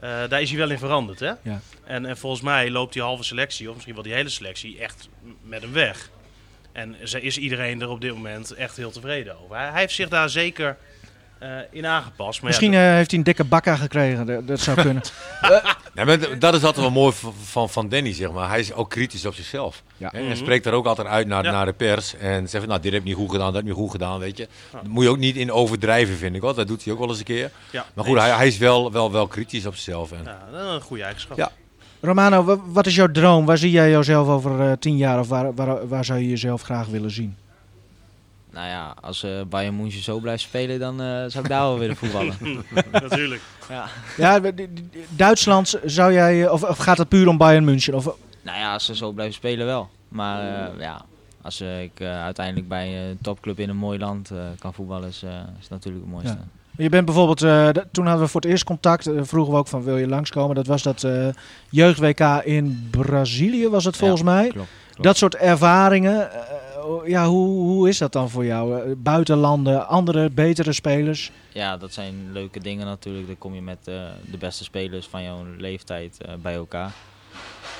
eh, 0.00 0.10
daar 0.28 0.40
is 0.40 0.48
hij 0.50 0.58
wel 0.58 0.70
in 0.70 0.78
veranderd. 0.78 1.20
Hè? 1.20 1.30
Ja. 1.42 1.60
En, 1.84 2.06
en 2.06 2.16
volgens 2.16 2.42
mij 2.42 2.70
loopt 2.70 2.92
die 2.92 3.02
halve 3.02 3.22
selectie, 3.24 3.68
of 3.68 3.72
misschien 3.74 3.94
wel 3.94 4.02
die 4.04 4.12
hele 4.12 4.28
selectie, 4.28 4.78
echt 4.78 5.08
met 5.42 5.62
hem 5.62 5.72
weg. 5.72 6.10
En 6.72 6.96
ze- 7.04 7.20
is 7.20 7.38
iedereen 7.38 7.80
er 7.80 7.88
op 7.88 8.00
dit 8.00 8.14
moment 8.14 8.50
echt 8.54 8.76
heel 8.76 8.90
tevreden 8.90 9.36
over. 9.44 9.56
Hij, 9.56 9.68
hij 9.70 9.80
heeft 9.80 9.94
zich 9.94 10.08
daar 10.08 10.28
zeker 10.30 10.76
eh, 11.38 11.48
in 11.70 11.86
aangepast. 11.86 12.40
Maar 12.40 12.48
Misschien 12.50 12.72
ja, 12.72 12.94
heeft 12.94 13.10
hij 13.10 13.18
een 13.18 13.24
dikke 13.24 13.44
bakka 13.44 13.76
gekregen. 13.76 14.26
Dat, 14.26 14.46
dat 14.46 14.60
zou 14.60 14.80
kunnen. 14.82 15.02
Nee, 15.94 16.04
maar 16.04 16.38
dat 16.38 16.54
is 16.54 16.64
altijd 16.64 16.76
wel 16.84 16.90
mooi 16.90 17.14
van, 17.42 17.68
van, 17.68 17.88
Danny, 17.88 18.12
zeg 18.14 18.32
maar. 18.32 18.48
Hij 18.48 18.60
is 18.60 18.72
ook 18.72 18.90
kritisch 18.90 19.26
op 19.26 19.34
zichzelf. 19.34 19.82
Ja. 19.96 20.12
En 20.12 20.26
hij 20.26 20.36
spreekt 20.36 20.64
daar 20.64 20.72
ook 20.72 20.86
altijd 20.86 21.06
uit 21.08 21.26
naar, 21.26 21.44
Ja. 21.44 21.50
naar 21.50 21.66
de 21.66 21.72
pers. 21.72 22.14
En 22.16 22.48
zegt 22.48 22.64
van, 22.64 22.68
nou, 22.68 22.80
dit 22.80 22.92
heb 22.92 23.02
je 23.02 23.08
niet 23.08 23.18
goed 23.18 23.30
gedaan, 23.30 23.46
dat 23.46 23.54
heb 23.54 23.62
je 23.64 23.68
niet 23.70 23.78
goed 23.80 23.90
gedaan, 23.90 24.18
weet 24.18 24.36
je. 24.36 24.48
Dat 24.72 24.86
moet 24.86 25.04
je 25.04 25.10
ook 25.10 25.18
niet 25.18 25.36
in 25.36 25.52
overdrijven, 25.52 26.16
vind 26.16 26.34
ik. 26.34 26.40
Hoor. 26.42 26.54
Dat 26.54 26.68
doet 26.68 26.84
hij 26.84 26.92
ook 26.92 26.98
wel 26.98 27.08
eens 27.08 27.18
een 27.18 27.24
keer. 27.24 27.50
ja, 27.70 27.86
Maar 27.94 28.04
goed, 28.04 28.18
hij, 28.18 28.30
hij 28.30 28.46
is 28.46 28.58
wel, 28.58 28.92
wel, 28.92 29.12
wel 29.12 29.26
kritisch 29.26 29.66
op 29.66 29.74
zichzelf. 29.74 30.12
En, 30.12 30.20
Ja, 30.24 30.38
dat 30.52 30.60
is 30.68 30.74
een 30.74 30.80
goede 30.80 31.02
eigenschap. 31.02 31.36
Ja. 31.36 31.50
Romano, 32.00 32.44
wa- 32.44 32.58
wat 32.66 32.86
is 32.86 32.94
jouw 32.94 33.10
droom? 33.10 33.46
Waar 33.46 33.58
zie 33.58 33.70
jij 33.70 33.90
jezelf 33.90 34.28
over 34.28 34.60
eh, 34.60 34.72
tien 34.78 34.96
jaar? 34.96 35.18
Of 35.18 35.28
waar, 35.28 35.54
waar, 35.54 35.88
waar 35.88 36.04
zou 36.04 36.18
je 36.20 36.28
jezelf 36.28 36.62
graag 36.62 36.86
willen 36.86 37.10
zien? 37.10 37.36
Nou 38.52 38.66
ja, 38.68 38.94
als 39.00 39.22
eh 39.22 39.30
Bayern 39.48 39.76
München 39.76 40.02
zo 40.02 40.18
blijft 40.18 40.42
spelen, 40.42 40.78
dan 40.78 41.00
eh, 41.00 41.06
zou 41.06 41.44
ik 41.44 41.48
daar 41.48 41.60
wel 41.60 41.78
willen 41.78 41.96
voetballen. 41.96 42.36
Natuurlijk. 42.92 43.40
ja. 43.68 43.86
Ja, 44.16 44.40
Duitsland, 45.08 45.78
zou 45.84 46.12
jij, 46.12 46.44
eh, 46.44 46.52
of, 46.52 46.62
of 46.62 46.78
gaat 46.78 46.98
het 46.98 47.08
puur 47.08 47.28
om 47.28 47.36
Bayern 47.36 47.64
München? 47.64 47.94
Of, 47.94 48.04
Nou 48.42 48.58
ja, 48.58 48.72
als 48.72 48.84
ze 48.84 48.96
zo 48.96 49.10
blijven 49.12 49.34
spelen 49.34 49.66
wel. 49.66 49.88
Maar 50.08 50.40
eh, 50.40 50.80
ja, 50.80 51.04
als 51.42 51.60
ik 51.60 51.90
eh, 52.00 52.22
uiteindelijk 52.22 52.68
bij 52.68 53.08
een 53.10 53.18
topclub 53.22 53.58
in 53.58 53.68
een 53.68 53.76
mooi 53.76 53.98
land 53.98 54.30
eh, 54.30 54.38
kan 54.58 54.74
voetballen, 54.74 55.08
is, 55.08 55.22
eh, 55.22 55.30
is 55.30 55.62
het 55.62 55.70
natuurlijk 55.70 56.04
het 56.04 56.12
mooiste. 56.12 56.36
Je 56.76 56.88
bent 56.88 57.04
bijvoorbeeld, 57.04 57.42
eh, 57.42 57.68
toen 57.68 58.06
hadden 58.06 58.24
we 58.24 58.30
voor 58.30 58.40
het 58.40 58.50
eerst 58.50 58.64
contact, 58.64 59.08
vroegen 59.20 59.52
we 59.52 59.58
ook 59.58 59.68
van 59.68 59.82
wil 59.82 59.96
je 59.96 60.08
langskomen? 60.08 60.54
Dat 60.54 60.66
was 60.66 60.82
dat 60.82 61.04
eh 61.04 61.28
jeugd-WK 61.70 62.20
in 62.44 62.88
Brazilië, 62.90 63.68
was 63.68 63.84
het 63.84 63.96
volgens 63.96 64.22
mij. 64.22 64.48
Klopt. 64.48 64.68
Klopt. 64.92 65.02
Dat 65.02 65.16
soort 65.16 65.34
ervaringen, 65.34 66.32
eh, 66.32 66.40
ja, 67.04 67.26
hoe, 67.26 67.48
hoe 67.48 67.88
is 67.88 67.98
dat 67.98 68.12
dan 68.12 68.30
voor 68.30 68.44
jou? 68.44 68.80
Eh, 68.80 68.92
buitenlanden, 68.96 69.88
andere, 69.88 70.30
betere 70.30 70.72
spelers? 70.72 71.30
Ja, 71.52 71.76
dat 71.76 71.92
zijn 71.92 72.32
leuke 72.32 72.60
dingen 72.60 72.86
natuurlijk. 72.86 73.26
Dan 73.26 73.38
kom 73.38 73.54
je 73.54 73.62
met 73.62 73.88
eh, 73.88 73.94
de 74.30 74.38
beste 74.38 74.64
spelers 74.64 75.06
van 75.06 75.22
jouw 75.22 75.44
leeftijd 75.56 76.18
eh, 76.24 76.34
bij 76.34 76.54
elkaar. 76.54 76.92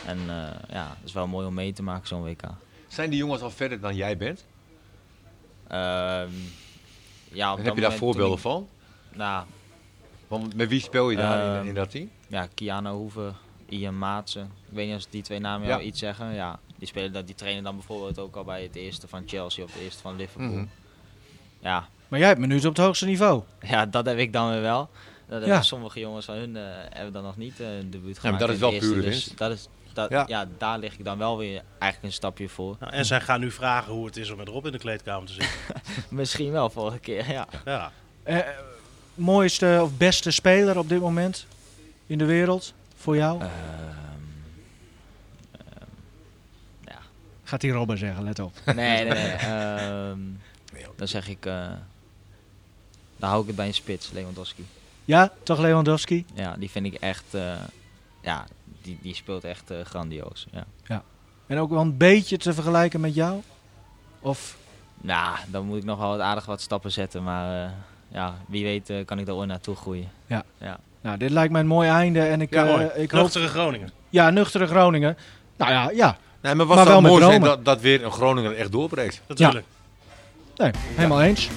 En 0.07 0.19
eh, 0.19 0.35
ja, 0.73 0.87
het 0.99 1.05
is 1.09 1.13
wel 1.13 1.27
mooi 1.27 1.47
om 1.47 1.55
mee 1.55 1.73
te 1.73 1.83
maken 1.83 2.07
zo'n 2.09 2.23
WK. 2.25 2.43
Zijn 2.89 3.11
die 3.11 3.19
jongens 3.19 3.43
al 3.43 3.51
verder 3.51 3.81
dan 3.81 3.95
jij 3.97 4.17
bent? 4.17 4.45
Ehm, 5.69 6.29
ja, 7.33 7.57
heb 7.57 7.75
je 7.75 7.81
daar 7.81 7.93
voorbeelden 7.93 8.35
ik- 8.37 8.43
van? 8.43 8.69
Nou, 9.15 9.45
Want 10.29 10.55
met 10.57 10.69
wie 10.69 10.81
speel 10.81 11.11
je 11.11 11.17
daar 11.17 11.45
in, 11.53 11.57
Ehm, 11.59 11.67
in 11.69 11.75
dat 11.75 11.91
team? 11.91 12.11
ja, 12.27 12.47
Kiana 12.55 12.93
Hoeven, 12.93 13.35
Ian 13.69 13.99
Maatsen. 13.99 14.43
Ik 14.43 14.75
weet 14.75 14.87
niet 14.89 14.97
of 14.97 15.07
die 15.11 15.23
twee 15.23 15.39
namen 15.39 15.67
Ja. 15.67 15.73
jou 15.75 15.83
iets 15.87 15.99
zeggen. 15.99 16.35
Ja, 16.35 16.59
die, 16.83 16.91
spelen, 16.91 17.12
dat- 17.12 17.26
die 17.26 17.35
trainen 17.35 17.62
dan 17.64 17.74
bijvoorbeeld 17.76 18.18
ook 18.18 18.37
al 18.37 18.45
bij 18.45 18.62
het 18.62 18.74
eerste 18.74 19.09
van 19.09 19.22
Chelsea 19.26 19.64
of 19.64 19.72
het 19.72 19.83
eerste 19.83 20.01
van 20.03 20.16
Liverpool. 20.16 20.47
Mhm. 20.49 20.64
Ja, 21.61 21.89
Maar 22.09 22.18
jij 22.18 22.28
hebt 22.28 22.41
minuten 22.41 22.68
op 22.68 22.76
het 22.76 22.85
hoogste 22.85 23.05
niveau. 23.07 23.43
ja, 23.61 23.87
dat 23.87 24.07
heb 24.07 24.18
ik 24.18 24.33
dan 24.33 24.51
weer 24.51 24.61
wel. 24.61 24.89
Dat 25.28 25.41
Ja. 25.41 25.47
hebben 25.47 25.64
sommige 25.66 26.01
jongens 26.01 26.24
van 26.26 26.35
hun 26.35 26.57
eh, 26.57 26.62
hebben 26.91 27.12
dan 27.12 27.22
nog 27.22 27.37
niet 27.37 27.61
eh, 27.61 27.76
een 27.78 27.91
debuut 27.91 28.18
gemaakt. 28.18 28.39
maar 28.39 28.47
dat 28.47 28.57
is 28.57 28.59
wel 28.62 28.72
eerste, 28.72 28.89
pure 28.89 29.01
dus 29.01 29.11
winst. 29.11 29.39
Dat 29.39 29.51
is, 29.53 29.68
dat, 29.93 30.11
Ja. 30.11 30.24
ja. 30.26 30.47
daar 30.59 30.78
lig 30.78 30.99
ik 30.99 31.05
dan 31.05 31.18
wel 31.18 31.39
weer 31.39 31.62
eigenlijk 31.78 32.03
een 32.03 32.12
stapje 32.12 32.49
voor. 32.49 32.76
Nou, 32.80 32.93
en 32.93 33.05
zij 33.05 33.20
gaan 33.20 33.41
nu 33.41 33.51
vragen 33.51 33.93
hoe 33.93 34.07
het 34.07 34.16
is 34.16 34.30
om 34.30 34.37
met 34.37 34.49
Rob 34.49 34.66
in 34.66 34.72
de 34.72 34.78
kleedkamer 34.78 35.26
te 35.26 35.33
zitten. 35.33 35.51
Misschien 36.09 36.53
wel 36.53 36.70
vorige 36.70 36.99
keer, 36.99 37.30
ja. 37.30 37.47
Ja. 37.64 37.93
Eh, 38.22 38.39
mooiste 39.14 39.78
of 39.83 39.97
beste 39.97 40.30
speler 40.30 40.78
op 40.78 40.89
dit 40.89 41.01
moment 41.01 41.47
in 42.07 42.18
de 42.18 42.24
wereld 42.24 42.74
voor 42.97 43.16
jou? 43.16 43.43
Gaat 47.53 47.61
die 47.61 47.73
Robben 47.73 47.99
zeggen, 47.99 48.25
let 48.25 48.39
op. 48.39 48.53
Nee, 48.65 48.75
nee, 48.75 49.05
nee. 49.05 49.33
ehm, 49.33 50.19
dan 50.97 51.09
zeg 51.09 51.29
ik, 51.29 51.47
eh 51.47 51.71
dan 53.17 53.29
hou 53.29 53.41
ik 53.41 53.47
het 53.47 53.57
bij 53.57 53.67
een 53.67 53.75
spits, 53.75 54.11
Lewandowski. 54.11 54.67
Ja, 55.05 55.33
toch 55.43 55.59
Lewandowski? 55.59 56.25
Ja, 56.35 56.55
die 56.59 56.71
vind 56.71 56.87
ik 56.87 56.95
echt, 56.95 57.25
eh, 57.35 57.55
ja, 58.21 58.45
die, 58.83 58.99
die 59.03 59.15
speelt 59.15 59.45
echt 59.45 59.71
eh, 59.71 59.81
grandioos. 59.85 60.47
Ja. 60.87 61.03
En 61.47 61.59
ook 61.59 61.71
wel 61.71 61.81
een 61.81 61.97
beetje 61.97 62.37
te 62.37 62.53
vergelijken 62.53 63.01
met 63.01 63.15
jou? 63.15 63.43
Of 64.21 64.57
Nou, 65.01 65.37
dan 65.47 65.67
moet 65.67 65.77
ik 65.77 65.85
nog 65.85 65.99
wel 65.99 66.09
wat 66.09 66.21
aardig 66.21 66.47
wat 66.47 66.61
stappen 66.61 66.93
zetten, 66.93 67.23
maar 67.23 67.65
eh, 67.65 67.71
ja, 68.09 68.35
wie 68.47 68.65
weet 68.65 69.05
kan 69.05 69.19
ik 69.19 69.27
daar 69.27 69.35
ooit 69.35 69.49
naartoe 69.49 69.77
groeien. 69.77 70.11
Nou, 71.01 71.19
dit 71.19 71.31
lijkt 71.31 71.53
mij 71.53 71.61
een 71.61 71.67
mooi 71.67 71.89
einde. 71.89 72.21
En 72.21 72.41
ik, 72.41 72.51
Ja, 72.55 72.81
ik 72.81 73.11
hoop... 73.11 73.23
Nuchtere 73.23 73.49
Groningen. 73.49 73.91
Ja, 74.11 74.31
nuchtere 74.31 74.67
Groningen. 74.67 75.17
Nou 75.57 75.71
ja, 75.73 75.91
ja. 75.91 76.17
Nee, 76.43 76.55
maar 76.55 76.66
was 76.66 76.76
maar 76.76 76.84
het 76.84 76.93
wel 76.95 77.01
met 77.03 77.11
mooi 77.11 77.24
zijn 77.24 77.40
dat, 77.43 77.64
dat 77.64 77.80
weer 77.80 78.05
een 78.05 78.11
Groninger 78.12 78.57
echt 78.57 78.72
doorbreekt? 78.72 79.20
Natuurlijk. 79.28 79.64
Nee, 80.57 80.70
helemaal 80.95 81.22
eens. 81.22 81.49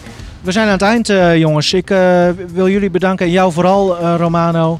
We 0.42 0.52
zijn 0.52 0.66
aan 0.66 0.72
het 0.72 0.82
eind, 0.82 1.10
eh, 1.10 1.38
jongens. 1.38 1.74
Ik 1.74 1.90
eh, 1.90 2.30
wil 2.48 2.70
jullie 2.70 2.90
bedanken. 2.90 3.26
En 3.26 3.32
jou 3.32 3.52
vooral, 3.52 3.98
eh, 3.98 4.16
Romano. 4.18 4.80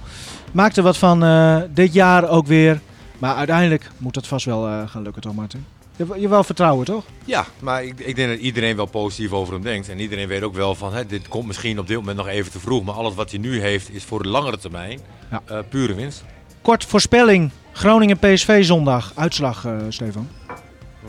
Maak 0.52 0.76
er 0.76 0.84
wat 0.84 0.98
van 0.98 1.24
eh, 1.24 1.58
dit 1.70 1.94
jaar 1.94 2.30
ook 2.30 2.48
weer. 2.48 2.80
Maar 3.20 3.36
uiteindelijk 3.36 3.90
moet 3.98 4.16
het 4.16 4.28
vast 4.28 4.46
wel 4.46 4.68
eh, 4.68 4.82
gaan 4.90 5.02
lukken, 5.02 5.22
toch, 5.22 5.34
Martin? 5.36 5.66
Je 5.96 6.06
hebt 6.08 6.20
je 6.22 6.28
wel 6.28 6.44
vertrouwen, 6.44 6.86
toch? 6.86 7.04
Ja, 7.26 7.46
maar 7.60 7.84
ik, 7.84 8.00
ik 8.00 8.16
denk 8.16 8.30
dat 8.30 8.40
iedereen 8.40 8.76
wel 8.76 8.86
positief 8.86 9.32
over 9.32 9.54
hem 9.54 9.64
denkt. 9.64 9.90
En 9.90 10.00
iedereen 10.00 10.28
weet 10.28 10.42
ook 10.44 10.56
wel 10.56 10.76
van, 10.76 10.94
hè, 10.94 11.06
dit 11.06 11.28
komt 11.28 11.48
misschien 11.48 11.80
op 11.80 11.88
dit 11.88 11.98
moment 11.98 12.18
nog 12.18 12.28
even 12.28 12.52
te 12.52 12.60
vroeg. 12.60 12.84
Maar 12.84 12.96
alles 12.96 13.14
wat 13.16 13.32
hij 13.32 13.40
nu 13.40 13.62
heeft 13.62 13.94
is 13.94 14.04
voor 14.04 14.24
de 14.24 14.30
langere 14.30 14.58
termijn 14.58 15.00
Ja. 15.32 15.42
eh, 15.46 15.58
pure 15.70 15.94
winst. 15.94 16.24
Kort 16.62 16.86
voorspelling. 16.86 17.52
Groningen 17.76 18.18
PSV 18.20 18.64
zondag. 18.66 19.12
Uitslag, 19.16 19.66
eh, 19.66 19.78
Stefan. 19.90 20.30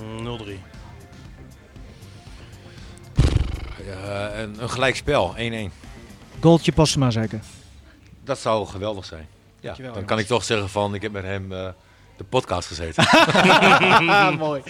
Mm, 0.01 0.23
0-3. 0.23 0.61
Eh, 3.87 4.39
een, 4.41 4.63
een 4.63 4.71
gelijk 4.71 4.97
spel, 4.97 5.35
1-1. 5.37 5.73
Goaltje 6.41 6.73
Postema 6.73 7.11
zeker. 7.11 7.41
Dat 8.25 8.39
zou 8.39 8.67
geweldig 8.67 9.05
zijn. 9.05 9.27
Ja, 9.61 9.61
Dankjewel, 9.61 9.93
dan 9.93 10.05
kan 10.05 10.17
jongens. 10.17 10.31
ik 10.31 10.37
toch 10.37 10.45
zeggen 10.45 10.69
van, 10.69 10.95
ik 10.95 11.03
heb 11.03 11.13
met 11.13 11.23
hem 11.23 11.53
eh, 11.53 11.69
de 12.17 12.25
podcast 12.25 12.69
gezeten. 12.69 13.05
Mooi. 14.39 14.63